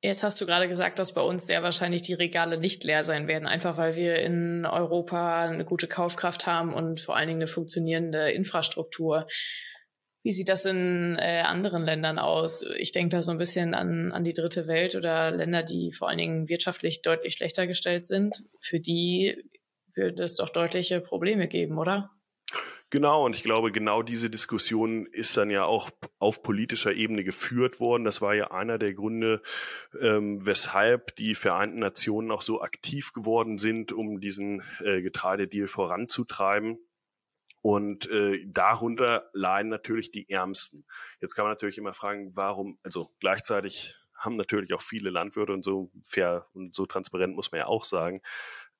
Jetzt 0.00 0.22
hast 0.22 0.40
du 0.40 0.46
gerade 0.46 0.68
gesagt, 0.68 1.00
dass 1.00 1.12
bei 1.12 1.22
uns 1.22 1.46
sehr 1.46 1.64
wahrscheinlich 1.64 2.02
die 2.02 2.14
Regale 2.14 2.56
nicht 2.58 2.84
leer 2.84 3.02
sein 3.02 3.26
werden, 3.26 3.48
einfach 3.48 3.76
weil 3.78 3.96
wir 3.96 4.16
in 4.16 4.64
Europa 4.64 5.42
eine 5.42 5.64
gute 5.64 5.88
Kaufkraft 5.88 6.46
haben 6.46 6.72
und 6.72 7.00
vor 7.00 7.16
allen 7.16 7.26
Dingen 7.26 7.40
eine 7.40 7.48
funktionierende 7.48 8.30
Infrastruktur. 8.30 9.26
Wie 10.22 10.32
sieht 10.32 10.48
das 10.48 10.64
in 10.64 11.16
äh, 11.18 11.42
anderen 11.46 11.84
Ländern 11.84 12.18
aus? 12.18 12.64
Ich 12.78 12.92
denke 12.92 13.16
da 13.16 13.22
so 13.22 13.32
ein 13.32 13.38
bisschen 13.38 13.74
an, 13.74 14.12
an 14.12 14.24
die 14.24 14.32
dritte 14.32 14.66
Welt 14.66 14.94
oder 14.96 15.30
Länder, 15.30 15.62
die 15.62 15.92
vor 15.92 16.08
allen 16.08 16.18
Dingen 16.18 16.48
wirtschaftlich 16.48 17.02
deutlich 17.02 17.34
schlechter 17.34 17.66
gestellt 17.66 18.06
sind. 18.06 18.44
Für 18.60 18.80
die 18.80 19.44
würde 19.94 20.22
es 20.22 20.36
doch 20.36 20.48
deutliche 20.48 21.00
Probleme 21.00 21.48
geben, 21.48 21.78
oder? 21.78 22.10
Genau, 22.90 23.26
und 23.26 23.36
ich 23.36 23.42
glaube, 23.42 23.70
genau 23.70 24.02
diese 24.02 24.30
Diskussion 24.30 25.04
ist 25.06 25.36
dann 25.36 25.50
ja 25.50 25.64
auch 25.64 25.90
auf 26.18 26.42
politischer 26.42 26.94
Ebene 26.94 27.22
geführt 27.22 27.80
worden. 27.80 28.04
Das 28.04 28.22
war 28.22 28.34
ja 28.34 28.50
einer 28.50 28.78
der 28.78 28.94
Gründe, 28.94 29.42
ähm, 30.00 30.46
weshalb 30.46 31.14
die 31.16 31.34
Vereinten 31.34 31.80
Nationen 31.80 32.30
auch 32.30 32.40
so 32.40 32.62
aktiv 32.62 33.12
geworden 33.12 33.58
sind, 33.58 33.92
um 33.92 34.20
diesen 34.20 34.62
äh, 34.82 35.02
Getreidedeal 35.02 35.66
voranzutreiben. 35.66 36.78
Und 37.60 38.08
äh, 38.10 38.44
darunter 38.46 39.28
leiden 39.32 39.68
natürlich 39.68 40.10
die 40.10 40.28
Ärmsten. 40.30 40.86
Jetzt 41.20 41.34
kann 41.34 41.44
man 41.44 41.52
natürlich 41.52 41.78
immer 41.78 41.92
fragen, 41.92 42.36
warum, 42.36 42.78
also 42.82 43.14
gleichzeitig 43.20 43.96
haben 44.14 44.36
natürlich 44.36 44.72
auch 44.74 44.82
viele 44.82 45.10
Landwirte 45.10 45.52
und 45.52 45.64
so 45.64 45.90
fair 46.04 46.46
und 46.52 46.74
so 46.74 46.86
transparent 46.86 47.34
muss 47.34 47.52
man 47.52 47.60
ja 47.60 47.66
auch 47.66 47.84
sagen, 47.84 48.20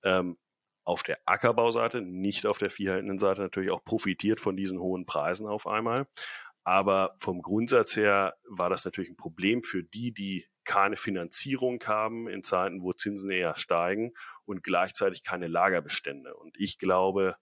ähm, 0.03 0.37
auf 0.85 1.03
der 1.03 1.19
Ackerbauseite, 1.27 2.01
nicht 2.01 2.47
auf 2.47 2.59
der 2.59 2.71
viehhaltenden 2.71 3.19
Seite 3.19 3.43
natürlich 3.43 3.71
auch 3.71 3.85
profitiert 3.85 4.41
von 4.41 4.57
diesen 4.57 4.81
hohen 4.81 5.05
Preisen 5.05 5.47
auf 5.47 5.67
einmal. 5.67 6.07
Aber 6.64 7.14
vom 7.19 7.43
Grundsatz 7.43 7.97
her 7.97 8.37
war 8.49 8.71
das 8.71 8.85
natürlich 8.85 9.11
ein 9.11 9.17
Problem 9.17 9.62
für 9.62 9.83
die, 9.83 10.12
die 10.12 10.47
keine 10.64 10.97
Finanzierung 10.97 11.83
haben 11.87 12.29
in 12.29 12.43
Zeiten, 12.43 12.83
wo 12.83 12.93
Zinsen 12.93 13.31
eher 13.31 13.57
steigen 13.57 14.12
und 14.45 14.62
gleichzeitig 14.62 15.25
keine 15.25 15.47
Lagerbestände. 15.47 16.35
Und 16.35 16.57
ich 16.59 16.79
glaube, 16.79 17.37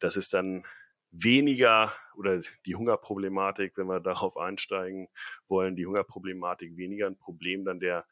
das 0.00 0.16
ist 0.16 0.34
dann 0.34 0.64
weniger 1.12 1.92
oder 2.16 2.40
die 2.66 2.74
Hungerproblematik, 2.74 3.76
wenn 3.76 3.86
wir 3.86 4.00
darauf 4.00 4.36
einsteigen 4.36 5.08
wollen, 5.48 5.76
die 5.76 5.86
Hungerproblematik 5.86 6.76
weniger 6.76 7.06
ein 7.06 7.18
Problem 7.18 7.64
dann 7.64 7.80
der 7.80 8.06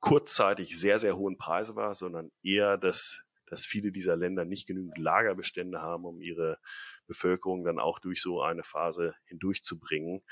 kurzzeitig 0.00 0.78
sehr, 0.78 0.98
sehr 0.98 1.16
hohen 1.16 1.38
Preise 1.38 1.74
war, 1.74 1.94
sondern 1.94 2.30
eher 2.42 2.76
das 2.76 3.26
dass 3.46 3.64
viele 3.64 3.92
dieser 3.92 4.16
Länder 4.16 4.44
nicht 4.44 4.66
genügend 4.66 4.98
Lagerbestände 4.98 5.80
haben, 5.80 6.04
um 6.04 6.20
ihre 6.20 6.58
Bevölkerung 7.06 7.64
dann 7.64 7.78
auch 7.78 7.98
durch 7.98 8.20
so 8.20 8.42
eine 8.42 8.64
Phase 8.64 9.14
hindurchzubringen, 9.26 10.22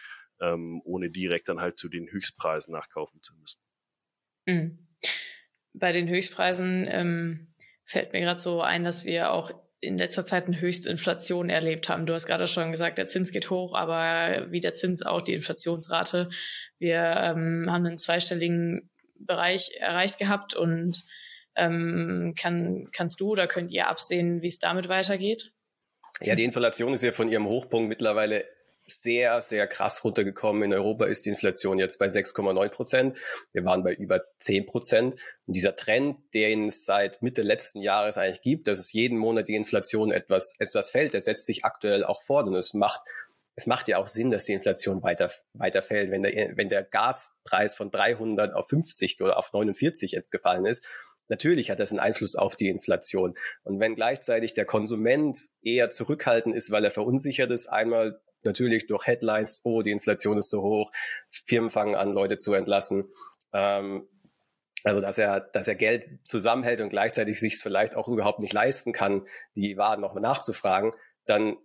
ähm, 0.41 0.83
ohne 0.85 1.09
direkt 1.09 1.49
dann 1.49 1.61
halt 1.61 1.79
zu 1.79 1.89
den 1.89 2.11
Höchstpreisen 2.11 2.73
nachkaufen 2.73 3.23
zu 3.23 3.35
müssen. 3.37 3.61
Mhm. 4.47 4.89
Bei 5.73 5.93
den 5.93 6.09
Höchstpreisen 6.09 6.87
ähm, 6.89 7.55
fällt 7.85 8.13
mir 8.13 8.21
gerade 8.21 8.41
so 8.41 8.61
ein, 8.61 8.85
dass 8.85 9.05
wir 9.05 9.31
auch 9.31 9.53
in 9.85 9.99
letzter 9.99 10.25
Zeit 10.25 10.47
eine 10.47 10.61
Höchstinflation 10.61 11.51
erlebt 11.51 11.89
haben. 11.89 12.07
Du 12.07 12.15
hast 12.15 12.27
gerade 12.27 12.47
schon 12.47 12.71
gesagt, 12.71 12.99
der 12.99 13.07
Zins 13.07 13.31
geht 13.31 13.51
hoch, 13.51 13.75
aber 13.75 14.51
wie 14.51 14.61
der 14.61 14.75
Zins 14.75 15.03
auch 15.03 15.21
die 15.21 15.35
Inflationsrate. 15.35 16.31
Wir 16.79 16.99
ähm, 16.99 17.67
haben 17.71 17.87
einen 17.87 17.99
zweistelligen 17.99 18.91
Bereich 19.17 19.71
erreicht 19.79 20.19
gehabt 20.19 20.55
und 20.55 21.05
ähm, 21.57 22.35
kann, 22.39 22.89
kannst 22.93 23.21
du 23.21 23.31
oder 23.31 23.47
könnt 23.47 23.71
ihr 23.71 23.89
absehen, 23.89 24.43
wie 24.43 24.49
es 24.49 24.59
damit 24.59 24.89
weitergeht? 24.89 25.53
Ja, 26.21 26.35
die 26.35 26.45
Inflation 26.45 26.93
ist 26.93 27.03
ja 27.03 27.13
von 27.13 27.29
ihrem 27.29 27.47
Hochpunkt 27.47 27.89
mittlerweile 27.89 28.45
sehr, 28.87 29.41
sehr 29.41 29.67
krass 29.67 30.05
runtergekommen. 30.05 30.63
In 30.65 30.75
Europa 30.75 31.07
ist 31.07 31.27
die 31.27 31.31
Inflation 31.31 31.79
jetzt 31.79 31.99
bei 31.99 32.07
6,9 32.07 32.69
Prozent. 32.69 33.19
Wir 33.53 33.65
waren 33.65 33.83
bei 33.83 33.95
über 33.95 34.25
10 34.39 34.67
Prozent. 34.67 35.21
Und 35.47 35.57
dieser 35.57 35.77
Trend, 35.77 36.19
den 36.35 36.67
es 36.67 36.85
seit 36.85 37.23
Mitte 37.23 37.43
letzten 37.43 37.81
Jahres 37.81 38.19
eigentlich 38.19 38.43
gibt, 38.43 38.69
dass 38.69 38.79
es 38.79 38.93
jeden 38.93 39.19
Monat 39.19 39.49
die 39.49 39.55
Inflation 39.55 40.13
etwas, 40.13 40.55
etwas 40.59 40.91
fällt, 40.91 41.15
der 41.15 41.21
setzt 41.21 41.47
sich 41.47 41.65
aktuell 41.65 42.05
auch 42.05 42.23
fort. 42.23 42.47
Und 42.47 42.55
es 42.55 42.75
macht, 42.75 43.01
es 43.57 43.67
macht 43.67 43.89
ja 43.89 43.99
auch 43.99 44.07
Sinn, 44.07 44.31
dass 44.31 44.45
die 44.45 44.53
Inflation 44.53 45.03
weiter, 45.03 45.31
weiter 45.55 45.83
fällt. 45.83 46.11
Wenn 46.11 46.23
der, 46.23 46.57
wenn 46.57 46.69
der 46.69 46.83
Gaspreis 46.83 47.77
von 47.77 47.91
300 47.91 48.55
auf 48.55 48.69
50 48.69 49.21
oder 49.23 49.39
auf 49.39 49.53
49 49.53 50.13
jetzt 50.13 50.31
gefallen 50.31 50.67
ist, 50.67 50.87
Natürlich 51.29 51.71
hat 51.71 51.81
das 51.81 51.91
einen 51.91 52.01
Einfluss 52.01 52.37
auf 52.37 52.57
die 52.57 52.69
Inflation. 52.69 53.35
Und 53.63 53.81
wenn 53.81 53.95
gleichzeitig 53.95 54.53
der 54.55 54.67
Konsument 54.67 55.49
eher 55.63 55.91
zurückhaltend 55.91 56.55
ist, 56.55 56.71
weil 56.71 56.85
er 56.85 56.91
verunsichert 56.91 57.51
ist, 57.51 57.67
einmal 57.67 58.21
natürlich 58.45 58.87
durch 58.87 59.07
Headlines, 59.07 59.61
oh, 59.65 59.83
die 59.83 59.91
Inflation 59.91 60.39
ist 60.39 60.51
so 60.51 60.63
hoch, 60.63 60.91
Firmen 61.31 61.71
fangen 61.71 61.95
an, 61.95 62.13
Leute 62.13 62.37
zu 62.37 62.55
entlassen. 62.55 63.09
Ähm, 63.53 64.09
also 64.85 65.01
dass 65.01 65.19
er, 65.19 65.41
dass 65.41 65.67
er 65.67 65.75
Geld 65.75 66.05
zusammenhält 66.25 66.81
und 66.81 66.91
gleichzeitig 66.91 67.41
sich 67.41 67.57
vielleicht 67.57 67.97
auch 67.97 68.09
überhaupt 68.09 68.41
nicht 68.41 68.53
leisten 68.53 68.93
kann, 68.93 69.27
die 69.57 69.77
Waren 69.79 70.01
nochmal 70.01 70.23
nachzufragen, 70.23 70.93
dann, 71.25 71.57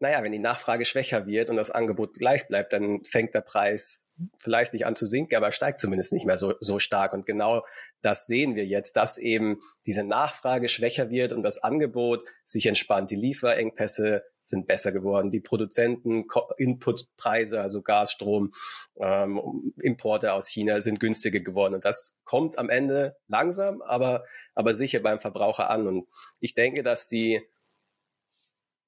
naja, 0.00 0.22
wenn 0.22 0.32
die 0.32 0.38
Nachfrage 0.38 0.84
schwächer 0.84 1.26
wird 1.26 1.48
und 1.48 1.56
das 1.56 1.70
Angebot 1.70 2.14
gleich 2.14 2.46
bleibt, 2.46 2.74
dann 2.74 3.04
fängt 3.04 3.34
der 3.34 3.40
Preis 3.40 4.04
vielleicht 4.38 4.72
nicht 4.74 4.84
an 4.84 4.96
zu 4.96 5.06
sinken, 5.06 5.36
aber 5.36 5.50
steigt 5.50 5.80
zumindest 5.80 6.12
nicht 6.12 6.26
mehr 6.26 6.38
so, 6.38 6.54
so 6.60 6.78
stark. 6.78 7.14
Und 7.14 7.24
genau 7.24 7.64
das 8.02 8.26
sehen 8.26 8.54
wir 8.54 8.66
jetzt, 8.66 8.96
dass 8.96 9.16
eben 9.16 9.60
diese 9.86 10.04
Nachfrage 10.04 10.68
schwächer 10.68 11.10
wird 11.10 11.32
und 11.32 11.42
das 11.42 11.62
Angebot 11.62 12.26
sich 12.44 12.66
entspannt. 12.66 13.10
Die 13.10 13.16
Lieferengpässe 13.16 14.24
sind 14.48 14.66
besser 14.66 14.92
geworden. 14.92 15.30
Die 15.30 15.40
Produzenten, 15.40 16.26
Inputpreise, 16.56 17.60
also 17.60 17.82
Gas, 17.82 18.12
Strom, 18.12 18.52
ähm, 19.00 19.72
Importe 19.80 20.32
aus 20.32 20.48
China 20.48 20.80
sind 20.80 21.00
günstiger 21.00 21.40
geworden. 21.40 21.74
Und 21.74 21.84
das 21.84 22.20
kommt 22.24 22.58
am 22.58 22.70
Ende 22.70 23.16
langsam, 23.28 23.82
aber, 23.82 24.24
aber 24.54 24.74
sicher 24.74 25.00
beim 25.00 25.20
Verbraucher 25.20 25.70
an. 25.70 25.86
Und 25.86 26.08
ich 26.40 26.54
denke, 26.54 26.82
dass 26.82 27.06
die, 27.06 27.42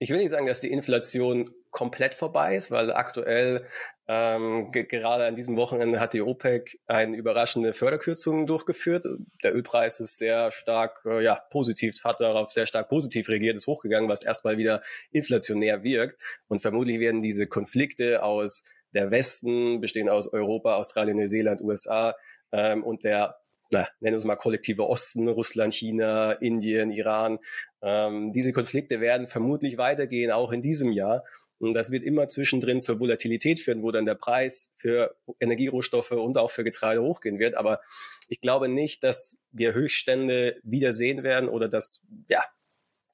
ich 0.03 0.09
will 0.09 0.17
nicht 0.17 0.31
sagen, 0.31 0.47
dass 0.47 0.61
die 0.61 0.73
Inflation 0.73 1.51
komplett 1.71 2.15
vorbei 2.15 2.57
ist, 2.57 2.71
weil 2.71 2.91
aktuell 2.91 3.67
ähm, 4.09 4.73
gerade 4.73 5.27
an 5.27 5.37
diesem 5.37 5.57
Wochenende 5.59 6.01
hat 6.01 6.15
die 6.15 6.23
OPEC 6.23 6.81
eine 6.87 7.17
überraschende 7.17 7.75
Förderkürzung 7.75 8.47
durchgeführt. 8.47 9.07
Der 9.45 9.55
Ölpreis 9.55 10.01
ist 10.01 10.17
sehr 10.17 10.53
stark, 10.53 11.03
äh, 11.05 11.23
ja, 11.23 11.43
positiv, 11.51 12.03
hat 12.03 12.21
darauf 12.21 12.51
sehr 12.51 12.65
stark 12.65 12.89
positiv 12.89 13.29
reagiert, 13.29 13.57
ist 13.57 13.67
hochgegangen, 13.67 14.09
was 14.09 14.23
erstmal 14.23 14.57
wieder 14.57 14.83
inflationär 15.13 15.83
wirkt. 15.85 16.19
Und 16.49 16.63
vermutlich 16.63 16.99
werden 16.99 17.21
diese 17.21 17.47
Konflikte 17.47 18.23
aus 18.23 18.65
der 18.95 19.11
Westen, 19.11 19.83
bestehen 19.83 20.09
aus 20.09 20.33
Europa, 20.33 20.77
Australien, 20.77 21.19
Neuseeland, 21.19 21.61
USA 21.61 22.17
ähm, 22.53 22.83
und 22.83 23.05
der 23.05 23.39
na, 23.71 23.89
nennen 24.01 24.15
wir 24.15 24.19
es 24.19 24.25
mal 24.25 24.37
kollektive 24.37 24.89
Osten, 24.89 25.29
Russland, 25.29 25.73
China, 25.73 26.33
Indien, 26.33 26.91
Iran. 26.91 27.39
Ähm, 27.83 28.33
diese 28.33 28.53
Konflikte 28.53 29.01
werden 29.01 29.29
vermutlich 29.29 29.79
weitergehen, 29.79 30.31
auch 30.31 30.51
in 30.51 30.61
diesem 30.61 30.93
Jahr. 30.93 31.25
Und 31.59 31.75
das 31.75 31.91
wird 31.91 32.05
immer 32.05 32.27
zwischendrin 32.27 32.81
zur 32.81 33.01
Volatilität 33.01 33.61
führen, 33.61 33.83
wo 33.83 33.91
dann 33.91 34.07
der 34.07 34.15
Preis 34.15 34.73
für 34.77 35.15
Energierohstoffe 35.41 36.13
und 36.13 36.39
auch 36.39 36.51
für 36.51 36.65
Getreide 36.65 37.03
hochgehen 37.03 37.39
wird. 37.39 37.55
Aber 37.55 37.81
ich 38.29 38.41
glaube 38.41 38.69
nicht, 38.69 39.05
dass 39.05 39.41
wir 39.53 39.75
Höchststände 39.75 40.59
wieder 40.63 40.93
sehen 40.93 41.23
werden 41.23 41.49
oder 41.49 41.69
dass, 41.69 42.07
ja, 42.29 42.43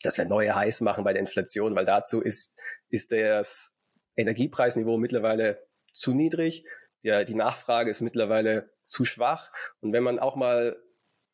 dass 0.03 0.17
wir 0.17 0.27
neue 0.27 0.55
heiß 0.55 0.81
machen 0.81 1.03
bei 1.03 1.13
der 1.13 1.21
Inflation, 1.21 1.75
weil 1.75 1.87
dazu 1.87 2.23
ist, 2.23 2.57
ist 2.89 3.11
das 3.11 3.75
Energiepreisniveau 4.15 4.97
mittlerweile 4.97 5.67
zu 5.93 6.15
niedrig. 6.15 6.65
Der, 7.03 7.25
die 7.25 7.35
Nachfrage 7.35 7.91
ist 7.91 8.01
mittlerweile 8.01 8.71
zu 8.87 9.05
schwach. 9.05 9.53
Und 9.81 9.93
wenn 9.93 10.03
man 10.03 10.19
auch 10.19 10.37
mal 10.37 10.77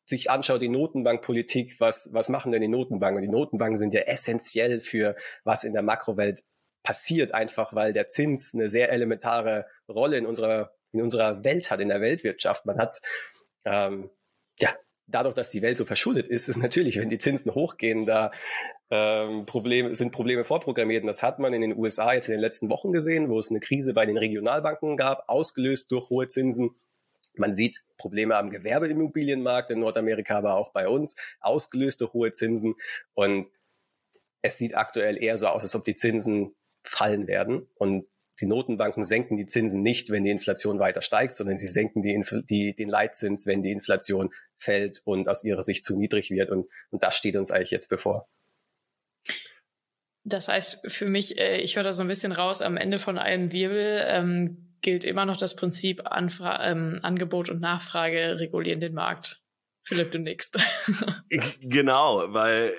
sich 0.05 0.31
anschaut, 0.31 0.63
die 0.63 0.69
Notenbankpolitik, 0.69 1.81
was, 1.81 2.11
was 2.13 2.29
machen 2.29 2.53
denn 2.53 2.61
die 2.61 2.69
Notenbanken? 2.69 3.23
Die 3.23 3.29
Notenbanken 3.29 3.77
sind 3.77 3.95
ja 3.95 4.01
essentiell 4.03 4.81
für 4.81 5.17
was 5.45 5.65
in 5.65 5.73
der 5.73 5.83
Makrowelt 5.83 6.43
passiert, 6.83 7.33
einfach 7.33 7.75
weil 7.75 7.93
der 7.93 8.09
Zins 8.09 8.55
eine 8.55 8.69
sehr 8.69 8.91
elementare 8.91 9.67
Rolle 9.89 10.19
in 10.19 10.27
unserer, 10.27 10.75
in 10.93 11.01
unserer 11.01 11.45
Welt 11.45 11.71
hat, 11.71 11.81
in 11.81 11.89
der 11.89 12.01
Weltwirtschaft. 12.01 12.67
Man 12.67 12.79
hat, 12.79 13.01
ähm, 13.65 14.11
ja, 14.59 14.75
dadurch, 15.07 15.35
dass 15.35 15.51
die 15.51 15.63
Welt 15.63 15.77
so 15.77 15.85
verschuldet 15.85 16.29
ist, 16.29 16.49
ist 16.49 16.57
natürlich, 16.57 16.99
wenn 16.99 17.09
die 17.09 17.19
Zinsen 17.19 17.55
hochgehen, 17.55 18.07
da 18.07 18.33
ähm, 18.91 19.47
Probleme, 19.47 19.95
sind 19.95 20.13
Probleme 20.13 20.45
vorprogrammiert. 20.45 21.03
Und 21.03 21.07
das 21.07 21.23
hat 21.23 21.39
man 21.39 21.55
in 21.55 21.61
den 21.61 21.77
USA 21.77 22.13
jetzt 22.13 22.29
in 22.29 22.33
den 22.33 22.41
letzten 22.41 22.69
Wochen 22.69 22.93
gesehen, 22.93 23.29
wo 23.29 23.39
es 23.39 23.51
eine 23.51 23.61
Krise 23.61 23.95
bei 23.95 24.07
den 24.07 24.19
Regionalbanken 24.19 24.97
gab, 24.97 25.29
ausgelöst 25.29 25.93
durch 25.93 26.11
hohe 26.11 26.27
Zinsen. 26.27 26.75
Man 27.35 27.53
sieht 27.53 27.83
Probleme 27.97 28.37
am 28.37 28.51
Gewerbeimmobilienmarkt 28.51 29.71
in 29.71 29.81
Nordamerika, 29.81 30.39
aber 30.39 30.55
auch 30.55 30.73
bei 30.73 30.89
uns, 30.89 31.17
ausgelöst 31.41 32.01
durch 32.01 32.13
hohe 32.13 32.33
Zinsen. 32.33 32.75
Und 33.15 33.49
es 34.43 34.59
sieht 34.59 34.77
aktuell 34.77 35.23
eher 35.23 35.39
so 35.39 35.47
aus, 35.49 35.63
als 35.63 35.75
ob 35.75 35.85
die 35.85 35.95
Zinsen 35.95 36.55
fallen 36.83 37.27
werden. 37.27 37.69
Und 37.75 38.07
die 38.41 38.47
Notenbanken 38.47 39.05
senken 39.05 39.37
die 39.37 39.47
Zinsen 39.47 39.83
nicht, 39.83 40.11
wenn 40.11 40.25
die 40.25 40.31
Inflation 40.31 40.79
weiter 40.79 41.01
steigt, 41.01 41.35
sondern 41.35 41.59
sie 41.59 41.69
senken 41.69 42.03
die, 42.03 42.21
die, 42.49 42.75
den 42.75 42.89
Leitzins, 42.89 43.47
wenn 43.47 43.63
die 43.63 43.71
Inflation 43.71 44.33
fällt 44.57 45.01
und 45.05 45.29
aus 45.29 45.45
ihrer 45.45 45.63
Sicht 45.63 45.85
zu 45.85 45.97
niedrig 45.97 46.31
wird. 46.31 46.51
Und, 46.51 46.67
und 46.91 47.03
das 47.03 47.17
steht 47.17 47.37
uns 47.37 47.51
eigentlich 47.51 47.71
jetzt 47.71 47.89
bevor. 47.89 48.29
Das 50.25 50.49
heißt 50.49 50.91
für 50.91 51.07
mich, 51.07 51.39
äh, 51.39 51.59
ich 51.59 51.77
höre 51.77 51.85
da 51.85 51.93
so 51.93 52.03
ein 52.03 52.09
bisschen 52.09 52.33
raus, 52.33 52.63
am 52.63 52.77
Ende 52.77 52.99
von 52.99 53.19
einem 53.19 53.53
Wirbel 53.53 54.05
ähm, 54.07 54.72
gilt 54.83 55.05
immer 55.05 55.25
noch 55.25 55.37
das 55.37 55.57
Prinzip 55.57 56.03
Anfra 56.05 56.71
ähm, 56.71 57.01
Angebot 57.03 57.49
und 57.49 57.61
Nachfrage 57.61 58.39
regulieren 58.39 58.81
den 58.81 58.95
Markt. 58.95 59.43
Philipp, 59.85 60.13
du 60.13 60.21
nix. 60.21 60.53
genau, 61.61 62.33
weil 62.33 62.73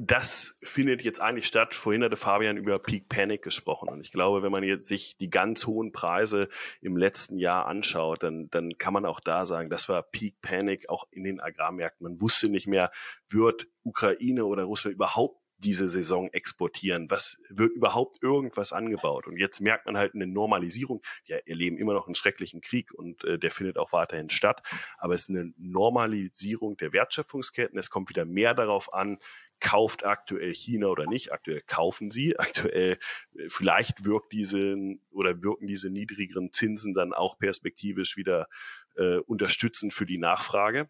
das 0.00 0.56
findet 0.62 1.02
jetzt 1.02 1.20
eigentlich 1.20 1.46
statt. 1.46 1.74
Vorhin 1.74 2.02
hatte 2.02 2.16
Fabian 2.16 2.56
über 2.56 2.80
Peak 2.80 3.08
Panic 3.08 3.42
gesprochen. 3.42 3.88
Und 3.88 4.00
ich 4.00 4.10
glaube, 4.10 4.42
wenn 4.42 4.50
man 4.50 4.64
jetzt 4.64 4.88
sich 4.88 5.16
die 5.16 5.30
ganz 5.30 5.66
hohen 5.66 5.92
Preise 5.92 6.48
im 6.80 6.96
letzten 6.96 7.38
Jahr 7.38 7.66
anschaut, 7.66 8.24
dann, 8.24 8.48
dann 8.50 8.78
kann 8.78 8.92
man 8.92 9.06
auch 9.06 9.20
da 9.20 9.46
sagen, 9.46 9.70
das 9.70 9.88
war 9.88 10.02
Peak 10.02 10.40
Panic 10.42 10.88
auch 10.88 11.06
in 11.12 11.22
den 11.22 11.40
Agrarmärkten. 11.40 12.04
Man 12.04 12.20
wusste 12.20 12.48
nicht 12.48 12.66
mehr, 12.66 12.90
wird 13.28 13.68
Ukraine 13.84 14.44
oder 14.44 14.64
Russland 14.64 14.94
überhaupt 14.96 15.39
diese 15.60 15.88
Saison 15.88 16.28
exportieren? 16.32 17.10
Was 17.10 17.38
wird 17.48 17.72
überhaupt 17.72 18.22
irgendwas 18.22 18.72
angebaut? 18.72 19.26
Und 19.26 19.36
jetzt 19.36 19.60
merkt 19.60 19.86
man 19.86 19.96
halt 19.96 20.14
eine 20.14 20.26
Normalisierung. 20.26 21.02
Ja, 21.24 21.36
wir 21.36 21.46
erleben 21.46 21.78
immer 21.78 21.94
noch 21.94 22.06
einen 22.06 22.14
schrecklichen 22.14 22.60
Krieg 22.60 22.92
und 22.92 23.24
äh, 23.24 23.38
der 23.38 23.50
findet 23.50 23.78
auch 23.78 23.92
weiterhin 23.92 24.30
statt. 24.30 24.62
Aber 24.98 25.14
es 25.14 25.22
ist 25.22 25.30
eine 25.30 25.52
Normalisierung 25.56 26.76
der 26.76 26.92
Wertschöpfungsketten. 26.92 27.78
Es 27.78 27.90
kommt 27.90 28.08
wieder 28.08 28.24
mehr 28.24 28.54
darauf 28.54 28.92
an, 28.92 29.18
kauft 29.60 30.04
aktuell 30.04 30.54
China 30.54 30.86
oder 30.88 31.06
nicht. 31.06 31.32
Aktuell 31.32 31.62
kaufen 31.66 32.10
sie. 32.10 32.36
Aktuell 32.38 32.98
äh, 33.36 33.48
vielleicht 33.48 34.04
wirkt 34.04 34.32
diese 34.32 34.76
oder 35.10 35.42
wirken 35.42 35.66
diese 35.66 35.90
niedrigeren 35.90 36.52
Zinsen 36.52 36.94
dann 36.94 37.12
auch 37.12 37.38
perspektivisch 37.38 38.16
wieder 38.16 38.48
äh, 38.96 39.18
unterstützend 39.18 39.92
für 39.92 40.06
die 40.06 40.18
Nachfrage 40.18 40.88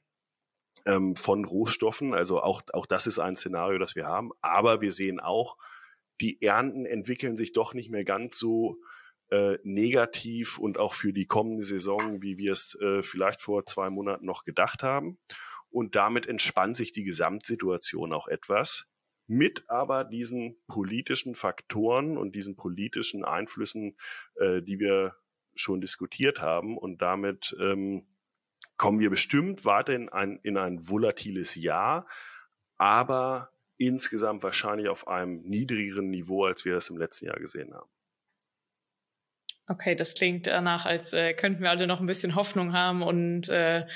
ähm, 0.86 1.16
von 1.16 1.44
Rohstoffen. 1.44 2.14
Also 2.14 2.40
auch, 2.40 2.62
auch 2.72 2.86
das 2.86 3.06
ist 3.06 3.18
ein 3.18 3.36
Szenario, 3.36 3.78
das 3.78 3.96
wir 3.96 4.06
haben. 4.06 4.30
Aber 4.40 4.80
wir 4.80 4.92
sehen 4.92 5.20
auch, 5.20 5.56
die 6.20 6.42
Ernten 6.42 6.86
entwickeln 6.86 7.36
sich 7.36 7.52
doch 7.52 7.74
nicht 7.74 7.90
mehr 7.90 8.04
ganz 8.04 8.38
so 8.38 8.80
äh, 9.30 9.58
negativ 9.62 10.58
und 10.58 10.78
auch 10.78 10.92
für 10.94 11.12
die 11.12 11.26
kommende 11.26 11.64
Saison, 11.64 12.22
wie 12.22 12.36
wir 12.36 12.52
es 12.52 12.76
äh, 12.80 13.02
vielleicht 13.02 13.40
vor 13.42 13.64
zwei 13.64 13.88
Monaten 13.90 14.26
noch 14.26 14.44
gedacht 14.44 14.82
haben. 14.82 15.18
Und 15.70 15.94
damit 15.94 16.26
entspannt 16.26 16.76
sich 16.76 16.92
die 16.92 17.04
Gesamtsituation 17.04 18.12
auch 18.12 18.26
etwas. 18.28 18.86
mit 19.30 19.62
aber 19.70 20.02
diesen 20.02 20.56
politischen 20.66 21.36
Faktoren 21.36 22.18
und 22.18 22.34
diesen 22.34 22.56
politischen 22.56 23.24
Einflüssen, 23.24 23.96
äh, 24.34 24.60
die 24.60 24.80
wir 24.80 25.14
schon 25.54 25.80
diskutiert 25.80 26.40
haben. 26.40 26.76
Und 26.76 27.00
damit 27.00 27.56
ähm, 27.60 28.08
kommen 28.80 28.98
wir 28.98 29.10
bestimmt 29.10 29.66
weiter 29.66 29.92
in 29.92 30.08
ein, 30.08 30.40
in 30.42 30.56
ein 30.56 30.88
volatiles 30.88 31.54
Jahr, 31.54 32.08
aber 32.78 33.50
insgesamt 33.76 34.42
wahrscheinlich 34.42 34.88
auf 34.88 35.06
einem 35.06 35.42
niedrigeren 35.42 36.08
Niveau, 36.08 36.46
als 36.46 36.64
wir 36.64 36.72
das 36.72 36.88
im 36.88 36.96
letzten 36.96 37.26
Jahr 37.26 37.38
gesehen 37.38 37.74
haben. 37.74 37.90
Okay, 39.68 39.94
das 39.94 40.14
klingt 40.14 40.46
danach, 40.46 40.86
als 40.86 41.12
äh, 41.12 41.34
könnten 41.34 41.62
wir 41.62 41.68
alle 41.68 41.86
noch 41.86 42.00
ein 42.00 42.06
bisschen 42.06 42.36
Hoffnung 42.36 42.72
haben 42.72 43.02
und 43.02 43.50
äh, 43.50 43.86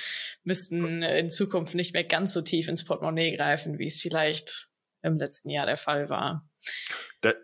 müssten 0.42 1.02
in 1.02 1.30
Zukunft 1.30 1.74
nicht 1.74 1.94
mehr 1.94 2.04
ganz 2.04 2.34
so 2.34 2.42
tief 2.42 2.68
ins 2.68 2.84
Portemonnaie 2.84 3.34
greifen, 3.36 3.78
wie 3.78 3.86
es 3.86 4.02
vielleicht 4.02 4.68
im 5.04 5.18
letzten 5.18 5.50
Jahr 5.50 5.66
der 5.66 5.76
Fall 5.76 6.08
war. 6.08 6.48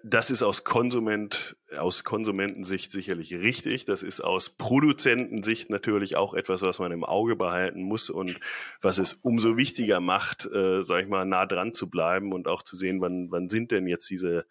Das 0.03 0.31
ist 0.31 0.43
aus 0.43 0.65
Konsument, 0.65 1.57
aus 1.77 2.05
Konsumentensicht 2.05 2.91
sicherlich 2.91 3.35
richtig. 3.35 3.85
Das 3.85 4.03
ist 4.03 4.21
aus 4.21 4.57
Produzentensicht 4.57 5.71
natürlich 5.71 6.17
auch 6.17 6.35
etwas, 6.35 6.63
was 6.63 6.79
man 6.79 6.93
im 6.93 7.05
Auge 7.05 7.37
behalten 7.37 7.83
muss 7.83 8.11
und 8.11 8.41
was 8.81 8.99
es 8.99 9.15
umso 9.15 9.57
wichtiger 9.57 10.01
macht, 10.01 10.47
äh, 10.47 10.83
sag 10.83 11.03
ich 11.03 11.09
mal, 11.09 11.25
nah 11.25 11.47
dran 11.47 11.73
zu 11.73 11.89
bleiben 11.89 12.33
und 12.33 12.49
auch 12.49 12.63
zu 12.63 12.77
sehen, 12.77 13.01
wann, 13.01 13.31
wann 13.31 13.49
sind 13.49 13.71
denn 13.71 13.87
jetzt 13.87 14.09
diese 14.11 14.47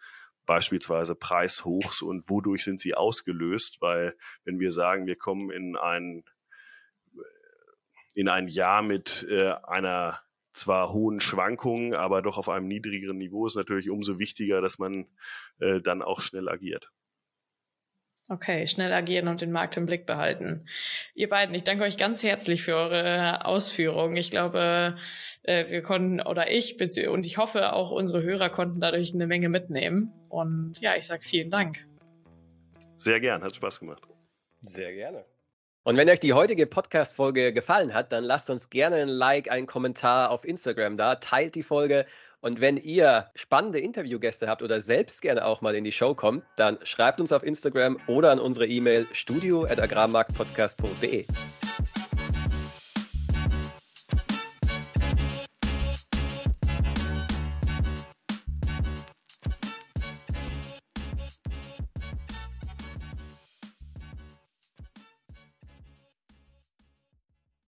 beispielsweise 0.45 1.15
Preishochs 1.15 2.01
und 2.01 2.29
wodurch 2.29 2.63
sind 2.63 2.79
sie 2.79 2.95
ausgelöst, 2.95 3.81
weil 3.81 4.15
wenn 4.45 4.59
wir 4.59 4.71
sagen, 4.71 5.05
wir 5.05 5.15
kommen 5.15 5.51
in 5.51 5.75
ein, 5.77 6.23
in 8.13 8.29
ein 8.29 8.47
Jahr 8.47 8.81
mit 8.81 9.27
äh, 9.29 9.53
einer 9.63 10.21
zwar 10.51 10.91
hohen 10.91 11.19
Schwankungen, 11.19 11.93
aber 11.93 12.21
doch 12.21 12.37
auf 12.37 12.49
einem 12.49 12.67
niedrigeren 12.67 13.17
Niveau 13.17 13.45
ist 13.45 13.55
natürlich 13.55 13.89
umso 13.89 14.19
wichtiger, 14.19 14.61
dass 14.61 14.79
man 14.79 15.07
äh, 15.59 15.81
dann 15.81 16.01
auch 16.01 16.21
schnell 16.21 16.49
agiert. 16.49 16.91
Okay, 18.31 18.67
schnell 18.67 18.93
agieren 18.93 19.27
und 19.27 19.41
den 19.41 19.51
Markt 19.51 19.75
im 19.75 19.87
Blick 19.87 20.05
behalten. 20.05 20.67
Ihr 21.15 21.29
beiden, 21.29 21.55
ich 21.55 21.63
danke 21.63 21.83
euch 21.83 21.97
ganz 21.97 22.21
herzlich 22.21 22.61
für 22.61 22.75
eure 22.75 23.43
Ausführungen. 23.43 24.15
Ich 24.17 24.29
glaube, 24.29 24.97
äh, 25.41 25.67
wir 25.71 25.81
konnten, 25.81 26.21
oder 26.21 26.51
ich, 26.51 26.79
und 27.07 27.25
ich 27.25 27.37
hoffe 27.39 27.73
auch 27.73 27.89
unsere 27.89 28.21
Hörer 28.21 28.49
konnten 28.49 28.79
dadurch 28.79 29.15
eine 29.15 29.25
Menge 29.25 29.49
mitnehmen. 29.49 30.13
Und 30.29 30.79
ja, 30.79 30.95
ich 30.95 31.07
sage 31.07 31.23
vielen 31.23 31.49
Dank. 31.49 31.87
Sehr 32.97 33.19
gern, 33.19 33.41
hat 33.41 33.55
Spaß 33.55 33.79
gemacht. 33.79 34.03
Sehr 34.61 34.93
gerne. 34.93 35.25
Und 35.89 35.97
wenn 35.97 36.07
euch 36.07 36.19
die 36.19 36.33
heutige 36.33 36.67
Podcast-Folge 36.67 37.51
gefallen 37.51 37.95
hat, 37.95 38.11
dann 38.11 38.23
lasst 38.23 38.51
uns 38.51 38.69
gerne 38.69 38.97
ein 38.97 39.09
Like, 39.09 39.49
einen 39.49 39.65
Kommentar 39.65 40.29
auf 40.29 40.45
Instagram 40.45 40.97
da, 40.97 41.15
teilt 41.15 41.55
die 41.55 41.63
Folge 41.63 42.05
und 42.41 42.61
wenn 42.61 42.77
ihr 42.77 43.25
spannende 43.33 43.79
Interviewgäste 43.79 44.47
habt 44.47 44.61
oder 44.61 44.81
selbst 44.81 45.23
gerne 45.23 45.43
auch 45.43 45.61
mal 45.61 45.73
in 45.73 45.83
die 45.83 45.91
Show 45.91 46.13
kommt, 46.13 46.43
dann 46.57 46.77
schreibt 46.83 47.19
uns 47.19 47.31
auf 47.31 47.41
Instagram 47.41 47.97
oder 48.05 48.29
an 48.29 48.39
unsere 48.39 48.67
E-Mail 48.67 49.07
studio.agrarmarktpodcast.de. 49.13 51.25